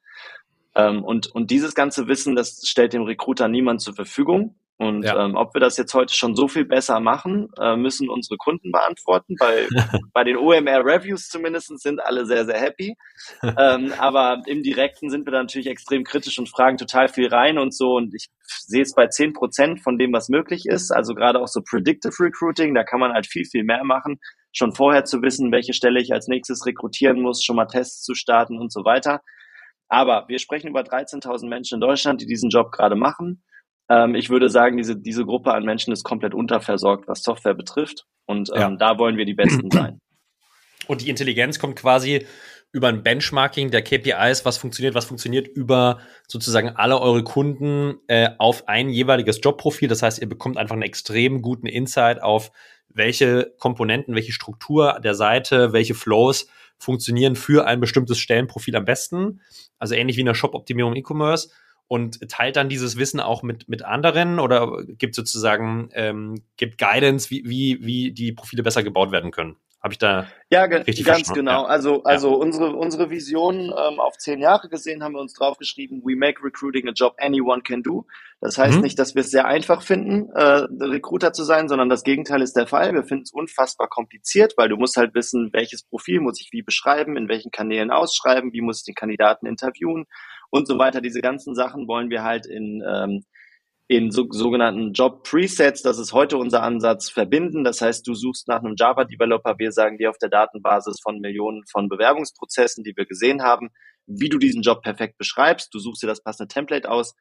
Ähm, 0.76 1.04
und, 1.04 1.28
und 1.28 1.52
dieses 1.52 1.76
ganze 1.76 2.08
Wissen, 2.08 2.36
das 2.36 2.62
stellt 2.66 2.94
dem 2.94 3.04
Recruiter 3.04 3.48
niemand 3.48 3.82
zur 3.82 3.94
Verfügung. 3.94 4.56
Und 4.82 5.04
Ja. 5.04 5.24
ähm, 5.24 5.36
ob 5.36 5.54
wir 5.54 5.60
das 5.62 5.78
jetzt 5.78 5.94
heute 5.94 6.16
schon 6.16 6.36
so 6.36 6.48
viel 6.48 6.66
besser 6.66 7.00
machen, 7.00 7.50
äh, 7.62 7.76
müssen 7.76 8.10
unsere 8.10 8.38
Kunden 8.38 8.72
beantworten. 8.72 9.36
Bei, 9.40 9.68
bei 10.14 10.24
den 10.24 10.38
OMR-Reviews 10.38 11.28
zumindest 11.28 11.80
sind 11.80 12.02
alle 12.02 12.26
sehr, 12.26 12.46
sehr 12.46 12.60
happy. 12.60 12.96
ähm, 13.44 13.94
aber 14.00 14.42
im 14.48 14.64
Direkten 14.64 15.12
sind 15.12 15.28
wir 15.28 15.32
da 15.34 15.40
natürlich 15.40 15.68
extrem 15.68 16.04
kritisch 16.04 16.40
und 16.40 16.50
fragen 16.50 16.78
total 16.78 17.10
viel 17.10 17.28
rein 17.28 17.60
und 17.60 17.76
so. 17.76 17.94
Und 17.96 18.16
ich 18.16 18.30
sehe 18.44 18.82
es 18.82 18.96
bei 18.96 19.06
10 19.06 19.34
Prozent 19.34 19.82
von 19.84 20.00
dem, 20.00 20.12
was 20.14 20.30
möglich 20.30 20.64
ist. 20.66 20.90
Also 20.92 21.14
gerade 21.14 21.40
auch 21.40 21.48
so 21.48 21.62
Predictive 21.62 22.14
Recruiting, 22.20 22.74
da 22.74 22.84
kann 22.84 23.00
man 23.00 23.14
halt 23.14 23.28
viel, 23.28 23.46
viel 23.46 23.64
mehr 23.64 23.84
machen. 23.84 24.20
Schon 24.52 24.74
vorher 24.74 25.06
zu 25.06 25.22
wissen, 25.22 25.52
welche 25.52 25.74
Stelle 25.74 26.02
ich 26.02 26.12
als 26.12 26.28
nächstes 26.28 26.66
rekrutieren 26.66 27.22
muss, 27.22 27.44
schon 27.44 27.56
mal 27.56 27.68
Tests 27.68 28.02
zu 28.02 28.16
starten 28.16 28.58
und 28.58 28.74
so 28.74 28.84
weiter. 28.84 29.22
Aber 29.90 30.26
wir 30.28 30.40
sprechen 30.40 30.70
über 30.70 30.82
13.000 30.82 31.48
Menschen 31.48 31.76
in 31.76 31.82
Deutschland, 31.82 32.20
die 32.22 32.26
diesen 32.26 32.50
Job 32.50 32.72
gerade 32.72 32.96
machen. 32.96 33.44
Ähm, 33.90 34.16
ich 34.16 34.30
würde 34.30 34.50
sagen, 34.50 34.78
diese, 34.78 34.96
diese 34.96 35.26
Gruppe 35.26 35.54
an 35.54 35.64
Menschen 35.64 35.92
ist 35.94 36.04
komplett 36.04 36.34
unterversorgt, 36.34 37.08
was 37.08 37.24
Software 37.24 37.54
betrifft. 37.54 38.06
Und 38.26 38.50
ähm, 38.54 38.60
Ja. 38.60 38.76
da 38.76 38.98
wollen 39.00 39.18
wir 39.18 39.26
die 39.26 39.34
Besten 39.34 39.70
sein. 39.72 40.00
Und 40.88 41.02
die 41.02 41.10
Intelligenz 41.10 41.60
kommt 41.60 41.76
quasi 41.78 42.26
über 42.74 42.88
ein 42.88 43.04
Benchmarking 43.04 43.70
der 43.70 43.82
KPIs, 43.82 44.46
was 44.46 44.58
funktioniert, 44.58 44.96
was 44.96 45.06
funktioniert 45.06 45.48
über 45.48 46.00
sozusagen 46.28 46.70
alle 46.70 47.00
eure 47.02 47.24
Kunden 47.24 48.00
äh, 48.08 48.30
auf 48.38 48.68
ein 48.70 48.90
jeweiliges 48.90 49.40
Jobprofil. 49.44 49.90
Das 49.90 50.02
heißt, 50.02 50.20
ihr 50.20 50.30
bekommt 50.30 50.58
einfach 50.58 50.74
einen 50.74 50.82
extrem 50.84 51.42
guten 51.42 51.68
Insight 51.68 52.22
auf 52.22 52.52
welche 52.88 53.54
Komponenten, 53.60 54.16
welche 54.16 54.32
Struktur 54.32 55.00
der 55.04 55.16
Seite, 55.16 55.74
welche 55.74 55.96
Flows 55.96 56.48
funktionieren 56.78 57.36
für 57.36 57.68
ein 57.68 57.80
bestimmtes 57.80 58.20
Stellenprofil 58.20 58.76
am 58.76 58.86
besten. 58.86 59.42
Also 59.78 59.96
ähnlich 59.96 60.16
wie 60.16 60.22
in 60.22 60.26
der 60.26 60.34
Shop-Optimierung 60.34 60.94
im 60.94 61.00
E-Commerce. 61.00 61.50
Und 61.88 62.30
teilt 62.30 62.56
dann 62.56 62.70
dieses 62.70 62.98
Wissen 62.98 63.20
auch 63.20 63.44
mit, 63.44 63.68
mit 63.68 63.84
anderen 63.84 64.40
oder 64.40 64.84
gibt 64.86 65.16
sozusagen, 65.16 65.90
ähm, 65.94 66.42
gibt 66.58 66.78
Guidance, 66.78 67.30
wie, 67.30 67.44
wie, 67.46 67.86
wie 67.86 68.12
die 68.12 68.32
Profile 68.32 68.64
besser 68.64 68.84
gebaut 68.84 69.12
werden 69.12 69.32
können? 69.32 69.58
Habe 69.84 69.94
ich 69.94 69.98
da 69.98 70.28
ja, 70.52 70.64
richtig 70.66 71.06
ganz 71.06 71.34
genau. 71.34 71.64
Ja. 71.64 71.66
Also, 71.66 72.04
also 72.04 72.30
ja. 72.30 72.36
unsere, 72.36 72.76
unsere 72.76 73.10
Vision 73.10 73.74
ähm, 73.76 74.00
auf 74.00 74.16
zehn 74.18 74.40
Jahre 74.40 74.70
gesehen 74.70 75.02
haben 75.02 75.14
wir 75.14 75.22
uns 75.22 75.34
draufgeschrieben, 75.34 76.04
we 76.04 76.16
make 76.16 76.44
recruiting 76.44 76.88
a 76.88 76.92
job 76.92 77.16
anyone 77.18 77.64
can 77.64 77.82
do. 77.82 78.06
Das 78.42 78.60
heißt 78.60 78.76
mhm. 78.76 78.82
nicht, 78.82 79.00
dass 79.00 79.16
wir 79.16 79.22
es 79.22 79.32
sehr 79.32 79.46
einfach 79.46 79.82
finden, 79.82 80.30
äh, 80.36 80.68
Recruiter 80.84 81.34
zu 81.34 81.44
sein, 81.44 81.68
sondern 81.68 81.90
das 81.90 82.04
Gegenteil 82.04 82.44
ist 82.44 82.56
der 82.56 82.68
Fall. 82.68 82.94
Wir 82.94 83.04
finden 83.04 83.24
es 83.24 83.32
unfassbar 83.32 83.88
kompliziert, 83.88 84.54
weil 84.56 84.70
du 84.70 84.78
musst 84.78 84.98
halt 84.98 85.16
wissen, 85.16 85.50
welches 85.52 85.82
Profil 85.82 86.20
muss 86.20 86.40
ich 86.40 86.50
wie 86.52 86.62
beschreiben, 86.62 87.18
in 87.18 87.28
welchen 87.28 87.50
Kanälen 87.50 87.90
ausschreiben, 87.90 88.54
wie 88.54 88.62
muss 88.62 88.80
ich 88.80 88.86
den 88.86 88.96
Kandidaten 88.96 89.48
interviewen 89.48 90.06
und 90.52 90.68
so 90.68 90.78
weiter. 90.78 91.02
Diese 91.02 91.22
ganzen 91.22 91.56
Sachen 91.56 91.88
wollen 91.88 92.12
wir 92.12 92.24
halt 92.24 92.46
in 92.46 92.84
ähm, 92.88 93.24
in 93.92 94.10
so, 94.10 94.26
sogenannten 94.30 94.94
Job 94.94 95.22
Presets, 95.24 95.82
das 95.82 96.00
ist 96.00 96.14
heute 96.14 96.38
unser 96.38 96.64
Ansatz, 96.64 97.10
verbinden. 97.10 97.66
Das 97.66 97.82
heißt, 97.82 98.08
du 98.08 98.14
suchst 98.14 98.48
nach 98.48 98.64
einem 98.64 98.76
Java 98.78 99.04
Developer, 99.04 99.60
wir 99.60 99.74
sagen 99.74 99.98
dir 99.98 100.10
auf 100.10 100.18
der 100.18 100.30
Datenbasis 100.30 101.02
von 101.04 101.20
Millionen 101.20 101.64
von 101.70 101.90
Bewerbungsprozessen, 101.90 102.86
die 102.86 102.94
wir 102.96 103.06
gesehen 103.06 103.44
haben, 103.44 103.70
wie 104.08 104.30
du 104.30 104.38
diesen 104.38 104.62
Job 104.62 104.82
perfekt 104.82 105.18
beschreibst. 105.18 105.74
Du 105.74 105.80
suchst 105.80 106.02
dir 106.02 106.08
das 106.08 106.24
passende 106.24 106.48
Template 106.48 106.90
aus, 106.90 107.16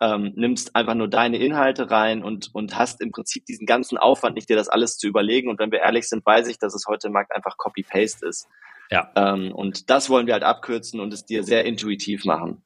ähm, 0.00 0.32
nimmst 0.36 0.74
einfach 0.74 0.94
nur 0.94 1.08
deine 1.08 1.36
Inhalte 1.36 1.90
rein 1.90 2.24
und, 2.24 2.48
und 2.54 2.78
hast 2.78 3.02
im 3.02 3.10
Prinzip 3.10 3.44
diesen 3.44 3.66
ganzen 3.66 3.98
Aufwand 3.98 4.36
nicht, 4.36 4.48
dir 4.48 4.56
das 4.56 4.70
alles 4.70 4.96
zu 4.96 5.08
überlegen. 5.08 5.50
Und 5.50 5.58
wenn 5.58 5.70
wir 5.70 5.80
ehrlich 5.80 6.08
sind, 6.08 6.24
weiß 6.24 6.48
ich, 6.48 6.58
dass 6.58 6.74
es 6.74 6.86
heute 6.88 7.08
im 7.08 7.12
Markt 7.12 7.36
einfach 7.36 7.58
Copy-Paste 7.58 8.26
ist. 8.26 8.48
Ja. 8.90 9.12
Ähm, 9.16 9.52
und 9.52 9.90
das 9.90 10.08
wollen 10.08 10.26
wir 10.26 10.32
halt 10.32 10.44
abkürzen 10.44 10.98
und 10.98 11.12
es 11.12 11.26
dir 11.26 11.42
sehr 11.42 11.66
intuitiv 11.66 12.24
machen. 12.24 12.62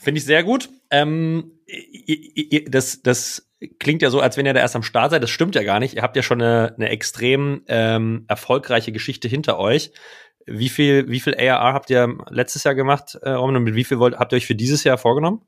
Finde 0.00 0.18
ich 0.18 0.24
sehr 0.24 0.42
gut. 0.42 0.70
Ähm, 0.90 1.60
das, 2.68 3.02
das 3.02 3.52
klingt 3.78 4.00
ja 4.00 4.08
so, 4.08 4.20
als 4.20 4.38
wenn 4.38 4.46
ihr 4.46 4.54
da 4.54 4.60
erst 4.60 4.74
am 4.74 4.82
Start 4.82 5.10
seid. 5.10 5.22
Das 5.22 5.28
stimmt 5.28 5.54
ja 5.54 5.62
gar 5.62 5.78
nicht. 5.78 5.94
Ihr 5.94 6.02
habt 6.02 6.16
ja 6.16 6.22
schon 6.22 6.40
eine, 6.40 6.74
eine 6.74 6.88
extrem 6.88 7.62
ähm, 7.68 8.24
erfolgreiche 8.26 8.92
Geschichte 8.92 9.28
hinter 9.28 9.58
euch. 9.58 9.92
Wie 10.46 10.70
viel, 10.70 11.08
wie 11.10 11.20
viel 11.20 11.34
ARR 11.34 11.74
habt 11.74 11.90
ihr 11.90 12.16
letztes 12.30 12.64
Jahr 12.64 12.74
gemacht, 12.74 13.18
äh, 13.22 13.34
und 13.34 13.62
mit 13.62 13.74
wie 13.74 13.84
viel 13.84 13.98
wollt, 13.98 14.18
habt 14.18 14.32
ihr 14.32 14.36
euch 14.36 14.46
für 14.46 14.54
dieses 14.54 14.84
Jahr 14.84 14.96
vorgenommen? 14.96 15.42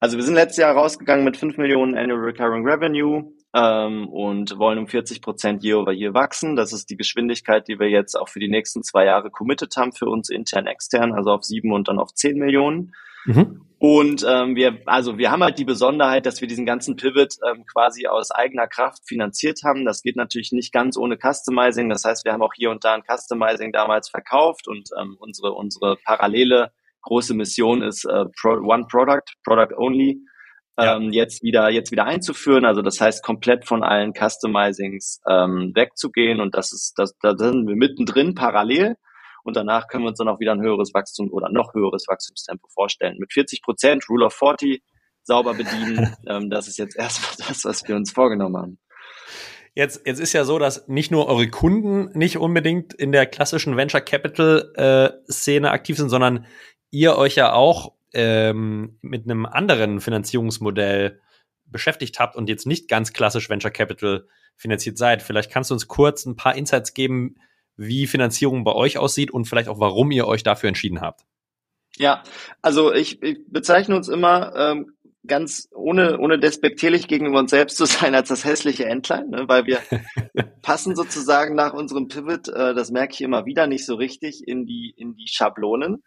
Also 0.00 0.16
wir 0.16 0.24
sind 0.24 0.34
letztes 0.34 0.56
Jahr 0.56 0.74
rausgegangen 0.74 1.24
mit 1.24 1.36
5 1.36 1.56
Millionen 1.56 1.96
Annual 1.96 2.20
Recurring 2.20 2.66
Revenue 2.66 3.32
ähm, 3.54 4.08
und 4.08 4.58
wollen 4.58 4.78
um 4.78 4.88
40 4.88 5.22
Prozent 5.22 5.62
year 5.62 5.78
over 5.78 5.92
year 5.92 6.14
wachsen. 6.14 6.56
Das 6.56 6.72
ist 6.72 6.90
die 6.90 6.96
Geschwindigkeit, 6.96 7.68
die 7.68 7.78
wir 7.78 7.88
jetzt 7.88 8.16
auch 8.16 8.28
für 8.28 8.40
die 8.40 8.48
nächsten 8.48 8.82
zwei 8.82 9.04
Jahre 9.04 9.30
committed 9.30 9.76
haben 9.76 9.92
für 9.92 10.06
uns 10.06 10.30
intern, 10.30 10.66
extern, 10.66 11.12
also 11.12 11.30
auf 11.30 11.44
7 11.44 11.72
und 11.72 11.86
dann 11.86 12.00
auf 12.00 12.12
10 12.12 12.36
Millionen. 12.36 12.92
Mhm. 13.24 13.60
Und 13.82 14.26
ähm, 14.28 14.56
wir, 14.56 14.82
also 14.84 15.16
wir 15.16 15.30
haben 15.30 15.42
halt 15.42 15.58
die 15.58 15.64
Besonderheit, 15.64 16.26
dass 16.26 16.42
wir 16.42 16.48
diesen 16.48 16.66
ganzen 16.66 16.96
Pivot 16.96 17.36
ähm, 17.48 17.64
quasi 17.64 18.06
aus 18.06 18.30
eigener 18.30 18.66
Kraft 18.66 19.08
finanziert 19.08 19.60
haben. 19.64 19.86
Das 19.86 20.02
geht 20.02 20.16
natürlich 20.16 20.52
nicht 20.52 20.70
ganz 20.70 20.98
ohne 20.98 21.16
Customizing. 21.16 21.88
Das 21.88 22.04
heißt, 22.04 22.26
wir 22.26 22.34
haben 22.34 22.42
auch 22.42 22.52
hier 22.54 22.70
und 22.70 22.84
da 22.84 22.92
ein 22.92 23.04
Customizing 23.10 23.72
damals 23.72 24.10
verkauft 24.10 24.68
und 24.68 24.90
ähm, 25.00 25.16
unsere 25.18 25.52
unsere 25.52 25.96
parallele 26.04 26.72
große 27.00 27.32
Mission 27.32 27.80
ist 27.80 28.04
äh, 28.04 28.26
Pro 28.38 28.50
One 28.50 28.86
Product, 28.86 29.24
Product 29.44 29.74
Only, 29.74 30.20
ja. 30.78 30.96
ähm, 30.96 31.10
jetzt 31.10 31.42
wieder 31.42 31.70
jetzt 31.70 31.90
wieder 31.90 32.04
einzuführen. 32.04 32.66
Also 32.66 32.82
das 32.82 33.00
heißt, 33.00 33.24
komplett 33.24 33.66
von 33.66 33.82
allen 33.82 34.12
Customizings 34.12 35.22
ähm, 35.26 35.72
wegzugehen 35.74 36.40
und 36.40 36.54
das 36.54 36.74
ist 36.74 36.98
das 36.98 37.16
da 37.22 37.34
sind 37.34 37.66
wir 37.66 37.76
mittendrin 37.76 38.34
parallel 38.34 38.96
und 39.44 39.56
danach 39.56 39.88
können 39.88 40.04
wir 40.04 40.08
uns 40.08 40.18
dann 40.18 40.28
auch 40.28 40.40
wieder 40.40 40.52
ein 40.52 40.60
höheres 40.60 40.92
Wachstum 40.94 41.30
oder 41.30 41.48
noch 41.50 41.74
höheres 41.74 42.06
Wachstumstempo 42.08 42.68
vorstellen. 42.68 43.16
Mit 43.18 43.32
40 43.32 43.62
Prozent, 43.62 44.08
Rule 44.08 44.26
of 44.26 44.34
40, 44.34 44.82
sauber 45.22 45.54
bedienen, 45.54 46.16
ähm, 46.26 46.50
das 46.50 46.68
ist 46.68 46.78
jetzt 46.78 46.96
erstmal 46.96 47.32
das, 47.48 47.64
was 47.64 47.86
wir 47.86 47.96
uns 47.96 48.12
vorgenommen 48.12 48.56
haben. 48.56 48.78
Jetzt, 49.74 50.04
jetzt 50.04 50.18
ist 50.18 50.32
ja 50.32 50.44
so, 50.44 50.58
dass 50.58 50.88
nicht 50.88 51.10
nur 51.10 51.28
eure 51.28 51.48
Kunden 51.48 52.10
nicht 52.18 52.38
unbedingt 52.38 52.92
in 52.92 53.12
der 53.12 53.26
klassischen 53.26 53.76
Venture 53.76 54.00
Capital 54.00 54.72
äh, 54.74 55.32
Szene 55.32 55.70
aktiv 55.70 55.96
sind, 55.96 56.08
sondern 56.08 56.46
ihr 56.90 57.16
euch 57.16 57.36
ja 57.36 57.52
auch 57.52 57.92
ähm, 58.12 58.98
mit 59.00 59.24
einem 59.24 59.46
anderen 59.46 60.00
Finanzierungsmodell 60.00 61.20
beschäftigt 61.66 62.18
habt 62.18 62.34
und 62.34 62.48
jetzt 62.48 62.66
nicht 62.66 62.88
ganz 62.88 63.12
klassisch 63.12 63.48
Venture 63.48 63.70
Capital 63.70 64.26
finanziert 64.56 64.98
seid. 64.98 65.22
Vielleicht 65.22 65.52
kannst 65.52 65.70
du 65.70 65.74
uns 65.74 65.86
kurz 65.86 66.26
ein 66.26 66.36
paar 66.36 66.56
Insights 66.56 66.92
geben, 66.92 67.36
wie 67.80 68.06
Finanzierung 68.06 68.62
bei 68.62 68.74
euch 68.74 68.98
aussieht 68.98 69.30
und 69.30 69.46
vielleicht 69.46 69.68
auch, 69.68 69.80
warum 69.80 70.10
ihr 70.10 70.26
euch 70.26 70.42
dafür 70.42 70.68
entschieden 70.68 71.00
habt. 71.00 71.22
Ja, 71.96 72.22
also 72.60 72.92
ich, 72.92 73.22
ich 73.22 73.38
bezeichne 73.48 73.96
uns 73.96 74.08
immer 74.08 74.54
ähm, 74.54 74.92
ganz 75.26 75.68
ohne, 75.74 76.18
ohne 76.18 76.38
despektierlich 76.38 77.08
gegenüber 77.08 77.38
uns 77.38 77.50
selbst 77.50 77.78
zu 77.78 77.84
sein 77.86 78.14
als 78.14 78.28
das 78.28 78.44
hässliche 78.44 78.84
Entlein, 78.84 79.30
ne? 79.30 79.44
weil 79.48 79.66
wir 79.66 79.80
passen 80.62 80.94
sozusagen 80.94 81.54
nach 81.54 81.72
unserem 81.72 82.08
Pivot, 82.08 82.48
äh, 82.48 82.74
das 82.74 82.90
merke 82.90 83.14
ich 83.14 83.22
immer 83.22 83.46
wieder, 83.46 83.66
nicht 83.66 83.86
so 83.86 83.94
richtig 83.94 84.46
in 84.46 84.66
die, 84.66 84.92
in 84.96 85.16
die 85.16 85.28
Schablonen. 85.28 86.02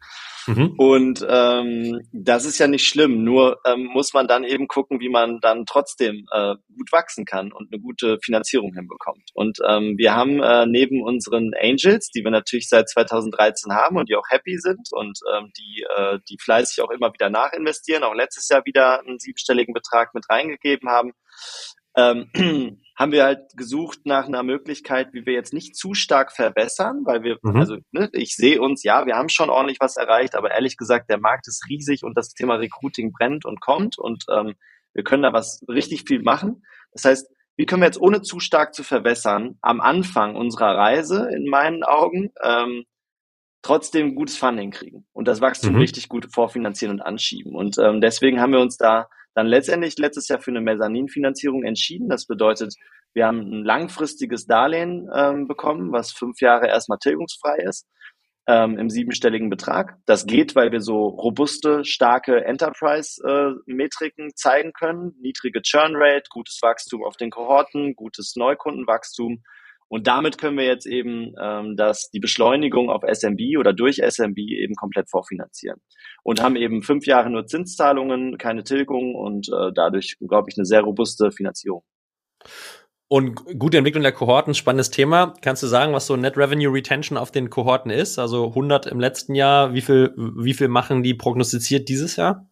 Mhm. 0.47 0.73
Und 0.77 1.25
ähm, 1.27 2.01
das 2.12 2.45
ist 2.45 2.60
ja 2.60 2.67
nicht 2.67 2.88
schlimm, 2.88 3.23
nur 3.23 3.60
ähm, 3.65 3.86
muss 3.86 4.13
man 4.13 4.27
dann 4.27 4.43
eben 4.43 4.67
gucken, 4.67 4.99
wie 4.99 5.10
man 5.10 5.39
dann 5.39 5.65
trotzdem 5.65 6.25
äh, 6.32 6.56
gut 6.75 6.91
wachsen 6.91 7.25
kann 7.25 7.51
und 7.51 7.71
eine 7.71 7.82
gute 7.82 8.19
Finanzierung 8.23 8.73
hinbekommt. 8.73 9.29
Und 9.34 9.60
ähm, 9.67 9.95
wir 9.97 10.15
haben 10.15 10.41
äh, 10.41 10.65
neben 10.65 11.01
unseren 11.01 11.51
Angels, 11.60 12.10
die 12.10 12.23
wir 12.23 12.32
natürlich 12.32 12.69
seit 12.69 12.89
2013 12.89 13.73
haben 13.73 13.97
und 13.97 14.10
die 14.10 14.15
auch 14.15 14.29
happy 14.29 14.58
sind 14.58 14.89
und 14.91 15.19
ähm, 15.34 15.51
die, 15.58 15.86
äh, 15.95 16.19
die 16.29 16.38
fleißig 16.39 16.84
auch 16.84 16.91
immer 16.91 17.13
wieder 17.13 17.29
nachinvestieren, 17.29 18.03
auch 18.03 18.13
letztes 18.13 18.49
Jahr 18.49 18.65
wieder 18.65 18.99
einen 18.99 19.19
siebenstelligen 19.19 19.73
Betrag 19.73 20.13
mit 20.13 20.29
reingegeben 20.29 20.89
haben, 20.89 21.13
ähm, 21.95 22.29
haben 22.95 23.12
wir 23.12 23.23
halt 23.23 23.58
gesucht 23.58 24.06
nach 24.06 24.27
einer 24.27 24.43
Möglichkeit, 24.43 25.13
wie 25.13 25.25
wir 25.25 25.34
jetzt 25.34 25.53
nicht 25.53 25.75
zu 25.75 25.93
stark 25.93 26.32
verbessern, 26.32 27.01
weil 27.06 27.23
wir, 27.23 27.38
mhm. 27.41 27.56
also 27.56 27.77
ne, 27.91 28.10
ich 28.13 28.36
sehe 28.36 28.62
uns, 28.62 28.84
ja, 28.84 29.06
wir 29.06 29.15
haben 29.15 29.29
schon 29.29 29.49
ordentlich 29.49 29.79
was 29.79 29.97
erreicht, 29.97 30.36
aber 30.36 30.51
ehrlich 30.51 30.77
gesagt, 30.77 31.10
der 31.10 31.19
Markt 31.19 31.47
ist 31.47 31.67
riesig 31.67 32.03
und 32.03 32.15
das 32.17 32.29
Thema 32.29 32.56
Recruiting 32.56 33.12
brennt 33.12 33.45
und 33.45 33.62
kommt 33.62 33.97
und 33.97 34.25
ähm, 34.29 34.53
wir 34.93 35.03
können 35.03 35.23
da 35.23 35.34
was 35.34 35.63
richtig 35.67 36.03
viel 36.08 36.21
machen. 36.21 36.63
Das 36.91 37.06
heißt, 37.06 37.27
wie 37.56 37.65
können 37.65 37.82
wir 37.82 37.88
jetzt 37.88 38.01
ohne 38.01 38.21
zu 38.21 38.39
stark 38.39 38.73
zu 38.73 38.84
verbessern 38.84 39.58
am 39.62 39.82
Anfang 39.82 40.36
unserer 40.36 40.75
Reise 40.75 41.29
in 41.36 41.47
meinen 41.47 41.84
Augen 41.84 42.32
ähm, 42.43 42.84
trotzdem 43.62 44.15
gutes 44.15 44.38
Funding 44.38 44.71
kriegen 44.71 45.06
und 45.13 45.27
das 45.27 45.41
Wachstum 45.41 45.73
mhm. 45.73 45.79
richtig 45.79 46.10
gut 46.10 46.27
vorfinanzieren 46.32 46.99
und 46.99 47.01
anschieben. 47.01 47.56
Und 47.56 47.77
ähm, 47.77 48.01
deswegen 48.01 48.39
haben 48.39 48.53
wir 48.53 48.60
uns 48.60 48.77
da 48.77 49.08
dann 49.35 49.47
letztendlich 49.47 49.97
letztes 49.97 50.27
Jahr 50.27 50.39
für 50.39 50.51
eine 50.51 50.61
Mezzaninfinanzierung 50.61 51.63
entschieden. 51.63 52.09
Das 52.09 52.25
bedeutet, 52.25 52.75
wir 53.13 53.27
haben 53.27 53.39
ein 53.39 53.63
langfristiges 53.63 54.45
Darlehen 54.45 55.09
ähm, 55.13 55.47
bekommen, 55.47 55.91
was 55.91 56.11
fünf 56.11 56.41
Jahre 56.41 56.67
erstmal 56.67 56.97
tilgungsfrei 56.99 57.57
ist, 57.57 57.87
ähm, 58.47 58.77
im 58.77 58.89
siebenstelligen 58.89 59.49
Betrag. 59.49 59.97
Das 60.05 60.25
geht, 60.25 60.55
weil 60.55 60.71
wir 60.71 60.81
so 60.81 61.07
robuste, 61.07 61.85
starke 61.85 62.43
Enterprise-Metriken 62.43 64.29
äh, 64.29 64.35
zeigen 64.35 64.73
können. 64.73 65.13
Niedrige 65.19 65.61
Churn 65.61 65.93
Rate, 65.95 66.25
gutes 66.29 66.59
Wachstum 66.61 67.03
auf 67.03 67.17
den 67.17 67.29
Kohorten, 67.29 67.95
gutes 67.95 68.35
Neukundenwachstum 68.35 69.43
und 69.87 70.07
damit 70.07 70.37
können 70.37 70.57
wir 70.57 70.65
jetzt 70.65 70.85
eben 70.85 71.33
ähm, 71.41 71.75
das, 71.75 72.09
die 72.11 72.19
Beschleunigung 72.19 72.89
auf 72.89 73.03
SMB 73.03 73.57
oder 73.59 73.73
durch 73.73 73.97
SMB 73.97 74.37
eben 74.37 74.75
komplett 74.75 75.09
vorfinanzieren. 75.09 75.79
Und 76.23 76.41
haben 76.41 76.55
eben 76.55 76.81
fünf 76.81 77.05
Jahre 77.05 77.29
nur 77.29 77.45
Zinszahlungen, 77.45 78.37
keine 78.37 78.63
Tilgung 78.63 79.15
und 79.15 79.49
äh, 79.49 79.71
dadurch, 79.73 80.17
glaube 80.19 80.49
ich, 80.49 80.57
eine 80.57 80.65
sehr 80.65 80.81
robuste 80.81 81.31
Finanzierung. 81.31 81.83
Und 83.07 83.35
gute 83.59 83.77
Entwicklung 83.77 84.01
der 84.01 84.11
Kohorten, 84.11 84.55
spannendes 84.55 84.89
Thema. 84.89 85.35
Kannst 85.41 85.61
du 85.61 85.67
sagen, 85.67 85.93
was 85.93 86.07
so 86.07 86.15
Net 86.15 86.35
Revenue 86.35 86.73
Retention 86.73 87.17
auf 87.17 87.29
den 87.29 87.51
Kohorten 87.51 87.91
ist? 87.91 88.17
Also 88.17 88.47
100 88.47 88.87
im 88.87 88.99
letzten 88.99 89.35
Jahr. 89.35 89.73
Wie 89.75 89.81
viel, 89.81 90.13
wie 90.15 90.55
viel 90.55 90.67
machen 90.67 91.03
die 91.03 91.13
prognostiziert 91.13 91.89
dieses 91.89 92.15
Jahr? 92.15 92.49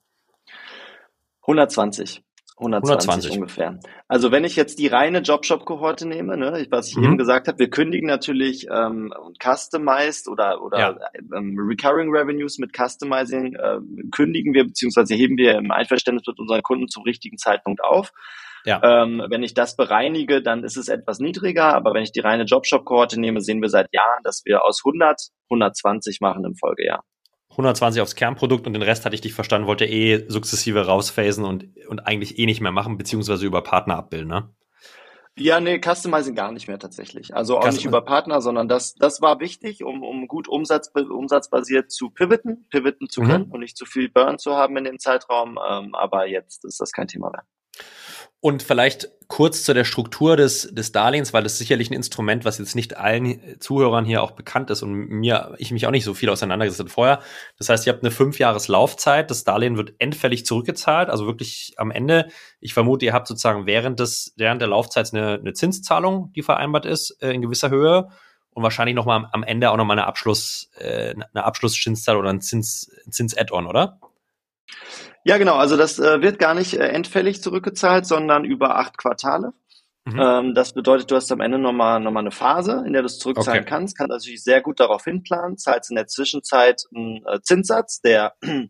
120. 1.42 2.24
120, 2.62 3.10
120, 3.10 3.32
ungefähr. 3.32 3.80
Also 4.08 4.32
wenn 4.32 4.44
ich 4.44 4.56
jetzt 4.56 4.78
die 4.78 4.88
reine 4.88 5.20
Jobshop-Kohorte 5.20 6.08
nehme, 6.08 6.38
ne, 6.38 6.68
was 6.70 6.90
ich 6.90 6.98
mhm. 6.98 7.04
eben 7.04 7.18
gesagt 7.18 7.48
habe, 7.48 7.58
wir 7.60 7.70
kündigen 7.70 8.08
natürlich 8.08 8.68
ähm, 8.72 9.12
Customized 9.44 10.28
oder, 10.28 10.62
oder 10.62 10.80
ja. 10.80 11.00
ähm, 11.36 11.58
Recurring 11.58 12.10
Revenues 12.16 12.60
mit 12.60 12.72
Customizing 12.78 13.56
äh, 13.56 13.80
kündigen 14.12 14.54
wir 14.54 14.66
beziehungsweise 14.66 15.16
heben 15.16 15.38
wir 15.38 15.56
im 15.56 15.72
Einverständnis 15.72 16.28
mit 16.28 16.40
unseren 16.40 16.62
Kunden 16.62 16.88
zum 16.88 17.04
richtigen 17.04 17.38
Zeitpunkt 17.38 17.84
auf. 17.84 18.12
Ja. 18.64 18.80
Ähm, 18.84 19.24
wenn 19.28 19.42
ich 19.42 19.56
das 19.56 19.76
bereinige, 19.76 20.44
dann 20.44 20.64
ist 20.64 20.78
es 20.78 20.88
etwas 20.88 21.20
niedriger, 21.20 21.74
aber 21.74 21.96
wenn 21.96 22.04
ich 22.04 22.12
die 22.12 22.20
reine 22.20 22.44
Jobshop-Kohorte 22.44 23.20
nehme, 23.20 23.42
sehen 23.42 23.62
wir 23.62 23.70
seit 23.70 23.88
Jahren, 23.92 24.22
dass 24.24 24.44
wir 24.46 24.64
aus 24.64 24.82
100 24.86 25.32
120 25.50 26.22
machen 26.22 26.46
im 26.46 26.56
Folgejahr. 26.56 27.04
120 27.52 28.02
aufs 28.02 28.16
Kernprodukt 28.16 28.66
und 28.66 28.74
den 28.74 28.82
Rest 28.82 29.06
hatte 29.06 29.16
ich 29.16 29.22
dich 29.22 29.34
verstanden, 29.34 29.68
wollte 29.68 29.86
eh 29.86 30.26
sukzessive 30.28 30.86
rausphasen 30.86 31.46
und, 31.46 31.68
und 31.88 32.00
eigentlich 32.00 32.40
eh 32.40 32.46
nicht 32.46 32.62
mehr 32.62 32.72
machen, 32.72 32.98
beziehungsweise 32.98 33.46
über 33.46 33.62
Partner 33.62 33.98
abbilden, 33.98 34.30
ne? 34.30 34.50
Ja, 35.38 35.62
nee, 35.62 35.80
Customizing 35.80 36.36
gar 36.36 36.52
nicht 36.52 36.68
mehr 36.68 36.78
tatsächlich. 36.78 37.34
Also 37.34 37.58
auch 37.58 37.72
nicht 37.72 37.86
über 37.86 38.02
Partner, 38.02 38.42
sondern 38.42 38.68
das, 38.68 38.96
das 38.96 39.22
war 39.22 39.40
wichtig, 39.40 39.84
um, 39.84 40.04
um 40.04 40.28
gut 40.28 40.50
Umsatz, 40.50 40.92
umsatzbasiert 40.94 41.90
zu 41.90 42.10
pivoten, 42.10 42.68
pivoten 42.70 43.08
zu 43.10 43.22
mhm. 43.22 43.28
können 43.28 43.46
mhm. 43.46 43.52
und 43.54 43.60
nicht 43.62 43.78
zu 43.78 43.86
viel 43.86 44.10
Burn 44.10 44.40
zu 44.40 44.56
haben 44.56 44.76
in 44.76 44.84
dem 44.84 45.00
Zeitraum. 45.00 45.58
Ähm, 45.70 45.96
aber 45.96 46.28
jetzt 46.28 46.66
ist 46.66 46.82
das 46.82 46.92
kein 46.92 47.08
Thema 47.08 47.30
mehr. 47.32 47.44
Und 48.42 48.64
vielleicht 48.64 49.10
kurz 49.28 49.64
zu 49.64 49.74
der 49.74 49.86
Struktur 49.86 50.36
des, 50.36 50.74
des 50.74 50.92
Darlehens, 50.92 51.32
weil 51.32 51.44
das 51.44 51.58
sicherlich 51.58 51.90
ein 51.90 51.94
Instrument, 51.94 52.44
was 52.44 52.58
jetzt 52.58 52.76
nicht 52.76 52.98
allen 52.98 53.40
Zuhörern 53.60 54.04
hier 54.04 54.24
auch 54.24 54.32
bekannt 54.32 54.70
ist 54.72 54.82
und 54.82 54.92
mir, 54.92 55.54
ich 55.58 55.72
mich 55.72 55.88
auch 55.88 55.92
nicht 55.92 56.04
so 56.04 56.14
viel 56.14 56.30
auseinandergesetzt 56.30 56.82
habe 56.82 56.90
vorher. 56.90 57.20
Das 57.58 57.70
heißt, 57.70 57.88
ihr 57.88 57.94
habt 57.94 58.04
eine 58.04 58.12
fünf 58.12 58.40
Jahres 58.40 58.68
Laufzeit, 58.68 59.32
das 59.32 59.46
Darlehen 59.46 59.78
wird 59.78 59.94
endfällig 60.00 60.46
zurückgezahlt, 60.46 61.10
also 61.10 61.28
wirklich 61.28 61.76
am 61.78 61.92
Ende. 61.92 62.28
Ich 62.60 62.74
vermute, 62.74 63.06
ihr 63.06 63.14
habt 63.14 63.28
sozusagen 63.28 63.68
während 63.68 64.02
des, 64.02 64.34
während 64.36 64.60
der 64.60 64.68
Laufzeit 64.68 65.14
eine, 65.14 65.36
eine 65.36 65.54
Zinszahlung, 65.54 66.34
die 66.34 66.42
vereinbart 66.42 66.86
ist, 66.86 67.12
äh, 67.22 67.32
in 67.32 67.42
gewisser 67.42 67.70
Höhe 67.70 68.10
und 68.50 68.64
wahrscheinlich 68.64 68.96
nochmal 68.96 69.30
am 69.32 69.44
Ende 69.44 69.72
auch 69.72 69.78
nochmal 69.78 69.98
eine 69.98 70.08
Abschluss, 70.08 70.72
äh, 70.78 71.12
eine 71.12 71.46
Abschlusszinszahl 71.46 72.18
oder 72.18 72.32
ein 72.32 72.42
Zins, 72.42 72.92
Zins-Add-on, 73.10 73.68
oder? 73.68 74.00
Ja, 75.24 75.38
genau. 75.38 75.56
Also 75.56 75.78
das 75.78 76.00
äh, 76.00 76.22
wird 76.22 76.40
gar 76.40 76.54
nicht 76.54 76.74
äh, 76.74 76.88
endfällig 76.88 77.42
zurückgezahlt, 77.42 78.06
sondern 78.06 78.44
über 78.46 78.78
acht 78.78 78.98
Quartale. 78.98 79.54
Mhm. 80.06 80.20
Ähm, 80.20 80.56
das 80.56 80.74
bedeutet, 80.74 81.12
du 81.12 81.16
hast 81.16 81.32
am 81.32 81.42
Ende 81.42 81.60
nochmal 81.60 82.00
noch 82.00 82.12
mal 82.12 82.22
eine 82.22 82.32
Phase, 82.32 82.84
in 82.88 82.94
der 82.94 83.04
du 83.04 83.06
es 83.06 83.20
zurückzahlen 83.20 83.62
okay. 83.62 83.70
kannst, 83.70 83.98
kannst 83.98 84.10
natürlich 84.10 84.44
sehr 84.44 84.62
gut 84.62 84.80
darauf 84.80 85.04
hinplanen, 85.04 85.58
zahlst 85.58 85.92
in 85.92 85.96
der 85.96 86.08
Zwischenzeit 86.08 86.82
einen 86.96 87.24
äh, 87.28 87.40
Zinssatz, 87.42 88.02
der 88.02 88.34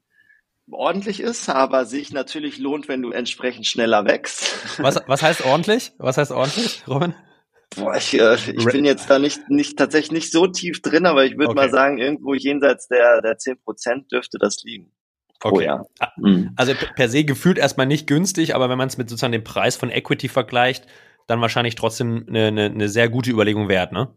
ordentlich 0.70 1.22
ist, 1.22 1.50
aber 1.50 1.86
sich 1.86 2.12
natürlich 2.12 2.58
lohnt, 2.58 2.90
wenn 2.90 3.02
du 3.02 3.12
entsprechend 3.12 3.66
schneller 3.66 4.06
wächst. 4.06 4.78
Was, 4.80 5.02
was 5.08 5.22
heißt 5.22 5.46
ordentlich? 5.46 5.94
Was 5.98 6.18
heißt 6.18 6.32
ordentlich, 6.32 6.84
Robin? 6.88 7.14
Boah, 7.76 7.96
ich, 7.96 8.14
äh, 8.14 8.36
ich 8.36 8.66
bin 8.66 8.84
jetzt 8.84 9.10
da 9.10 9.18
nicht, 9.18 9.50
nicht 9.50 9.78
tatsächlich 9.78 10.12
nicht 10.12 10.32
so 10.32 10.48
tief 10.48 10.82
drin, 10.82 11.06
aber 11.06 11.24
ich 11.24 11.38
würde 11.38 11.52
okay. 11.52 11.56
mal 11.56 11.70
sagen, 11.70 11.98
irgendwo 11.98 12.34
jenseits 12.34 12.90
der, 12.90 13.22
der 13.22 13.38
zehn 13.38 13.58
Prozent 13.62 14.12
dürfte 14.12 14.38
das 14.38 14.62
liegen. 14.64 14.92
Okay. 15.44 15.56
Oh, 15.56 15.62
ja. 15.62 15.84
Mhm. 16.18 16.52
Also 16.56 16.74
per 16.96 17.10
se 17.10 17.24
gefühlt 17.24 17.58
erstmal 17.58 17.88
nicht 17.88 18.08
günstig, 18.08 18.56
aber 18.56 18.70
wenn 18.70 18.78
man 18.78 18.88
es 18.88 18.98
mit 18.98 19.10
sozusagen 19.10 19.32
dem 19.32 19.44
Preis 19.44 19.76
von 19.76 19.90
Equity 19.90 20.28
vergleicht, 20.28 20.86
dann 21.28 21.42
wahrscheinlich 21.42 21.76
trotzdem 21.76 22.26
eine, 22.28 22.48
eine, 22.48 22.66
eine 22.66 22.90
sehr 22.90 23.10
gute 23.10 23.32
Überlegung 23.32 23.70
wert, 23.70 23.92
ne? 23.92 24.14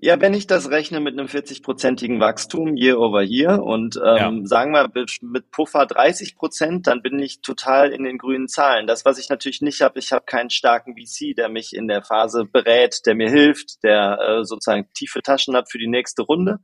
Ja, 0.00 0.20
wenn 0.20 0.32
ich 0.32 0.46
das 0.46 0.70
rechne 0.70 1.00
mit 1.00 1.18
einem 1.18 1.26
40-prozentigen 1.26 2.20
Wachstum 2.20 2.76
year 2.76 3.00
over 3.00 3.22
year 3.22 3.60
und 3.60 3.96
ähm, 3.96 4.16
ja. 4.16 4.32
sagen 4.44 4.72
wir 4.72 4.88
mit 5.22 5.50
Puffer 5.50 5.86
30 5.86 6.36
Prozent, 6.36 6.86
dann 6.86 7.02
bin 7.02 7.18
ich 7.18 7.40
total 7.40 7.90
in 7.90 8.04
den 8.04 8.16
grünen 8.16 8.46
Zahlen. 8.46 8.86
Das, 8.86 9.04
was 9.04 9.18
ich 9.18 9.28
natürlich 9.28 9.60
nicht 9.60 9.80
habe, 9.80 9.98
ich 9.98 10.12
habe 10.12 10.24
keinen 10.24 10.50
starken 10.50 10.94
VC, 10.94 11.34
der 11.36 11.48
mich 11.48 11.74
in 11.74 11.88
der 11.88 12.02
Phase 12.02 12.44
berät, 12.44 13.00
der 13.06 13.16
mir 13.16 13.28
hilft, 13.28 13.82
der 13.82 14.20
äh, 14.20 14.44
sozusagen 14.44 14.86
tiefe 14.94 15.20
Taschen 15.20 15.56
hat 15.56 15.68
für 15.68 15.78
die 15.78 15.88
nächste 15.88 16.22
Runde. 16.22 16.60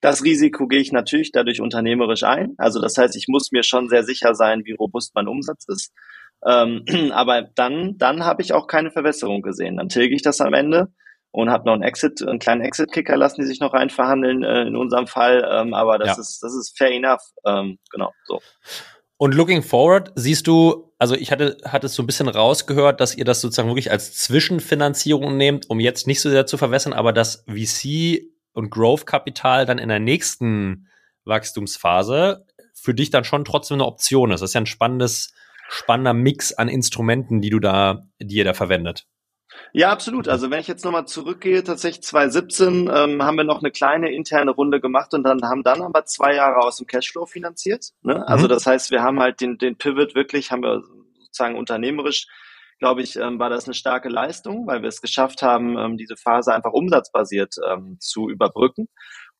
Das 0.00 0.22
Risiko 0.22 0.68
gehe 0.68 0.80
ich 0.80 0.92
natürlich 0.92 1.32
dadurch 1.32 1.60
unternehmerisch 1.60 2.22
ein. 2.22 2.54
Also 2.56 2.80
das 2.80 2.96
heißt, 2.96 3.16
ich 3.16 3.26
muss 3.28 3.50
mir 3.50 3.62
schon 3.62 3.88
sehr 3.88 4.04
sicher 4.04 4.34
sein, 4.34 4.62
wie 4.64 4.72
robust 4.72 5.14
mein 5.14 5.28
Umsatz 5.28 5.66
ist. 5.68 5.92
Ähm, 6.46 6.84
aber 7.12 7.42
dann, 7.42 7.98
dann 7.98 8.24
habe 8.24 8.42
ich 8.42 8.52
auch 8.52 8.66
keine 8.66 8.90
Verwässerung 8.90 9.42
gesehen. 9.42 9.76
Dann 9.76 9.88
tilge 9.88 10.14
ich 10.14 10.22
das 10.22 10.40
am 10.40 10.54
Ende 10.54 10.88
und 11.30 11.50
habe 11.50 11.66
noch 11.66 11.74
einen 11.74 11.82
Exit, 11.82 12.26
einen 12.26 12.38
kleinen 12.38 12.62
Exit-Kicker 12.62 13.16
lassen, 13.16 13.40
die 13.40 13.46
sich 13.46 13.60
noch 13.60 13.74
reinverhandeln 13.74 14.44
äh, 14.44 14.62
in 14.62 14.76
unserem 14.76 15.06
Fall. 15.06 15.46
Ähm, 15.50 15.74
aber 15.74 15.98
das 15.98 16.16
ja. 16.16 16.20
ist, 16.20 16.42
das 16.42 16.54
ist 16.54 16.76
fair 16.76 16.92
enough. 16.92 17.22
Ähm, 17.44 17.78
genau, 17.90 18.12
so. 18.24 18.40
Und 19.16 19.34
looking 19.34 19.62
forward, 19.62 20.12
siehst 20.14 20.46
du, 20.46 20.92
also 20.98 21.16
ich 21.16 21.32
hatte, 21.32 21.56
hatte 21.64 21.86
es 21.86 21.94
so 21.94 22.04
ein 22.04 22.06
bisschen 22.06 22.28
rausgehört, 22.28 23.00
dass 23.00 23.16
ihr 23.16 23.24
das 23.24 23.40
sozusagen 23.40 23.68
wirklich 23.68 23.90
als 23.90 24.14
Zwischenfinanzierung 24.14 25.36
nehmt, 25.36 25.68
um 25.68 25.80
jetzt 25.80 26.06
nicht 26.06 26.20
so 26.20 26.30
sehr 26.30 26.46
zu 26.46 26.56
verwässern, 26.56 26.92
aber 26.92 27.12
das 27.12 27.44
VC 27.48 28.22
und 28.58 28.70
Growth-Kapital 28.70 29.66
dann 29.66 29.78
in 29.78 29.88
der 29.88 30.00
nächsten 30.00 30.88
Wachstumsphase 31.24 32.44
für 32.74 32.92
dich 32.92 33.10
dann 33.10 33.22
schon 33.22 33.44
trotzdem 33.44 33.76
eine 33.76 33.86
Option 33.86 34.32
ist. 34.32 34.40
Das 34.40 34.50
ist 34.50 34.54
ja 34.54 34.60
ein 34.60 34.66
spannendes, 34.66 35.32
spannender 35.68 36.12
Mix 36.12 36.52
an 36.52 36.68
Instrumenten, 36.68 37.40
die 37.40 37.50
du 37.50 37.60
da, 37.60 38.08
die 38.20 38.36
ihr 38.36 38.44
da 38.44 38.54
verwendet. 38.54 39.06
Ja, 39.72 39.90
absolut. 39.90 40.28
Also 40.28 40.50
wenn 40.50 40.60
ich 40.60 40.66
jetzt 40.66 40.84
nochmal 40.84 41.06
zurückgehe, 41.06 41.62
tatsächlich 41.62 42.02
2017 42.02 42.90
ähm, 42.92 43.22
haben 43.22 43.36
wir 43.36 43.44
noch 43.44 43.60
eine 43.60 43.70
kleine 43.70 44.12
interne 44.12 44.50
Runde 44.50 44.80
gemacht 44.80 45.14
und 45.14 45.22
dann 45.22 45.42
haben 45.42 45.62
dann 45.62 45.82
aber 45.82 46.04
zwei 46.04 46.34
Jahre 46.34 46.58
aus 46.58 46.78
dem 46.78 46.86
Cashflow 46.86 47.26
finanziert. 47.26 47.92
Ne? 48.02 48.26
Also 48.26 48.46
mhm. 48.46 48.48
das 48.50 48.66
heißt, 48.66 48.90
wir 48.90 49.02
haben 49.02 49.20
halt 49.20 49.40
den, 49.40 49.58
den 49.58 49.76
Pivot 49.76 50.14
wirklich, 50.16 50.50
haben 50.50 50.62
wir 50.62 50.82
sozusagen 51.20 51.56
unternehmerisch 51.56 52.26
glaube 52.78 53.02
ich, 53.02 53.16
ähm, 53.16 53.38
war 53.38 53.50
das 53.50 53.66
eine 53.66 53.74
starke 53.74 54.08
Leistung, 54.08 54.66
weil 54.66 54.82
wir 54.82 54.88
es 54.88 55.00
geschafft 55.00 55.42
haben, 55.42 55.78
ähm, 55.78 55.96
diese 55.96 56.16
Phase 56.16 56.54
einfach 56.54 56.72
umsatzbasiert 56.72 57.54
ähm, 57.68 57.96
zu 58.00 58.28
überbrücken 58.28 58.88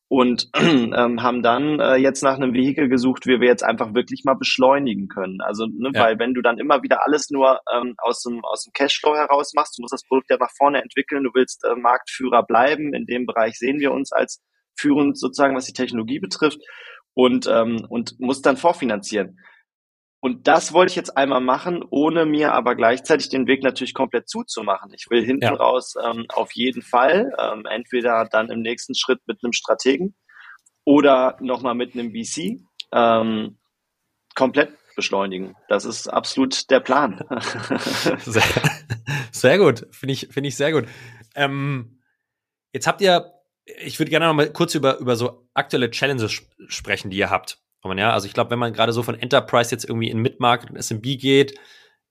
und 0.09 0.49
ähm, 0.55 1.21
haben 1.21 1.43
dann 1.43 1.79
äh, 1.79 1.95
jetzt 1.95 2.23
nach 2.23 2.35
einem 2.35 2.53
Vehikel 2.53 2.89
gesucht, 2.89 3.27
wie 3.27 3.39
wir 3.39 3.47
jetzt 3.47 3.63
einfach 3.63 3.93
wirklich 3.93 4.23
mal 4.25 4.33
beschleunigen 4.33 5.07
können. 5.07 5.39
Also, 5.39 5.67
ne, 5.67 5.91
ja. 5.93 6.01
weil 6.01 6.19
wenn 6.19 6.33
du 6.33 6.41
dann 6.41 6.57
immer 6.57 6.81
wieder 6.81 7.05
alles 7.05 7.29
nur 7.29 7.59
ähm, 7.71 7.93
aus 7.99 8.23
dem 8.23 8.43
aus 8.43 8.63
dem 8.63 8.73
Cashflow 8.73 9.15
heraus 9.15 9.53
machst, 9.53 9.77
du 9.77 9.83
musst 9.83 9.93
das 9.93 10.03
Produkt 10.03 10.29
ja 10.31 10.37
nach 10.37 10.51
vorne 10.57 10.81
entwickeln, 10.81 11.23
du 11.23 11.29
willst 11.33 11.63
äh, 11.63 11.75
Marktführer 11.75 12.43
bleiben. 12.43 12.93
In 12.93 13.05
dem 13.05 13.27
Bereich 13.27 13.57
sehen 13.57 13.79
wir 13.79 13.91
uns 13.91 14.11
als 14.11 14.41
führend 14.75 15.17
sozusagen, 15.17 15.55
was 15.55 15.65
die 15.65 15.73
Technologie 15.73 16.19
betrifft 16.19 16.59
und 17.13 17.45
ähm, 17.47 17.85
und 17.87 18.19
musst 18.19 18.45
dann 18.47 18.57
vorfinanzieren. 18.57 19.37
Und 20.21 20.47
das 20.47 20.73
wollte 20.73 20.91
ich 20.91 20.95
jetzt 20.97 21.15
einmal 21.15 21.39
machen, 21.39 21.83
ohne 21.89 22.25
mir 22.25 22.53
aber 22.53 22.75
gleichzeitig 22.75 23.29
den 23.29 23.47
Weg 23.47 23.63
natürlich 23.63 23.93
komplett 23.93 24.27
zuzumachen. 24.27 24.91
Ich 24.93 25.09
will 25.09 25.23
hinten 25.23 25.45
ja. 25.45 25.53
raus 25.53 25.93
ähm, 26.03 26.25
auf 26.29 26.51
jeden 26.53 26.81
Fall 26.81 27.31
ähm, 27.39 27.65
entweder 27.65 28.27
dann 28.29 28.49
im 28.49 28.61
nächsten 28.61 28.95
Schritt 28.95 29.21
mit 29.27 29.39
einem 29.41 29.53
Strategen 29.53 30.15
oder 30.83 31.37
nochmal 31.39 31.75
mit 31.75 31.93
einem 31.93 32.11
VC 32.11 32.59
ähm, 32.91 33.59
komplett 34.35 34.71
beschleunigen. 34.95 35.55
Das 35.69 35.85
ist 35.85 36.09
absolut 36.09 36.69
der 36.69 36.81
Plan. 36.81 37.23
sehr, 38.19 38.43
sehr 39.31 39.57
gut, 39.57 39.87
finde 39.91 40.13
ich, 40.13 40.27
finde 40.31 40.49
ich 40.49 40.57
sehr 40.57 40.73
gut. 40.73 40.85
Ähm, 41.35 42.01
jetzt 42.73 42.87
habt 42.87 42.99
ihr, 42.99 43.31
ich 43.63 43.99
würde 43.99 44.09
gerne 44.09 44.25
noch 44.25 44.33
mal 44.33 44.51
kurz 44.51 44.75
über, 44.75 44.97
über 44.97 45.15
so 45.15 45.47
aktuelle 45.53 45.91
Challenges 45.91 46.41
sprechen, 46.67 47.09
die 47.09 47.17
ihr 47.17 47.29
habt. 47.29 47.61
Ja, 47.83 48.11
also 48.11 48.27
ich 48.27 48.33
glaube, 48.33 48.51
wenn 48.51 48.59
man 48.59 48.73
gerade 48.73 48.91
so 48.91 49.03
von 49.03 49.15
Enterprise 49.15 49.71
jetzt 49.71 49.85
irgendwie 49.85 50.09
in 50.09 50.19
Mid-Market 50.19 50.69
und 50.69 50.77
SMB 50.77 51.03
geht, 51.17 51.57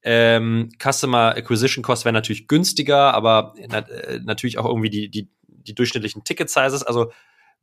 ähm, 0.02 0.70
Customer 0.78 1.36
Acquisition 1.36 1.82
Cost 1.82 2.04
wäre 2.04 2.12
natürlich 2.12 2.48
günstiger, 2.48 3.12
aber 3.14 3.54
äh, 3.56 4.20
natürlich 4.22 4.58
auch 4.58 4.64
irgendwie 4.64 4.90
die, 4.90 5.10
die, 5.10 5.28
die 5.42 5.74
durchschnittlichen 5.74 6.24
Ticket 6.24 6.48
Sizes. 6.48 6.82
Also 6.82 7.12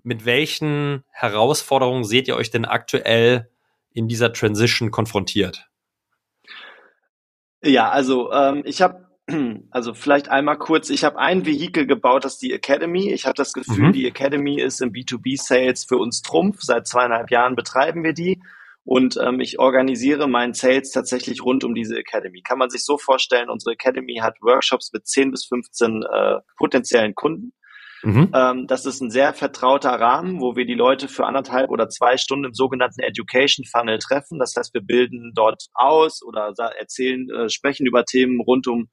mit 0.03 0.25
welchen 0.25 1.03
Herausforderungen 1.09 2.03
seht 2.03 2.27
ihr 2.27 2.35
euch 2.35 2.51
denn 2.51 2.65
aktuell 2.65 3.49
in 3.91 4.07
dieser 4.07 4.33
Transition 4.33 4.91
konfrontiert? 4.91 5.69
Ja, 7.63 7.89
also 7.89 8.31
ähm, 8.31 8.61
ich 8.65 8.81
habe 8.81 9.04
also 9.71 9.93
vielleicht 9.93 10.30
einmal 10.30 10.57
kurz, 10.57 10.89
ich 10.89 11.03
habe 11.03 11.17
ein 11.17 11.45
Vehikel 11.45 11.88
gebaut, 11.88 12.26
das 12.26 12.34
ist 12.34 12.41
die 12.41 12.53
Academy. 12.53 13.11
Ich 13.11 13.26
habe 13.26 13.34
das 13.36 13.53
Gefühl, 13.53 13.88
mhm. 13.88 13.93
die 13.93 14.07
Academy 14.07 14.59
ist 14.61 14.82
im 14.82 14.91
B2B-Sales 14.91 15.86
für 15.86 15.97
uns 15.97 16.21
Trumpf. 16.21 16.59
Seit 16.61 16.88
zweieinhalb 16.88 17.32
Jahren 17.32 17.55
betreiben 17.55 18.03
wir 18.03 18.13
die. 18.13 18.41
Und 18.84 19.17
ähm, 19.19 19.39
ich 19.39 19.57
organisiere 19.57 20.28
meinen 20.28 20.53
Sales 20.53 20.91
tatsächlich 20.91 21.43
rund 21.43 21.63
um 21.63 21.73
diese 21.73 21.97
Academy. 21.97 22.43
Kann 22.43 22.59
man 22.59 22.69
sich 22.69 22.86
so 22.86 22.99
vorstellen, 22.99 23.49
unsere 23.49 23.73
Academy 23.73 24.19
hat 24.21 24.36
Workshops 24.41 24.91
mit 24.93 25.07
10 25.07 25.32
bis 25.32 25.47
15 25.47 26.03
äh, 26.03 26.36
potenziellen 26.55 27.15
Kunden. 27.15 27.51
Mhm. 28.03 28.30
Ähm, 28.36 28.67
das 28.67 28.86
ist 28.86 29.01
ein 29.01 29.09
sehr 29.09 29.34
vertrauter 29.34 29.89
Rahmen, 29.89 30.39
wo 30.39 30.55
wir 30.55 30.67
die 30.67 30.76
Leute 30.76 31.07
für 31.07 31.26
anderthalb 31.26 31.71
oder 31.71 31.89
zwei 31.89 32.17
Stunden 32.17 32.45
im 32.45 32.53
sogenannten 32.53 33.01
Education 33.01 33.65
Funnel 33.65 33.97
treffen. 33.97 34.38
Das 34.38 34.53
heißt, 34.55 34.76
wir 34.76 34.82
bilden 34.82 35.32
dort 35.34 35.63
aus 35.73 36.21
oder 36.21 36.53
erzählen, 36.78 37.28
äh, 37.32 37.49
sprechen 37.49 37.88
über 37.88 38.05
Themen 38.05 38.39
rund 38.39 38.67
um 38.67 38.89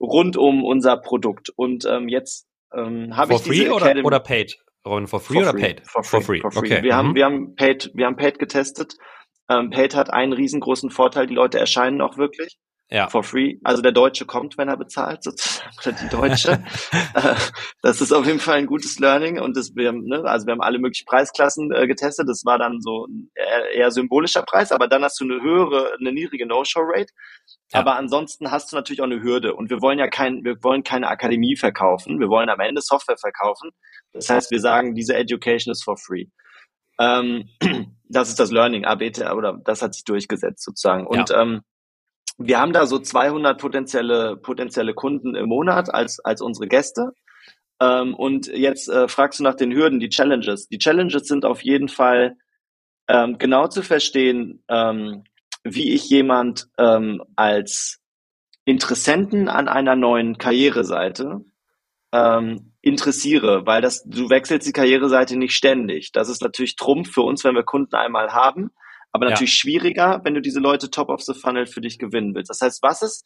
rund 0.00 0.36
um 0.36 0.64
unser 0.64 0.96
Produkt. 0.96 1.50
Und 1.50 1.84
ähm, 1.84 2.08
jetzt 2.08 2.46
ähm, 2.74 3.16
habe 3.16 3.34
ich 3.34 3.42
diese 3.42 3.64
free 3.66 3.70
oder, 3.70 4.04
oder 4.04 4.20
paid? 4.20 4.58
Ron, 4.86 5.06
for 5.06 5.20
free 5.20 5.34
for 5.34 5.42
oder 5.42 5.52
free. 5.52 5.60
paid? 5.60 5.82
For 5.86 6.02
free. 6.02 6.20
For 6.20 6.22
free. 6.22 6.40
For 6.40 6.52
free. 6.52 6.58
Okay. 6.58 6.82
Wir, 6.82 6.92
mhm. 6.92 6.96
haben, 6.96 7.14
wir, 7.14 7.24
haben 7.24 7.54
paid, 7.54 7.90
wir 7.94 8.06
haben 8.06 8.16
paid 8.16 8.38
getestet. 8.38 8.96
Ähm, 9.48 9.70
paid 9.70 9.94
hat 9.94 10.12
einen 10.12 10.32
riesengroßen 10.32 10.90
Vorteil, 10.90 11.26
die 11.26 11.34
Leute 11.34 11.58
erscheinen 11.58 12.00
auch 12.00 12.16
wirklich 12.16 12.56
ja. 12.90 13.08
for 13.08 13.22
free. 13.22 13.56
Also 13.62 13.82
der 13.82 13.92
Deutsche 13.92 14.26
kommt, 14.26 14.58
wenn 14.58 14.68
er 14.68 14.76
bezahlt, 14.76 15.22
sozusagen, 15.22 15.70
oder 15.82 15.92
die 15.92 16.08
Deutsche. 16.08 16.64
Äh, 17.12 17.34
das 17.82 18.00
ist 18.00 18.12
auf 18.12 18.26
jeden 18.26 18.38
Fall 18.38 18.56
ein 18.56 18.66
gutes 18.66 18.98
Learning 18.98 19.40
und 19.40 19.56
das, 19.56 19.74
wir, 19.74 19.88
haben, 19.88 20.04
ne, 20.04 20.22
also 20.24 20.46
wir 20.46 20.52
haben 20.52 20.60
alle 20.60 20.78
möglichen 20.78 21.06
Preisklassen 21.06 21.72
äh, 21.72 21.86
getestet. 21.86 22.28
Das 22.28 22.42
war 22.44 22.58
dann 22.58 22.80
so 22.80 23.06
ein 23.06 23.30
eher, 23.34 23.70
eher 23.74 23.90
symbolischer 23.90 24.42
Preis, 24.42 24.70
aber 24.70 24.86
dann 24.86 25.02
hast 25.02 25.20
du 25.20 25.24
eine 25.24 25.42
höhere, 25.42 25.94
eine 25.98 26.12
niedrige 26.12 26.46
No-Show-Rate. 26.46 27.12
Ja. 27.72 27.80
Aber 27.80 27.96
ansonsten 27.96 28.50
hast 28.50 28.70
du 28.70 28.76
natürlich 28.76 29.00
auch 29.00 29.06
eine 29.06 29.22
Hürde 29.22 29.54
und 29.54 29.70
wir 29.70 29.80
wollen 29.80 29.98
ja 29.98 30.08
kein, 30.08 30.44
wir 30.44 30.56
wollen 30.62 30.82
keine 30.82 31.08
Akademie 31.08 31.56
verkaufen. 31.56 32.20
Wir 32.20 32.28
wollen 32.28 32.48
am 32.48 32.60
Ende 32.60 32.80
Software 32.80 33.18
verkaufen. 33.18 33.70
Das 34.12 34.28
heißt, 34.28 34.50
wir 34.50 34.60
sagen, 34.60 34.94
diese 34.94 35.14
Education 35.14 35.72
ist 35.72 35.84
for 35.84 35.96
free. 35.96 36.26
Ähm, 37.00 37.48
das 38.08 38.28
ist 38.28 38.38
das 38.40 38.50
Learning, 38.50 38.84
ABT, 38.84 39.30
oder 39.32 39.58
das 39.64 39.82
hat 39.82 39.94
sich 39.94 40.04
durchgesetzt 40.04 40.64
sozusagen. 40.64 41.06
Und 41.06 41.30
ja. 41.30 41.42
ähm, 41.42 41.62
wir 42.42 42.58
haben 42.58 42.72
da 42.72 42.86
so 42.86 42.98
200 42.98 43.60
potenzielle, 43.60 44.36
potenzielle 44.36 44.94
Kunden 44.94 45.34
im 45.34 45.48
Monat 45.48 45.92
als, 45.92 46.20
als 46.20 46.40
unsere 46.40 46.68
Gäste. 46.68 47.12
Ähm, 47.80 48.14
und 48.14 48.46
jetzt 48.46 48.88
äh, 48.88 49.08
fragst 49.08 49.40
du 49.40 49.44
nach 49.44 49.54
den 49.54 49.72
Hürden, 49.72 50.00
die 50.00 50.08
Challenges. 50.08 50.66
Die 50.68 50.78
Challenges 50.78 51.28
sind 51.28 51.44
auf 51.44 51.62
jeden 51.62 51.88
Fall 51.88 52.36
ähm, 53.08 53.36
genau 53.36 53.68
zu 53.68 53.82
verstehen, 53.82 54.64
ähm, 54.68 55.24
wie 55.64 55.92
ich 55.92 56.08
jemand 56.08 56.68
ähm, 56.78 57.22
als 57.36 58.00
Interessenten 58.64 59.48
an 59.48 59.68
einer 59.68 59.94
neuen 59.94 60.38
Karriereseite 60.38 61.44
ähm, 62.12 62.72
interessiere, 62.80 63.66
weil 63.66 63.82
das, 63.82 64.02
du 64.04 64.30
wechselst 64.30 64.66
die 64.66 64.72
Karriereseite 64.72 65.36
nicht 65.36 65.54
ständig. 65.54 66.12
Das 66.12 66.30
ist 66.30 66.40
natürlich 66.40 66.76
Trumpf 66.76 67.12
für 67.12 67.22
uns, 67.22 67.44
wenn 67.44 67.54
wir 67.54 67.64
Kunden 67.64 67.96
einmal 67.96 68.32
haben, 68.32 68.70
aber 69.12 69.28
natürlich 69.28 69.52
ja. 69.54 69.60
schwieriger, 69.60 70.20
wenn 70.24 70.34
du 70.34 70.40
diese 70.40 70.60
Leute 70.60 70.90
top 70.90 71.08
of 71.08 71.22
the 71.22 71.34
funnel 71.34 71.66
für 71.66 71.80
dich 71.80 71.98
gewinnen 71.98 72.34
willst. 72.34 72.50
Das 72.50 72.60
heißt, 72.60 72.82
was 72.82 73.02
ist 73.02 73.24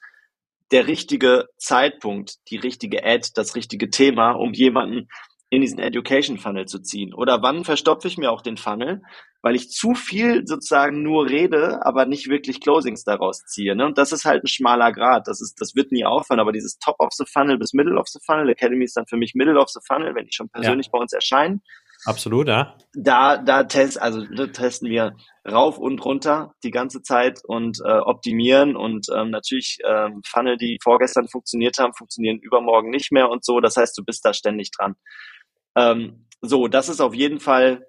der 0.70 0.86
richtige 0.86 1.46
Zeitpunkt, 1.58 2.36
die 2.50 2.56
richtige 2.56 3.04
Ad, 3.04 3.30
das 3.34 3.54
richtige 3.54 3.90
Thema, 3.90 4.32
um 4.32 4.52
jemanden 4.52 5.08
in 5.50 5.60
diesen 5.60 5.78
Education 5.78 6.38
Funnel 6.38 6.66
zu 6.66 6.80
ziehen? 6.80 7.12
Oder 7.12 7.42
wann 7.42 7.64
verstopfe 7.64 8.08
ich 8.08 8.16
mir 8.16 8.32
auch 8.32 8.40
den 8.40 8.56
Funnel, 8.56 9.02
weil 9.42 9.56
ich 9.56 9.68
zu 9.68 9.94
viel 9.94 10.46
sozusagen 10.46 11.02
nur 11.02 11.28
rede, 11.28 11.84
aber 11.84 12.06
nicht 12.06 12.30
wirklich 12.30 12.62
Closings 12.62 13.04
daraus 13.04 13.44
ziehe. 13.44 13.76
Ne? 13.76 13.84
Und 13.84 13.98
das 13.98 14.10
ist 14.10 14.24
halt 14.24 14.42
ein 14.42 14.48
schmaler 14.48 14.90
Grad. 14.90 15.28
Das 15.28 15.42
ist, 15.42 15.60
das 15.60 15.74
wird 15.74 15.92
nie 15.92 16.06
aufhören, 16.06 16.40
aber 16.40 16.50
dieses 16.50 16.78
Top 16.78 16.96
of 16.98 17.12
the 17.12 17.26
Funnel 17.30 17.58
bis 17.58 17.74
Middle 17.74 17.98
of 17.98 18.08
the 18.08 18.20
Funnel, 18.24 18.48
Academy 18.48 18.84
ist 18.84 18.96
dann 18.96 19.06
für 19.06 19.18
mich 19.18 19.34
Middle 19.34 19.60
of 19.60 19.68
the 19.68 19.80
Funnel, 19.86 20.14
wenn 20.14 20.24
die 20.24 20.32
schon 20.32 20.48
persönlich 20.48 20.86
ja. 20.86 20.92
bei 20.92 20.98
uns 20.98 21.12
erscheinen. 21.12 21.60
Absolut, 22.06 22.48
ja. 22.48 22.76
Da, 22.94 23.38
da 23.38 23.64
test, 23.64 24.00
also 24.00 24.24
da 24.24 24.46
testen 24.46 24.90
wir 24.90 25.16
rauf 25.50 25.78
und 25.78 26.04
runter 26.04 26.54
die 26.62 26.70
ganze 26.70 27.02
Zeit 27.02 27.40
und 27.44 27.78
äh, 27.84 27.98
optimieren 27.98 28.76
und 28.76 29.06
ähm, 29.14 29.30
natürlich 29.30 29.78
ähm, 29.86 30.20
Funnel, 30.26 30.56
die 30.56 30.78
vorgestern 30.82 31.28
funktioniert 31.28 31.78
haben, 31.78 31.94
funktionieren 31.94 32.38
übermorgen 32.38 32.90
nicht 32.90 33.10
mehr 33.10 33.30
und 33.30 33.44
so. 33.44 33.60
Das 33.60 33.76
heißt, 33.76 33.96
du 33.96 34.04
bist 34.04 34.24
da 34.24 34.34
ständig 34.34 34.70
dran. 34.70 34.94
Ähm, 35.76 36.26
so, 36.40 36.68
das 36.68 36.88
ist 36.88 37.00
auf 37.00 37.14
jeden 37.14 37.40
Fall 37.40 37.86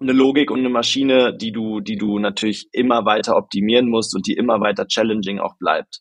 eine 0.00 0.12
Logik 0.12 0.50
und 0.50 0.60
eine 0.60 0.68
Maschine, 0.68 1.36
die 1.36 1.52
du, 1.52 1.80
die 1.80 1.96
du 1.96 2.18
natürlich 2.18 2.68
immer 2.72 3.04
weiter 3.04 3.36
optimieren 3.36 3.88
musst 3.88 4.14
und 4.14 4.26
die 4.26 4.34
immer 4.34 4.60
weiter 4.60 4.86
challenging 4.86 5.38
auch 5.38 5.56
bleibt. 5.58 6.00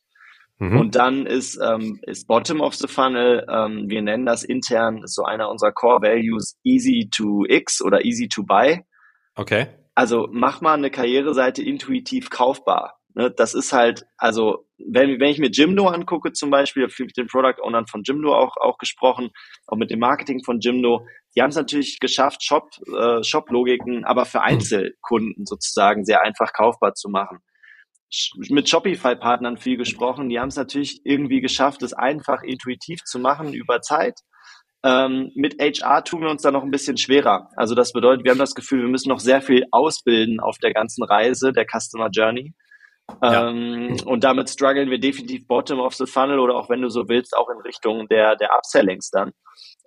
Mhm. 0.62 0.80
Und 0.80 0.96
dann 0.96 1.26
ist, 1.26 1.60
ähm, 1.60 2.00
ist 2.04 2.28
Bottom 2.28 2.62
of 2.62 2.76
the 2.76 2.88
Funnel, 2.88 3.48
ähm, 3.50 3.90
wir 3.90 4.04
nennen 4.04 4.28
das 4.28 4.44
intern, 4.44 5.02
ist 5.04 5.16
so 5.16 5.24
einer 5.24 5.50
unserer 5.50 5.72
Core 5.72 6.04
Values, 6.04 6.56
easy 6.64 7.10
to 7.12 7.46
X 7.48 7.82
oder 7.82 8.06
easy 8.06 8.30
to 8.30 8.44
buy. 8.44 8.86
Okay. 9.34 9.70
Also 9.96 10.28
mach 10.32 10.62
mal 10.62 10.76
eine 10.76 10.92
Karriereseite 10.92 11.64
intuitiv 11.64 12.30
kaufbar. 12.30 13.00
Ne, 13.16 13.32
das 13.32 13.56
ist 13.56 13.74
halt, 13.74 14.06
also 14.18 14.68
wenn, 14.78 15.20
wenn 15.20 15.32
ich 15.32 15.40
mir 15.40 15.50
Jimdo 15.50 15.88
angucke 15.88 16.32
zum 16.32 16.52
Beispiel, 16.52 16.84
habe 16.84 16.94
ich 16.94 17.00
mit 17.00 17.18
den 17.18 17.26
Product 17.26 17.60
Ownern 17.64 17.88
von 17.88 18.04
Jimdo 18.04 18.32
auch, 18.36 18.56
auch 18.58 18.78
gesprochen, 18.78 19.32
auch 19.66 19.78
mit 19.78 19.90
dem 19.90 20.00
Marketing 20.00 20.44
von 20.44 20.60
Jimdo, 20.60 21.08
die 21.36 21.42
haben 21.42 21.50
es 21.50 21.56
natürlich 21.56 22.00
geschafft, 22.00 22.44
Shop, 22.44 22.70
äh, 22.88 23.24
Shop-Logiken, 23.24 24.06
aber 24.06 24.26
für 24.26 24.44
Einzelkunden 24.44 25.48
sozusagen 25.48 26.06
sehr 26.06 26.22
einfach 26.22 26.54
kaufbar 26.54 26.94
zu 26.94 27.10
machen. 27.10 27.40
Mit 28.50 28.68
Shopify-Partnern 28.68 29.58
viel 29.58 29.78
gesprochen, 29.78 30.30
die 30.30 30.40
haben 30.40 30.50
es 30.50 30.58
natürlich 30.58 31.02
irgendwie 31.06 31.42
geschafft, 31.42 31.82
es 31.82 31.94
einfach 31.94 32.44
intuitiv 32.44 33.04
zu 33.04 33.20
machen 33.20 33.54
über 33.54 33.82
Zeit. 33.82 34.20
Ähm, 34.84 35.32
mit 35.36 35.60
HR 35.60 36.04
tun 36.04 36.22
wir 36.22 36.30
uns 36.30 36.42
da 36.42 36.52
noch 36.52 36.64
ein 36.64 36.72
bisschen 36.72 36.98
schwerer. 36.98 37.50
Also 37.56 37.76
das 37.76 37.94
bedeutet, 37.94 38.26
wir 38.26 38.32
haben 38.32 38.40
das 38.40 38.56
Gefühl, 38.56 38.82
wir 38.82 38.90
müssen 38.90 39.10
noch 39.10 39.20
sehr 39.20 39.42
viel 39.42 39.66
ausbilden 39.72 40.40
auf 40.40 40.58
der 40.58 40.74
ganzen 40.74 41.04
Reise 41.04 41.54
der 41.54 41.66
Customer 41.66 42.10
Journey. 42.12 42.54
Ja. 43.22 43.50
Ähm, 43.50 43.98
und 44.06 44.24
damit 44.24 44.50
strugglen 44.50 44.90
wir 44.90 45.00
definitiv 45.00 45.48
bottom 45.48 45.80
of 45.80 45.94
the 45.96 46.06
funnel 46.06 46.40
oder 46.40 46.56
auch 46.56 46.70
wenn 46.70 46.82
du 46.82 46.90
so 46.90 47.08
willst, 47.08 47.36
auch 47.36 47.50
in 47.50 47.62
Richtung 47.62 48.08
der, 48.08 48.36
der 48.36 48.50
Upsellings 48.58 49.10
dann. 49.12 49.32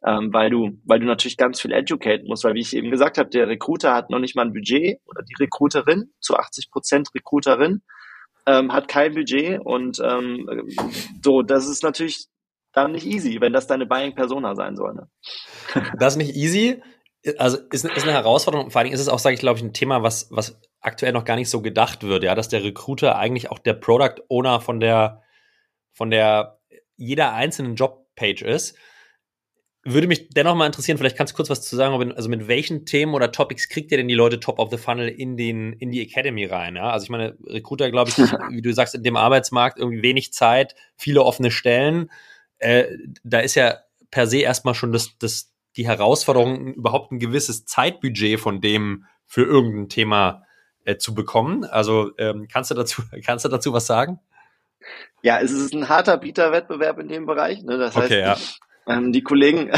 Ähm, 0.07 0.33
weil 0.33 0.51
du, 0.51 0.71
weil 0.85 1.01
du 1.01 1.07
natürlich 1.07 1.37
ganz 1.37 1.61
viel 1.61 1.73
educaten 1.73 2.29
musst, 2.29 2.45
weil 2.45 2.55
wie 2.55 2.61
ich 2.61 2.77
eben 2.77 2.91
gesagt 2.91 3.19
habe, 3.19 3.31
der 3.31 3.49
Recruiter 3.49 3.95
hat 3.95 4.11
noch 4.11 4.19
nicht 4.19 4.37
mal 4.37 4.45
ein 4.45 4.53
Budget 4.53 4.99
oder 5.07 5.23
die 5.23 5.43
Recruiterin, 5.43 6.13
zu 6.21 6.37
80 6.37 6.71
Prozent 6.71 7.09
Recruiterin, 7.15 7.83
ähm, 8.47 8.73
hat 8.73 8.89
kein 8.89 9.15
Budget 9.15 9.61
und 9.65 10.01
ähm, 10.03 10.49
so, 11.23 11.43
das 11.43 11.69
ist 11.69 11.83
natürlich 11.83 12.27
dann 12.73 12.93
nicht 12.93 13.07
easy, 13.07 13.41
wenn 13.41 13.53
das 13.53 13.67
deine 13.67 13.87
Buying 13.87 14.15
Persona 14.15 14.55
sein 14.55 14.77
soll. 14.77 14.95
Ne? 14.95 15.09
Das 15.99 16.15
ist 16.15 16.19
nicht 16.19 16.37
easy. 16.37 16.83
Also 17.39 17.57
ist, 17.71 17.85
ist 17.85 18.03
eine 18.03 18.13
Herausforderung. 18.13 18.71
Vor 18.71 18.81
allen 18.81 18.87
Dingen 18.87 18.95
ist 18.95 19.01
es 19.01 19.09
auch, 19.09 19.19
sage 19.19 19.35
ich, 19.35 19.41
glaube 19.41 19.59
ich, 19.59 19.65
ein 19.65 19.73
Thema, 19.73 20.03
was, 20.03 20.29
was 20.31 20.61
aktuell 20.81 21.13
noch 21.13 21.25
gar 21.25 21.37
nicht 21.37 21.49
so 21.49 21.63
gedacht 21.63 22.03
wird, 22.03 22.23
ja, 22.23 22.35
dass 22.35 22.49
der 22.49 22.63
Recruiter 22.63 23.17
eigentlich 23.17 23.51
auch 23.51 23.59
der 23.59 23.73
Product 23.75 24.17
Owner 24.29 24.61
von 24.61 24.79
der, 24.79 25.23
von 25.95 26.11
der 26.11 26.59
jeder 26.97 27.33
einzelnen 27.33 27.77
Jobpage 27.77 28.43
ist. 28.43 28.77
Würde 29.87 30.07
mich 30.07 30.31
dennoch 30.31 30.55
mal 30.55 30.67
interessieren, 30.67 30.97
vielleicht 30.97 31.17
kannst 31.17 31.35
du 31.35 31.37
kurz 31.37 31.51
was 31.51 31.61
zu 31.61 31.77
sagen, 31.77 32.13
also 32.13 32.29
mit 32.31 32.49
welchen 32.49 32.87
Themen 32.87 33.13
oder 33.13 33.33
Topics 33.33 33.69
kriegt 33.69 33.91
ihr 33.91 33.99
denn 33.99 34.09
die 34.09 34.15
Leute 34.15 34.41
top 34.41 34.59
of 34.59 34.71
the 34.71 34.79
funnel 34.79 35.09
in 35.09 35.37
den, 35.37 35.75
in 35.75 35.91
die 35.91 36.01
Academy 36.01 36.47
rein? 36.47 36.77
Ja? 36.77 36.91
Also 36.91 37.05
ich 37.05 37.11
meine, 37.11 37.37
Recruiter, 37.47 37.91
glaube 37.91 38.09
ich, 38.09 38.17
wie 38.51 38.63
du 38.63 38.73
sagst, 38.73 38.95
in 38.95 39.03
dem 39.03 39.17
Arbeitsmarkt 39.17 39.79
irgendwie 39.79 40.03
wenig 40.03 40.33
Zeit, 40.33 40.75
viele 40.97 41.23
offene 41.23 41.51
Stellen. 41.51 42.11
Äh, 42.59 42.87
da 43.25 43.41
ist 43.41 43.57
ja 43.57 43.79
per 44.11 44.27
se 44.27 44.39
erstmal 44.39 44.75
schon 44.75 44.93
das, 44.93 45.19
das, 45.19 45.53
die 45.77 45.87
Herausforderung, 45.87 46.73
überhaupt 46.75 47.13
ein 47.13 47.19
gewisses 47.19 47.67
Zeitbudget 47.67 48.41
von 48.41 48.63
dem 48.63 49.05
für 49.27 49.43
irgendein 49.43 49.89
Thema 49.91 50.47
äh, 50.85 50.97
zu 50.97 51.15
bekommen. 51.15 51.65
Also 51.65 52.13
ähm, 52.19 52.49
kannst 52.51 52.71
du 52.71 52.75
dazu, 52.75 53.03
kannst 53.25 53.45
du 53.45 53.51
dazu 53.51 53.73
was 53.75 53.87
sagen? 53.87 54.19
Ja, 55.23 55.41
es 55.41 55.51
ist 55.51 55.75
ein 55.75 55.89
harter 55.89 56.19
Bieterwettbewerb 56.19 56.99
in 56.99 57.09
dem 57.09 57.27
Bereich. 57.27 57.63
Ne? 57.63 57.79
Das 57.79 57.97
heißt, 57.97 58.07
okay, 58.07 58.21
ja. 58.21 58.37
Ähm, 58.89 59.13
die 59.13 59.23
Kollegen 59.23 59.71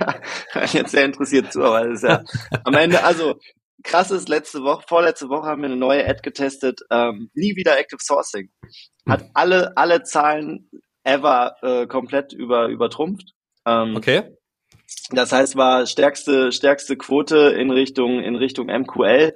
jetzt 0.72 0.92
sehr 0.92 1.04
interessiert 1.04 1.52
zu, 1.52 1.62
aber 1.62 1.86
es 1.86 2.02
ist 2.02 2.08
ja 2.08 2.22
am 2.64 2.74
Ende, 2.74 3.04
also 3.04 3.38
krass 3.82 4.10
ist, 4.10 4.28
letzte 4.28 4.62
Woche, 4.62 4.84
vorletzte 4.86 5.28
Woche 5.28 5.46
haben 5.46 5.62
wir 5.62 5.68
eine 5.68 5.76
neue 5.76 6.06
Ad 6.06 6.20
getestet, 6.22 6.80
ähm, 6.90 7.30
nie 7.34 7.56
wieder 7.56 7.78
Active 7.78 8.00
Sourcing. 8.02 8.50
Hat 9.08 9.22
hm. 9.22 9.30
alle, 9.34 9.76
alle 9.76 10.02
Zahlen 10.02 10.70
ever 11.04 11.56
äh, 11.62 11.86
komplett 11.86 12.32
über, 12.32 12.68
übertrumpft. 12.68 13.32
Ähm, 13.66 13.96
okay. 13.96 14.36
Das 15.10 15.32
heißt, 15.32 15.56
war 15.56 15.86
stärkste, 15.86 16.52
stärkste 16.52 16.96
Quote 16.96 17.36
in 17.50 17.70
Richtung, 17.70 18.20
in 18.20 18.36
Richtung 18.36 18.66
MQL 18.66 19.34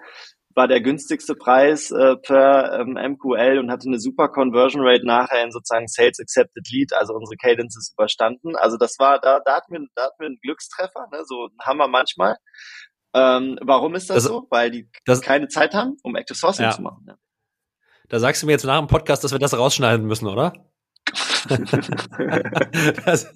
war 0.55 0.69
der 0.69 0.81
günstigste 0.81 1.35
Preis 1.35 1.91
äh, 1.91 2.17
per 2.17 2.81
ähm, 2.81 2.95
MQL 2.95 3.59
und 3.59 3.71
hatte 3.71 3.89
eine 3.89 3.99
super 3.99 4.29
Conversion 4.29 4.83
Rate 4.85 5.07
nachher 5.07 5.43
in 5.45 5.51
sozusagen 5.51 5.89
Sales 5.89 6.21
Accepted 6.21 6.67
Lead, 6.71 6.93
also 6.93 7.15
unsere 7.15 7.37
Cadence 7.37 7.77
ist 7.77 7.93
überstanden. 7.93 8.57
Also 8.57 8.77
das 8.77 8.99
war, 8.99 9.21
da, 9.21 9.41
da 9.45 9.57
hatten 9.57 9.73
wir, 9.73 9.81
da 9.95 10.05
hatten 10.05 10.21
wir 10.21 10.27
einen 10.27 10.39
Glückstreffer, 10.43 11.09
ne? 11.13 11.23
so 11.27 11.49
haben 11.61 11.79
wir 11.79 11.89
manchmal. 11.89 12.37
Ähm, 13.15 13.59
warum 13.63 13.95
ist 13.95 14.11
das, 14.11 14.17
das 14.17 14.25
so? 14.25 14.47
Weil 14.51 14.71
die 14.71 14.91
das, 15.05 15.21
keine 15.21 15.49
Zeit 15.49 15.75
haben, 15.75 15.97
um 16.03 16.17
Active 16.17 16.37
Sourcing 16.37 16.67
ja. 16.67 16.73
zu 16.73 16.83
machen. 16.83 17.05
Ja. 17.07 17.17
Da 18.09 18.19
sagst 18.19 18.43
du 18.43 18.47
mir 18.47 18.53
jetzt 18.53 18.65
nach 18.65 18.79
dem 18.79 18.89
Podcast, 18.89 19.25
dass 19.25 19.33
wir 19.33 19.39
das 19.39 19.57
rausschneiden 19.57 20.07
müssen, 20.07 20.27
oder? 20.27 20.53
das, 23.05 23.31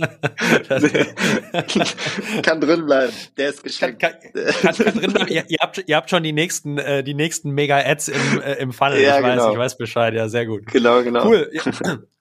das 0.69 1.97
kann 2.43 2.61
drin 2.61 2.87
bleiben. 2.87 3.13
Der 3.37 3.51
ist 3.51 3.63
geschenkt. 3.63 4.01
Kann, 4.01 4.15
kann, 4.63 4.75
kann, 4.75 4.75
drin 4.75 5.13
bleiben. 5.13 5.31
Ihr, 5.31 5.45
ihr, 5.49 5.59
habt, 5.61 5.85
ihr 5.87 5.97
habt 5.97 6.09
schon 6.09 6.23
die 6.23 6.33
nächsten, 6.33 6.79
äh, 6.79 7.05
die 7.05 7.15
nächsten 7.15 7.51
Mega-Ads 7.51 8.09
im, 8.09 8.41
äh, 8.41 8.55
im 8.55 8.73
Funnel. 8.73 9.01
Ja, 9.01 9.19
ich 9.19 9.25
weiß, 9.25 9.37
genau. 9.37 9.53
ich 9.53 9.59
weiß 9.59 9.77
Bescheid. 9.77 10.15
Ja, 10.15 10.29
sehr 10.29 10.47
gut. 10.47 10.67
Genau, 10.67 11.03
genau. 11.03 11.27
Cool. 11.27 11.51
Ja, 11.53 11.63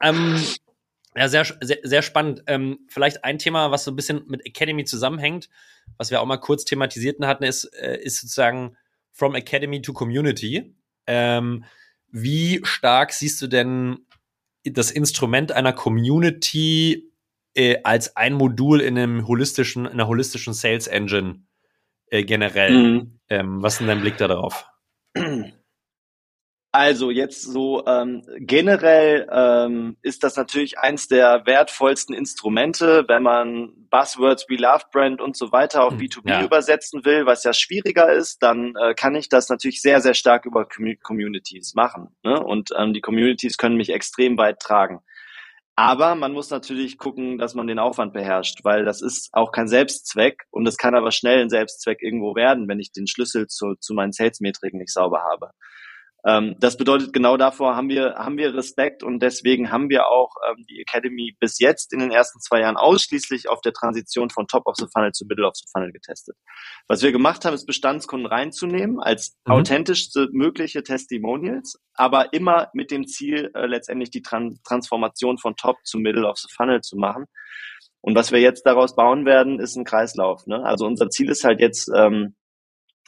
ähm, 0.01 0.43
ja 1.15 1.29
sehr, 1.29 1.45
sehr, 1.61 1.77
sehr 1.83 2.01
spannend. 2.01 2.43
Ähm, 2.47 2.79
vielleicht 2.89 3.23
ein 3.23 3.39
Thema, 3.39 3.71
was 3.71 3.85
so 3.85 3.91
ein 3.91 3.95
bisschen 3.95 4.23
mit 4.27 4.45
Academy 4.45 4.83
zusammenhängt, 4.83 5.49
was 5.97 6.11
wir 6.11 6.21
auch 6.21 6.25
mal 6.25 6.37
kurz 6.37 6.65
thematisierten 6.65 7.25
hatten, 7.25 7.45
ist, 7.45 7.63
äh, 7.63 7.97
ist 7.97 8.19
sozusagen 8.19 8.75
from 9.13 9.35
Academy 9.35 9.81
to 9.81 9.93
Community. 9.93 10.75
Ähm, 11.07 11.63
wie 12.09 12.61
stark 12.63 13.13
siehst 13.13 13.41
du 13.41 13.47
denn 13.47 14.06
das 14.73 14.91
Instrument 14.91 15.51
einer 15.51 15.73
Community 15.73 17.11
äh, 17.55 17.77
als 17.83 18.15
ein 18.15 18.33
Modul 18.33 18.81
in 18.81 18.97
einem 18.97 19.27
holistischen, 19.27 19.85
in 19.85 19.93
einer 19.93 20.07
holistischen 20.07 20.53
Sales 20.53 20.87
Engine 20.87 21.43
äh, 22.07 22.23
generell. 22.23 22.71
Mhm. 22.71 23.19
Ähm, 23.29 23.61
was 23.61 23.73
ist 23.73 23.79
denn 23.79 23.87
dein 23.87 24.01
Blick 24.01 24.17
darauf? 24.17 24.65
Also 26.77 27.09
jetzt 27.09 27.41
so 27.41 27.83
ähm, 27.87 28.21
generell 28.37 29.27
ähm, 29.31 29.97
ist 30.03 30.23
das 30.23 30.35
natürlich 30.35 30.77
eins 30.77 31.07
der 31.07 31.47
wertvollsten 31.47 32.13
Instrumente, 32.13 33.03
wenn 33.07 33.23
man 33.23 33.73
Buzzwords 33.89 34.45
wie 34.47 34.57
Love 34.57 34.83
Brand 34.91 35.19
und 35.19 35.35
so 35.35 35.51
weiter 35.51 35.83
auf 35.83 35.95
B2B 35.95 36.25
hm, 36.25 36.29
ja. 36.29 36.43
übersetzen 36.43 37.03
will, 37.03 37.25
was 37.25 37.43
ja 37.43 37.51
schwieriger 37.53 38.13
ist, 38.13 38.43
dann 38.43 38.75
äh, 38.75 38.93
kann 38.93 39.15
ich 39.15 39.27
das 39.27 39.49
natürlich 39.49 39.81
sehr, 39.81 40.01
sehr 40.01 40.13
stark 40.13 40.45
über 40.45 40.65
Com 40.65 40.93
Communities 41.01 41.73
machen. 41.73 42.15
Ne? 42.21 42.39
Und 42.43 42.69
ähm, 42.77 42.93
die 42.93 43.01
Communities 43.01 43.57
können 43.57 43.77
mich 43.77 43.89
extrem 43.89 44.37
weit 44.37 44.59
tragen. 44.59 44.99
Aber 45.75 46.13
man 46.13 46.31
muss 46.31 46.51
natürlich 46.51 46.99
gucken, 46.99 47.39
dass 47.39 47.55
man 47.55 47.65
den 47.65 47.79
Aufwand 47.79 48.13
beherrscht, 48.13 48.59
weil 48.63 48.85
das 48.85 49.01
ist 49.01 49.29
auch 49.31 49.51
kein 49.51 49.67
Selbstzweck 49.67 50.43
und 50.51 50.67
es 50.67 50.77
kann 50.77 50.93
aber 50.93 51.09
schnell 51.09 51.41
ein 51.41 51.49
Selbstzweck 51.49 52.03
irgendwo 52.03 52.35
werden, 52.35 52.67
wenn 52.67 52.79
ich 52.79 52.91
den 52.91 53.07
Schlüssel 53.07 53.47
zu, 53.47 53.73
zu 53.79 53.95
meinen 53.95 54.11
Sales-Metriken 54.11 54.77
nicht 54.77 54.93
sauber 54.93 55.23
habe. 55.23 55.49
Ähm, 56.27 56.55
das 56.59 56.75
bedeutet, 56.75 57.13
genau 57.13 57.37
davor 57.37 57.77
haben 57.77 57.87
wir, 57.87 58.15
haben 58.15 58.37
wir 58.37 58.53
Respekt 58.53 59.01
und 59.01 59.19
deswegen 59.19 59.71
haben 59.71 59.89
wir 59.89 60.07
auch 60.07 60.35
ähm, 60.49 60.65
die 60.69 60.81
Academy 60.81 61.37
bis 61.39 61.57
jetzt 61.57 61.93
in 61.93 61.99
den 61.99 62.11
ersten 62.11 62.41
zwei 62.41 62.59
Jahren 62.59 62.75
ausschließlich 62.75 63.47
auf 63.47 63.61
der 63.61 63.71
Transition 63.71 64.29
von 64.29 64.45
Top 64.45 64.67
of 64.67 64.75
the 64.75 64.87
Funnel 64.91 65.13
zu 65.13 65.25
Middle 65.25 65.47
of 65.47 65.55
the 65.55 65.67
Funnel 65.71 65.93
getestet. 65.93 66.35
Was 66.89 67.01
wir 67.01 67.13
gemacht 67.13 67.45
haben, 67.45 67.53
ist 67.53 67.65
Bestandskunden 67.65 68.27
reinzunehmen 68.27 68.99
als 68.99 69.37
mhm. 69.45 69.53
authentischste 69.53 70.27
mögliche 70.33 70.83
Testimonials, 70.83 71.79
aber 71.93 72.33
immer 72.33 72.67
mit 72.73 72.91
dem 72.91 73.07
Ziel, 73.07 73.49
äh, 73.53 73.65
letztendlich 73.65 74.11
die 74.11 74.21
Tran 74.21 74.59
Transformation 74.65 75.37
von 75.37 75.55
Top 75.55 75.77
zu 75.85 75.97
Middle 75.97 76.27
of 76.27 76.37
the 76.37 76.49
Funnel 76.53 76.81
zu 76.81 76.97
machen. 76.97 77.23
Und 78.01 78.15
was 78.15 78.33
wir 78.33 78.41
jetzt 78.41 78.65
daraus 78.65 78.95
bauen 78.97 79.25
werden, 79.25 79.61
ist 79.61 79.77
ein 79.77 79.85
Kreislauf. 79.85 80.45
Ne? 80.45 80.61
Also 80.63 80.85
unser 80.85 81.09
Ziel 81.09 81.29
ist 81.29 81.45
halt 81.45 81.61
jetzt, 81.61 81.89
ähm, 81.95 82.35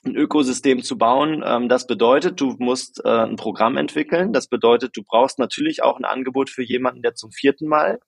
ein 0.05 0.15
Ökosystem 0.15 0.81
zu 0.83 0.97
bauen. 0.97 1.43
Ähm, 1.45 1.69
das 1.69 1.87
bedeutet, 1.87 2.39
du 2.39 2.55
musst 2.59 3.01
äh, 3.03 3.09
ein 3.09 3.35
Programm 3.35 3.77
entwickeln. 3.77 4.33
Das 4.33 4.47
bedeutet, 4.47 4.95
du 4.95 5.03
brauchst 5.03 5.39
natürlich 5.39 5.83
auch 5.83 5.97
ein 5.97 6.05
Angebot 6.05 6.49
für 6.49 6.63
jemanden, 6.63 7.01
der 7.01 7.15
zum 7.15 7.31
vierten 7.31 7.67
Mal 7.67 7.99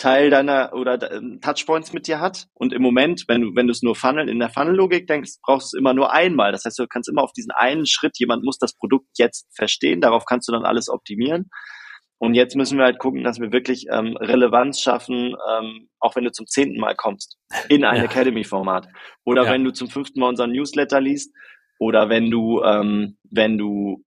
Teil 0.00 0.30
deiner 0.30 0.72
oder 0.72 0.94
äh, 1.12 1.20
Touchpoints 1.40 1.92
mit 1.92 2.06
dir 2.06 2.20
hat. 2.20 2.46
Und 2.54 2.72
im 2.72 2.82
Moment, 2.82 3.24
wenn 3.28 3.42
du, 3.42 3.54
wenn 3.54 3.66
du 3.66 3.72
es 3.72 3.82
nur 3.82 3.94
Funnel 3.94 4.28
in 4.28 4.38
der 4.38 4.48
Funnel-Logik 4.48 5.06
denkst, 5.06 5.32
brauchst 5.42 5.72
du 5.72 5.76
es 5.76 5.78
immer 5.78 5.92
nur 5.92 6.12
einmal. 6.12 6.52
Das 6.52 6.64
heißt, 6.64 6.78
du 6.78 6.86
kannst 6.86 7.08
immer 7.08 7.22
auf 7.22 7.32
diesen 7.32 7.50
einen 7.50 7.86
Schritt, 7.86 8.18
jemand 8.18 8.42
muss 8.42 8.58
das 8.58 8.74
Produkt 8.74 9.08
jetzt 9.18 9.46
verstehen, 9.54 10.00
darauf 10.00 10.24
kannst 10.24 10.48
du 10.48 10.52
dann 10.52 10.64
alles 10.64 10.88
optimieren. 10.88 11.50
Und 12.20 12.34
jetzt 12.34 12.54
müssen 12.54 12.76
wir 12.76 12.84
halt 12.84 12.98
gucken, 12.98 13.24
dass 13.24 13.40
wir 13.40 13.50
wirklich 13.50 13.86
ähm, 13.90 14.14
Relevanz 14.18 14.82
schaffen, 14.82 15.34
ähm, 15.50 15.88
auch 16.00 16.16
wenn 16.16 16.24
du 16.24 16.30
zum 16.30 16.46
zehnten 16.46 16.78
Mal 16.78 16.94
kommst, 16.94 17.38
in 17.70 17.82
ein 17.82 17.96
ja. 17.96 18.04
Academy-Format. 18.04 18.88
Oder 19.24 19.44
ja. 19.44 19.52
wenn 19.52 19.64
du 19.64 19.72
zum 19.72 19.88
fünften 19.88 20.20
Mal 20.20 20.28
unseren 20.28 20.52
Newsletter 20.52 21.00
liest, 21.00 21.34
oder 21.78 22.10
wenn 22.10 22.30
du, 22.30 22.62
ähm, 22.62 23.16
wenn 23.30 23.56
du 23.56 24.04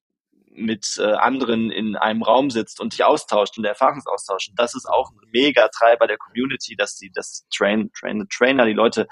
mit 0.52 1.00
äh, 1.00 1.14
anderen 1.14 1.72
in 1.72 1.96
einem 1.96 2.22
Raum 2.22 2.52
sitzt 2.52 2.80
und 2.80 2.94
dich 2.94 3.04
austauscht 3.04 3.58
und 3.58 3.66
Erfahrungsaustausch. 3.66 4.52
das 4.56 4.76
ist 4.76 4.86
auch 4.86 5.10
ein 5.10 5.18
mega 5.32 5.68
Treiber 5.70 6.06
der 6.06 6.18
Community, 6.18 6.76
dass 6.76 6.96
die, 6.96 7.10
das 7.12 7.48
Train, 7.52 7.90
Train, 8.00 8.28
Trainer, 8.30 8.68
die 8.68 8.74
Leute 8.74 9.08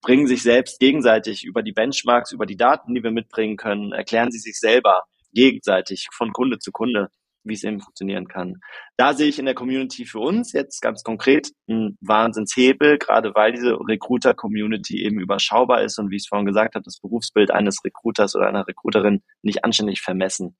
bringen 0.00 0.26
sich 0.26 0.42
selbst 0.42 0.80
gegenseitig 0.80 1.44
über 1.44 1.62
die 1.62 1.70
Benchmarks, 1.70 2.32
über 2.32 2.46
die 2.46 2.56
Daten, 2.56 2.96
die 2.96 3.04
wir 3.04 3.12
mitbringen 3.12 3.56
können, 3.56 3.92
erklären 3.92 4.32
sie 4.32 4.40
sich 4.40 4.58
selber 4.58 5.04
gegenseitig 5.32 6.08
von 6.12 6.32
Kunde 6.32 6.58
zu 6.58 6.72
Kunde 6.72 7.10
wie 7.44 7.54
es 7.54 7.64
eben 7.64 7.80
funktionieren 7.80 8.28
kann. 8.28 8.60
Da 8.96 9.14
sehe 9.14 9.28
ich 9.28 9.38
in 9.38 9.46
der 9.46 9.54
Community 9.54 10.04
für 10.04 10.18
uns 10.18 10.52
jetzt 10.52 10.80
ganz 10.80 11.02
konkret 11.02 11.48
einen 11.68 11.96
Wahnsinnshebel, 12.00 12.98
gerade 12.98 13.34
weil 13.34 13.52
diese 13.52 13.78
Recruiter-Community 13.78 15.02
eben 15.04 15.20
überschaubar 15.20 15.82
ist 15.82 15.98
und 15.98 16.10
wie 16.10 16.16
ich 16.16 16.22
es 16.22 16.28
vorhin 16.28 16.46
gesagt 16.46 16.74
habe, 16.74 16.84
das 16.84 17.00
Berufsbild 17.00 17.50
eines 17.50 17.84
Recruiters 17.84 18.34
oder 18.36 18.48
einer 18.48 18.66
Recruiterin 18.66 19.22
nicht 19.42 19.64
anständig 19.64 20.00
vermessen. 20.00 20.56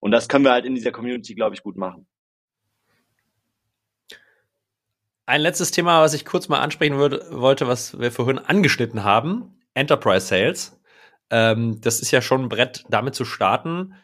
Und 0.00 0.10
das 0.10 0.28
können 0.28 0.44
wir 0.44 0.52
halt 0.52 0.64
in 0.64 0.74
dieser 0.74 0.92
Community, 0.92 1.34
glaube 1.34 1.54
ich, 1.54 1.62
gut 1.62 1.76
machen. 1.76 2.06
Ein 5.28 5.40
letztes 5.40 5.72
Thema, 5.72 6.02
was 6.02 6.14
ich 6.14 6.24
kurz 6.24 6.48
mal 6.48 6.60
ansprechen 6.60 6.98
würde, 6.98 7.26
wollte, 7.30 7.66
was 7.66 7.98
wir 7.98 8.12
vorhin 8.12 8.38
angeschnitten 8.38 9.02
haben, 9.02 9.60
Enterprise 9.74 10.26
Sales. 10.26 10.80
Ähm, 11.30 11.80
das 11.80 12.00
ist 12.00 12.12
ja 12.12 12.22
schon 12.22 12.42
ein 12.42 12.48
Brett, 12.48 12.84
damit 12.88 13.16
zu 13.16 13.24
starten. 13.24 13.94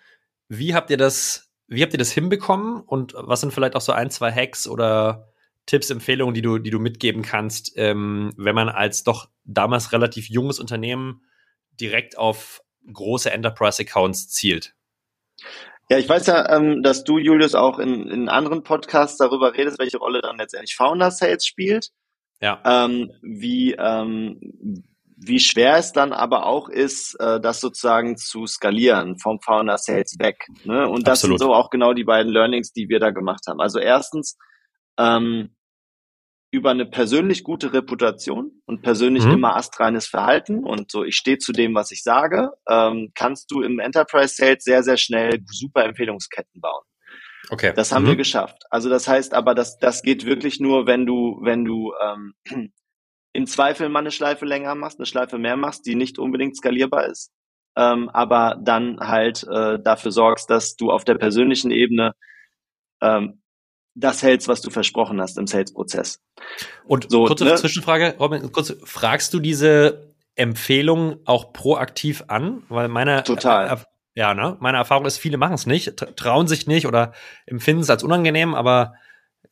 Wie 0.48 0.74
habt 0.74 0.90
ihr 0.90 0.96
das 0.96 1.51
wie 1.72 1.82
habt 1.82 1.92
ihr 1.92 1.98
das 1.98 2.12
hinbekommen 2.12 2.80
und 2.80 3.14
was 3.16 3.40
sind 3.40 3.52
vielleicht 3.52 3.76
auch 3.76 3.80
so 3.80 3.92
ein, 3.92 4.10
zwei 4.10 4.30
Hacks 4.32 4.68
oder 4.68 5.28
Tipps, 5.66 5.90
Empfehlungen, 5.90 6.34
die 6.34 6.42
du, 6.42 6.58
die 6.58 6.70
du 6.70 6.78
mitgeben 6.78 7.22
kannst, 7.22 7.72
ähm, 7.76 8.32
wenn 8.36 8.54
man 8.54 8.68
als 8.68 9.04
doch 9.04 9.28
damals 9.44 9.92
relativ 9.92 10.28
junges 10.28 10.58
Unternehmen 10.58 11.22
direkt 11.80 12.18
auf 12.18 12.62
große 12.92 13.30
Enterprise-Accounts 13.30 14.28
zielt? 14.28 14.74
Ja, 15.88 15.98
ich 15.98 16.08
weiß 16.08 16.26
ja, 16.26 16.56
ähm, 16.56 16.82
dass 16.82 17.04
du, 17.04 17.18
Julius, 17.18 17.54
auch 17.54 17.78
in, 17.78 18.08
in 18.08 18.28
anderen 18.28 18.62
Podcasts 18.62 19.18
darüber 19.18 19.54
redest, 19.54 19.78
welche 19.78 19.98
Rolle 19.98 20.20
dann 20.20 20.38
letztendlich 20.38 20.74
Founder 20.74 21.10
Sales 21.10 21.46
spielt. 21.46 21.90
Ja. 22.40 22.60
Ähm, 22.64 23.12
wie, 23.22 23.74
ähm, 23.78 24.84
wie 25.24 25.40
schwer 25.40 25.76
es 25.76 25.92
dann 25.92 26.12
aber 26.12 26.46
auch 26.46 26.68
ist, 26.68 27.14
äh, 27.20 27.40
das 27.40 27.60
sozusagen 27.60 28.16
zu 28.16 28.46
skalieren 28.46 29.18
vom 29.18 29.40
Founder 29.40 29.78
Sales 29.78 30.16
weg. 30.18 30.46
Ne? 30.64 30.88
Und 30.88 31.06
das 31.06 31.20
Absolut. 31.20 31.38
sind 31.38 31.46
so 31.46 31.54
auch 31.54 31.70
genau 31.70 31.92
die 31.92 32.04
beiden 32.04 32.32
Learnings, 32.32 32.72
die 32.72 32.88
wir 32.88 33.00
da 33.00 33.10
gemacht 33.10 33.42
haben. 33.46 33.60
Also 33.60 33.78
erstens 33.78 34.36
ähm, 34.98 35.54
über 36.50 36.70
eine 36.70 36.84
persönlich 36.84 37.44
gute 37.44 37.72
Reputation 37.72 38.62
und 38.66 38.82
persönlich 38.82 39.24
mhm. 39.24 39.32
immer 39.32 39.56
astreines 39.56 40.06
Verhalten 40.06 40.64
und 40.64 40.90
so, 40.90 41.02
ich 41.02 41.16
stehe 41.16 41.38
zu 41.38 41.52
dem, 41.52 41.74
was 41.74 41.90
ich 41.92 42.02
sage, 42.02 42.50
ähm, 42.68 43.10
kannst 43.14 43.50
du 43.50 43.62
im 43.62 43.78
Enterprise 43.78 44.34
Sales 44.36 44.62
sehr, 44.62 44.82
sehr 44.82 44.98
schnell 44.98 45.40
super 45.46 45.84
Empfehlungsketten 45.84 46.60
bauen. 46.60 46.84
Okay. 47.48 47.72
Das 47.74 47.90
haben 47.92 48.04
mhm. 48.04 48.08
wir 48.08 48.16
geschafft. 48.16 48.62
Also 48.70 48.90
das 48.90 49.08
heißt 49.08 49.34
aber, 49.34 49.54
das, 49.54 49.78
das 49.78 50.02
geht 50.02 50.26
wirklich 50.26 50.60
nur, 50.60 50.86
wenn 50.86 51.06
du, 51.06 51.38
wenn 51.42 51.64
du 51.64 51.94
ähm, 52.02 52.34
im 53.32 53.46
Zweifel 53.46 53.88
mal 53.88 54.00
eine 54.00 54.10
Schleife 54.10 54.44
länger 54.44 54.74
machst, 54.74 54.98
eine 54.98 55.06
Schleife 55.06 55.38
mehr 55.38 55.56
machst, 55.56 55.86
die 55.86 55.94
nicht 55.94 56.18
unbedingt 56.18 56.56
skalierbar 56.56 57.06
ist, 57.06 57.30
ähm, 57.76 58.08
aber 58.10 58.58
dann 58.62 59.00
halt 59.00 59.46
äh, 59.50 59.78
dafür 59.78 60.10
sorgst, 60.10 60.50
dass 60.50 60.76
du 60.76 60.90
auf 60.90 61.04
der 61.04 61.14
persönlichen 61.14 61.70
Ebene 61.70 62.14
ähm, 63.00 63.42
das 63.94 64.22
hältst, 64.22 64.48
was 64.48 64.62
du 64.62 64.70
versprochen 64.70 65.20
hast 65.20 65.38
im 65.38 65.46
Sales-Prozess. 65.46 66.20
Und 66.84 67.10
so, 67.10 67.24
kurze 67.24 67.44
ne? 67.44 67.54
Zwischenfrage, 67.56 68.16
Robin, 68.18 68.50
kurz, 68.52 68.74
fragst 68.84 69.34
du 69.34 69.40
diese 69.40 70.14
Empfehlung 70.34 71.18
auch 71.26 71.52
proaktiv 71.52 72.24
an? 72.28 72.62
Weil 72.68 72.88
meine 72.88 73.22
Total. 73.22 73.68
Äh, 73.68 73.76
ja, 74.14 74.34
ne? 74.34 74.56
Meine 74.60 74.78
Erfahrung 74.78 75.06
ist, 75.06 75.18
viele 75.18 75.38
machen 75.38 75.54
es 75.54 75.66
nicht, 75.66 75.96
trauen 76.16 76.46
sich 76.46 76.66
nicht 76.66 76.86
oder 76.86 77.12
empfinden 77.46 77.82
es 77.82 77.90
als 77.90 78.02
unangenehm, 78.02 78.54
aber 78.54 78.94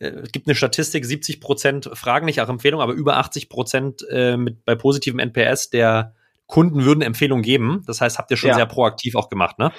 äh, 0.01 0.09
es 0.09 0.32
gibt 0.32 0.48
eine 0.48 0.57
Statistik, 0.57 1.05
70 1.05 1.40
Prozent 1.40 1.90
fragen 1.94 2.26
nicht 2.26 2.38
nach 2.38 2.48
Empfehlung, 2.48 2.80
aber 2.80 2.92
über 2.92 3.18
80 3.18 3.48
Prozent 3.48 4.05
äh, 4.11 4.36
mit 4.36 4.64
bei 4.64 4.74
positivem 4.74 5.20
NPS 5.20 5.70
der 5.70 6.14
Kunden 6.51 6.84
würden 6.84 7.01
Empfehlungen 7.01 7.44
geben. 7.44 7.84
Das 7.86 8.01
heißt, 8.01 8.18
habt 8.18 8.30
ihr 8.32 8.36
schon 8.36 8.51
ja. 8.51 8.57
sehr 8.57 8.66
proaktiv 8.66 9.14
auch 9.14 9.28
gemacht, 9.28 9.61
ne? 9.61 9.70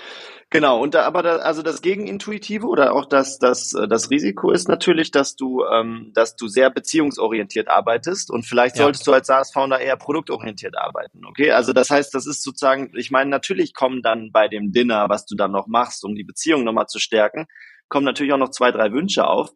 Genau, 0.49 0.82
und 0.82 0.93
da, 0.95 1.03
aber 1.03 1.22
da, 1.22 1.36
also 1.38 1.61
das 1.61 1.82
Gegenintuitive 1.82 2.65
oder 2.65 2.93
auch 2.93 3.05
das, 3.05 3.39
das, 3.39 3.74
äh, 3.74 3.88
das 3.88 4.09
Risiko 4.09 4.51
ist 4.51 4.67
natürlich, 4.69 5.11
dass 5.11 5.36
du, 5.36 5.63
ähm, 5.65 6.11
dass 6.13 6.36
du 6.36 6.47
sehr 6.47 6.69
beziehungsorientiert 6.69 7.69
arbeitest 7.69 8.32
und 8.32 8.45
vielleicht 8.45 8.78
ja. 8.78 8.84
solltest 8.84 9.05
du 9.05 9.13
als 9.13 9.28
SaaS-Founder 9.28 9.80
eher 9.80 9.97
produktorientiert 9.97 10.78
arbeiten. 10.78 11.26
Okay, 11.26 11.51
also 11.51 11.74
das 11.74 11.89
heißt, 11.89 12.13
das 12.13 12.26
ist 12.26 12.43
sozusagen, 12.43 12.91
ich 12.95 13.11
meine, 13.11 13.30
natürlich 13.30 13.74
kommen 13.74 14.01
dann 14.01 14.32
bei 14.32 14.47
dem 14.47 14.72
Dinner, 14.72 15.07
was 15.09 15.26
du 15.26 15.36
dann 15.36 15.51
noch 15.51 15.67
machst, 15.67 16.03
um 16.03 16.15
die 16.15 16.26
Beziehung 16.26 16.63
nochmal 16.63 16.88
zu 16.88 16.99
stärken, 16.99 17.47
kommen 17.88 18.05
natürlich 18.05 18.34
auch 18.34 18.38
noch 18.38 18.51
zwei, 18.51 18.72
drei 18.72 18.91
Wünsche 18.91 19.28
auf. 19.28 19.51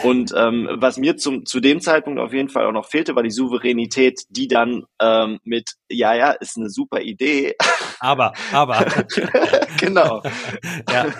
Und 0.00 0.32
ähm, 0.34 0.68
was 0.72 0.96
mir 0.96 1.16
zum, 1.16 1.44
zu 1.44 1.60
dem 1.60 1.80
Zeitpunkt 1.80 2.18
auf 2.18 2.32
jeden 2.32 2.48
Fall 2.48 2.66
auch 2.66 2.72
noch 2.72 2.88
fehlte, 2.88 3.14
war 3.14 3.22
die 3.22 3.30
Souveränität, 3.30 4.22
die 4.30 4.48
dann 4.48 4.84
ähm, 5.00 5.38
mit, 5.44 5.72
ja, 5.90 6.14
ja, 6.14 6.30
ist 6.30 6.56
eine 6.56 6.70
super 6.70 7.02
Idee. 7.02 7.54
Aber, 8.00 8.32
aber. 8.52 8.86
genau. 9.78 10.22
ja. 10.90 11.12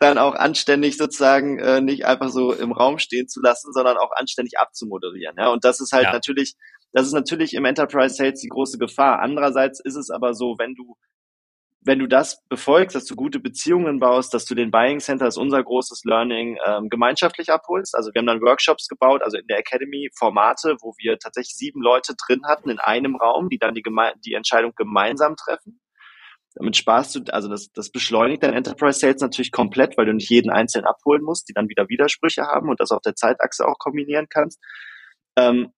Dann 0.00 0.16
auch 0.16 0.34
anständig 0.34 0.96
sozusagen 0.96 1.58
äh, 1.58 1.80
nicht 1.80 2.06
einfach 2.06 2.30
so 2.30 2.52
im 2.52 2.72
Raum 2.72 2.98
stehen 2.98 3.28
zu 3.28 3.40
lassen, 3.42 3.72
sondern 3.72 3.98
auch 3.98 4.12
anständig 4.14 4.58
abzumoderieren. 4.58 5.34
Ja, 5.36 5.48
und 5.48 5.64
das 5.64 5.80
ist 5.80 5.92
halt 5.92 6.04
ja. 6.04 6.12
natürlich, 6.12 6.54
das 6.92 7.06
ist 7.06 7.12
natürlich 7.12 7.52
im 7.54 7.64
Enterprise 7.64 8.14
Sales 8.14 8.40
die 8.40 8.48
große 8.48 8.78
Gefahr. 8.78 9.20
Andererseits 9.20 9.80
ist 9.80 9.96
es 9.96 10.10
aber 10.10 10.34
so, 10.34 10.54
wenn 10.58 10.74
du 10.74 10.96
wenn 11.88 11.98
du 11.98 12.06
das 12.06 12.44
befolgst, 12.50 12.94
dass 12.94 13.06
du 13.06 13.16
gute 13.16 13.40
Beziehungen 13.40 13.98
baust, 13.98 14.34
dass 14.34 14.44
du 14.44 14.54
den 14.54 14.70
Buying 14.70 15.00
Center, 15.00 15.26
ist 15.26 15.38
unser 15.38 15.64
großes 15.64 16.04
Learning, 16.04 16.58
ähm, 16.66 16.90
gemeinschaftlich 16.90 17.48
abholst. 17.48 17.96
Also 17.96 18.10
wir 18.12 18.20
haben 18.20 18.26
dann 18.26 18.42
Workshops 18.42 18.88
gebaut, 18.88 19.22
also 19.24 19.38
in 19.38 19.46
der 19.46 19.58
Academy 19.58 20.10
Formate, 20.14 20.76
wo 20.82 20.92
wir 20.98 21.18
tatsächlich 21.18 21.56
sieben 21.56 21.80
Leute 21.80 22.14
drin 22.14 22.42
hatten 22.46 22.68
in 22.68 22.78
einem 22.78 23.16
Raum, 23.16 23.48
die 23.48 23.56
dann 23.56 23.74
die, 23.74 23.80
Geme 23.80 24.12
die 24.22 24.34
Entscheidung 24.34 24.74
gemeinsam 24.76 25.34
treffen. 25.36 25.80
Damit 26.54 26.76
sparst 26.76 27.14
du, 27.14 27.22
also 27.32 27.48
das, 27.48 27.72
das 27.72 27.90
beschleunigt 27.90 28.42
dein 28.42 28.52
Enterprise 28.52 28.98
Sales 28.98 29.22
natürlich 29.22 29.50
komplett, 29.50 29.96
weil 29.96 30.04
du 30.04 30.12
nicht 30.12 30.28
jeden 30.28 30.50
einzeln 30.50 30.84
abholen 30.84 31.22
musst, 31.22 31.48
die 31.48 31.54
dann 31.54 31.70
wieder 31.70 31.88
Widersprüche 31.88 32.42
haben 32.42 32.68
und 32.68 32.80
das 32.80 32.90
auf 32.90 33.00
der 33.00 33.14
Zeitachse 33.14 33.66
auch 33.66 33.78
kombinieren 33.78 34.26
kannst. 34.28 34.60
Ähm, 35.36 35.72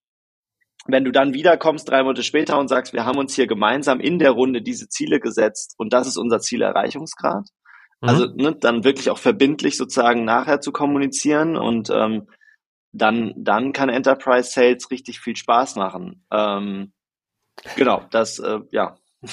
wenn 0.92 1.04
du 1.04 1.12
dann 1.12 1.34
wiederkommst 1.34 1.88
drei 1.88 2.02
Monate 2.02 2.22
später 2.22 2.58
und 2.58 2.68
sagst, 2.68 2.92
wir 2.92 3.04
haben 3.04 3.18
uns 3.18 3.34
hier 3.34 3.46
gemeinsam 3.46 4.00
in 4.00 4.18
der 4.18 4.30
Runde 4.30 4.62
diese 4.62 4.88
Ziele 4.88 5.20
gesetzt 5.20 5.74
und 5.78 5.92
das 5.92 6.06
ist 6.06 6.16
unser 6.16 6.40
Zielerreichungsgrad, 6.40 7.46
mhm. 8.00 8.08
also 8.08 8.26
ne, 8.34 8.56
dann 8.58 8.84
wirklich 8.84 9.10
auch 9.10 9.18
verbindlich 9.18 9.76
sozusagen 9.76 10.24
nachher 10.24 10.60
zu 10.60 10.72
kommunizieren 10.72 11.56
und 11.56 11.90
ähm, 11.90 12.28
dann, 12.92 13.32
dann 13.36 13.72
kann 13.72 13.88
Enterprise 13.88 14.50
Sales 14.50 14.90
richtig 14.90 15.20
viel 15.20 15.36
Spaß 15.36 15.76
machen. 15.76 16.24
Ähm, 16.32 16.92
genau, 17.76 18.04
das, 18.10 18.38
äh, 18.38 18.60
ja. 18.70 18.96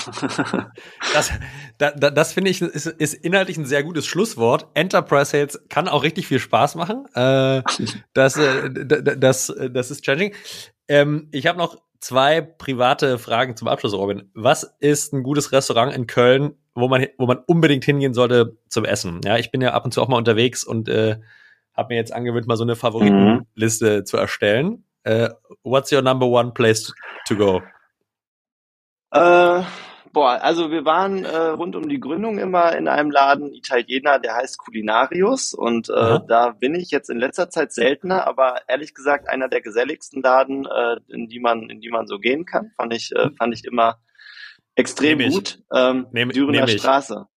das 1.13 1.31
da, 1.77 1.91
da, 1.91 2.09
das 2.11 2.33
finde 2.33 2.51
ich 2.51 2.61
ist, 2.61 2.87
ist 2.87 3.13
inhaltlich 3.13 3.57
ein 3.57 3.65
sehr 3.65 3.83
gutes 3.83 4.05
Schlusswort. 4.05 4.67
Enterprise 4.73 5.31
Sales 5.31 5.63
kann 5.69 5.87
auch 5.87 6.03
richtig 6.03 6.27
viel 6.27 6.39
Spaß 6.39 6.75
machen. 6.75 7.05
Äh, 7.13 7.63
das, 8.13 8.37
äh, 8.37 8.69
das, 9.17 9.53
das 9.71 9.91
ist 9.91 10.03
challenging. 10.03 10.33
Ähm, 10.87 11.27
ich 11.31 11.47
habe 11.47 11.57
noch 11.57 11.77
zwei 11.99 12.41
private 12.41 13.17
Fragen 13.17 13.55
zum 13.55 13.67
Abschluss, 13.67 13.93
Robin. 13.93 14.29
Was 14.33 14.63
ist 14.79 15.13
ein 15.13 15.23
gutes 15.23 15.51
Restaurant 15.51 15.93
in 15.93 16.07
Köln, 16.07 16.55
wo 16.75 16.87
man, 16.87 17.07
wo 17.17 17.25
man 17.25 17.39
unbedingt 17.45 17.85
hingehen 17.85 18.13
sollte 18.13 18.57
zum 18.69 18.85
Essen? 18.85 19.21
Ja, 19.23 19.37
ich 19.37 19.51
bin 19.51 19.61
ja 19.61 19.73
ab 19.73 19.85
und 19.85 19.93
zu 19.93 20.01
auch 20.01 20.07
mal 20.07 20.17
unterwegs 20.17 20.63
und 20.63 20.89
äh, 20.89 21.17
habe 21.75 21.93
mir 21.93 21.97
jetzt 21.97 22.13
angewöhnt, 22.13 22.47
mal 22.47 22.57
so 22.57 22.63
eine 22.63 22.75
Favoritenliste 22.75 23.99
mhm. 23.99 24.05
zu 24.05 24.17
erstellen. 24.17 24.83
Äh, 25.03 25.29
what's 25.63 25.91
your 25.91 26.01
number 26.01 26.25
one 26.25 26.51
place 26.51 26.93
to 27.27 27.35
go? 27.35 27.61
Äh, 29.11 29.63
Boah, 30.17 30.41
also 30.41 30.71
wir 30.71 30.83
waren 30.83 31.25
äh, 31.25 31.37
rund 31.37 31.75
um 31.75 31.87
die 31.87 31.99
Gründung 31.99 32.39
immer 32.39 32.75
in 32.75 32.87
einem 32.87 33.11
Laden 33.11 33.53
Italiener, 33.53 34.17
der 34.17 34.33
heißt 34.33 34.57
Culinarius 34.57 35.53
und 35.53 35.89
äh, 35.89 36.19
da 36.27 36.55
bin 36.59 36.73
ich 36.73 36.89
jetzt 36.89 37.11
in 37.11 37.19
letzter 37.19 37.51
Zeit 37.51 37.71
seltener, 37.71 38.25
aber 38.25 38.61
ehrlich 38.67 38.95
gesagt 38.95 39.29
einer 39.29 39.47
der 39.47 39.61
geselligsten 39.61 40.23
Laden, 40.23 40.65
äh, 40.65 40.95
in 41.09 41.27
die 41.27 41.39
man 41.39 41.69
in 41.69 41.81
die 41.81 41.91
man 41.91 42.07
so 42.07 42.17
gehen 42.17 42.47
kann, 42.47 42.71
fand 42.75 42.95
ich 42.95 43.11
äh, 43.15 43.29
fand 43.37 43.53
ich 43.53 43.63
immer 43.63 43.99
extrem 44.73 45.19
nehm 45.19 45.29
gut. 45.29 45.59
Ähm, 45.71 46.07
nehm, 46.11 46.29
Dürener 46.29 46.65
nehm 46.65 46.79
Straße. 46.79 47.27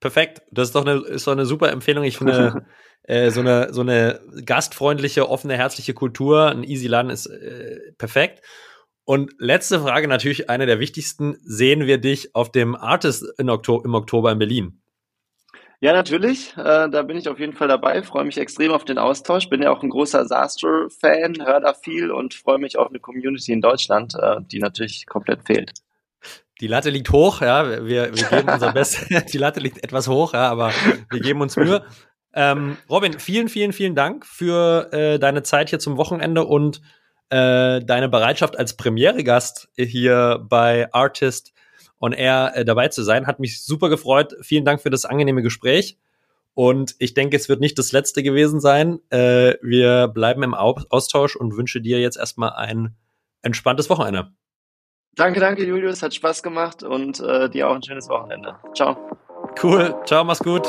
Perfekt, 0.00 0.40
das 0.50 0.68
ist 0.68 0.74
doch 0.74 0.86
eine 0.86 1.02
ist 1.02 1.26
doch 1.26 1.32
eine 1.32 1.44
super 1.44 1.70
Empfehlung. 1.70 2.04
Ich 2.04 2.16
finde 2.16 2.64
äh, 3.02 3.30
so 3.30 3.40
eine 3.40 3.74
so 3.74 3.82
eine 3.82 4.22
gastfreundliche, 4.42 5.28
offene, 5.28 5.58
herzliche 5.58 5.92
Kultur, 5.92 6.46
ein 6.46 6.64
Easy 6.64 6.86
Laden 6.86 7.10
ist 7.10 7.26
äh, 7.26 7.92
perfekt. 7.98 8.40
Und 9.06 9.34
letzte 9.38 9.78
Frage, 9.80 10.08
natürlich 10.08 10.50
eine 10.50 10.66
der 10.66 10.80
wichtigsten. 10.80 11.38
Sehen 11.44 11.86
wir 11.86 11.98
dich 11.98 12.34
auf 12.34 12.50
dem 12.50 12.74
Artist 12.74 13.24
Oktober, 13.38 13.84
im 13.84 13.94
Oktober 13.94 14.32
in 14.32 14.38
Berlin? 14.40 14.82
Ja, 15.80 15.92
natürlich. 15.92 16.56
Äh, 16.56 16.90
da 16.90 17.02
bin 17.02 17.16
ich 17.16 17.28
auf 17.28 17.38
jeden 17.38 17.52
Fall 17.52 17.68
dabei. 17.68 18.02
Freue 18.02 18.24
mich 18.24 18.36
extrem 18.36 18.72
auf 18.72 18.84
den 18.84 18.98
Austausch. 18.98 19.48
Bin 19.48 19.62
ja 19.62 19.70
auch 19.70 19.84
ein 19.84 19.90
großer 19.90 20.26
Zastor-Fan, 20.26 21.46
höre 21.46 21.60
da 21.60 21.72
viel 21.72 22.10
und 22.10 22.34
freue 22.34 22.58
mich 22.58 22.78
auf 22.78 22.88
eine 22.88 22.98
Community 22.98 23.52
in 23.52 23.60
Deutschland, 23.60 24.16
äh, 24.20 24.40
die 24.50 24.58
natürlich 24.58 25.06
komplett 25.06 25.44
fehlt. 25.46 25.72
Die 26.60 26.66
Latte 26.66 26.90
liegt 26.90 27.12
hoch, 27.12 27.42
ja. 27.42 27.68
Wir, 27.86 28.12
wir 28.12 28.28
geben 28.28 28.48
unser 28.48 28.72
Bestes. 28.72 29.06
Die 29.32 29.38
Latte 29.38 29.60
liegt 29.60 29.84
etwas 29.84 30.08
hoch, 30.08 30.32
ja, 30.32 30.50
aber 30.50 30.72
wir 31.10 31.20
geben 31.20 31.42
uns 31.42 31.56
Mühe. 31.56 31.84
Ähm, 32.34 32.76
Robin, 32.90 33.20
vielen, 33.20 33.48
vielen, 33.48 33.72
vielen 33.72 33.94
Dank 33.94 34.26
für 34.26 34.92
äh, 34.92 35.18
deine 35.20 35.44
Zeit 35.44 35.70
hier 35.70 35.78
zum 35.78 35.96
Wochenende 35.96 36.44
und 36.44 36.80
äh, 37.30 37.80
deine 37.80 38.08
Bereitschaft 38.08 38.58
als 38.58 38.76
Premiere-Gast 38.76 39.68
hier 39.76 40.44
bei 40.48 40.92
Artist 40.92 41.52
on 42.00 42.12
Air 42.12 42.52
äh, 42.54 42.64
dabei 42.64 42.88
zu 42.88 43.02
sein. 43.02 43.26
Hat 43.26 43.40
mich 43.40 43.64
super 43.64 43.88
gefreut. 43.88 44.34
Vielen 44.42 44.64
Dank 44.64 44.80
für 44.80 44.90
das 44.90 45.04
angenehme 45.04 45.42
Gespräch. 45.42 45.98
Und 46.54 46.94
ich 46.98 47.12
denke, 47.12 47.36
es 47.36 47.48
wird 47.48 47.60
nicht 47.60 47.78
das 47.78 47.92
letzte 47.92 48.22
gewesen 48.22 48.60
sein. 48.60 49.00
Äh, 49.10 49.54
wir 49.60 50.08
bleiben 50.08 50.42
im 50.42 50.54
Austausch 50.54 51.36
und 51.36 51.56
wünsche 51.56 51.80
dir 51.82 52.00
jetzt 52.00 52.16
erstmal 52.16 52.52
ein 52.54 52.96
entspanntes 53.42 53.90
Wochenende. 53.90 54.32
Danke, 55.14 55.40
danke, 55.40 55.66
Julius. 55.66 56.02
Hat 56.02 56.14
Spaß 56.14 56.42
gemacht 56.42 56.82
und 56.82 57.20
äh, 57.20 57.50
dir 57.50 57.68
auch 57.68 57.74
ein 57.74 57.82
schönes 57.82 58.08
Wochenende. 58.08 58.56
Ciao. 58.74 58.96
Cool. 59.62 59.94
Ciao, 60.04 60.24
mach's 60.24 60.40
gut. 60.40 60.66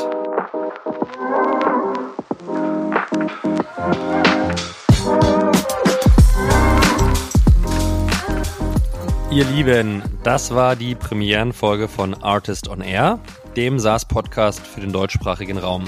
Ihr 9.38 9.44
Lieben, 9.44 10.02
das 10.24 10.52
war 10.52 10.74
die 10.74 10.96
Premierenfolge 10.96 11.86
von 11.86 12.12
Artist 12.24 12.66
on 12.66 12.80
Air, 12.80 13.20
dem 13.54 13.78
SaaS-Podcast 13.78 14.66
für 14.66 14.80
den 14.80 14.90
deutschsprachigen 14.90 15.58
Raum. 15.58 15.84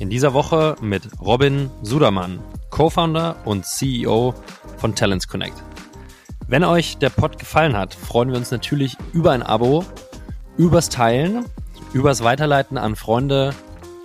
In 0.00 0.10
dieser 0.10 0.34
Woche 0.34 0.76
mit 0.82 1.08
Robin 1.18 1.70
Sudermann, 1.80 2.40
Co-Founder 2.68 3.36
und 3.46 3.64
CEO 3.64 4.34
von 4.76 4.94
Talents 4.94 5.28
Connect. 5.28 5.54
Wenn 6.46 6.62
euch 6.62 6.98
der 6.98 7.08
Pod 7.08 7.38
gefallen 7.38 7.74
hat, 7.74 7.94
freuen 7.94 8.28
wir 8.28 8.36
uns 8.36 8.50
natürlich 8.50 8.98
über 9.14 9.32
ein 9.32 9.42
Abo, 9.42 9.86
übers 10.58 10.90
Teilen, 10.90 11.46
übers 11.94 12.22
Weiterleiten 12.22 12.76
an 12.76 12.96
Freunde, 12.96 13.54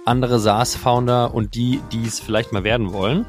andere 0.06 0.40
SaaS-Founder 0.40 1.34
und 1.34 1.54
die, 1.54 1.82
die 1.92 2.06
es 2.06 2.22
vielleicht 2.22 2.54
mal 2.54 2.64
werden 2.64 2.94
wollen. 2.94 3.26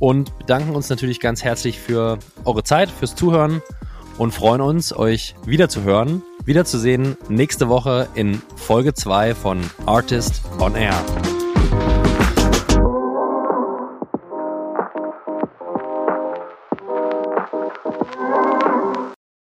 Und 0.00 0.38
bedanken 0.38 0.76
uns 0.76 0.90
natürlich 0.90 1.20
ganz 1.20 1.42
herzlich 1.42 1.80
für 1.80 2.18
eure 2.44 2.62
Zeit, 2.62 2.90
fürs 2.90 3.14
Zuhören 3.14 3.62
und 4.18 4.32
freuen 4.32 4.60
uns, 4.60 4.96
euch 4.96 5.34
wiederzuhören, 5.44 6.22
wiederzusehen 6.44 7.16
nächste 7.28 7.68
Woche 7.68 8.08
in 8.14 8.42
Folge 8.56 8.94
2 8.94 9.34
von 9.34 9.60
Artist 9.84 10.42
on 10.58 10.74
Air. 10.74 10.94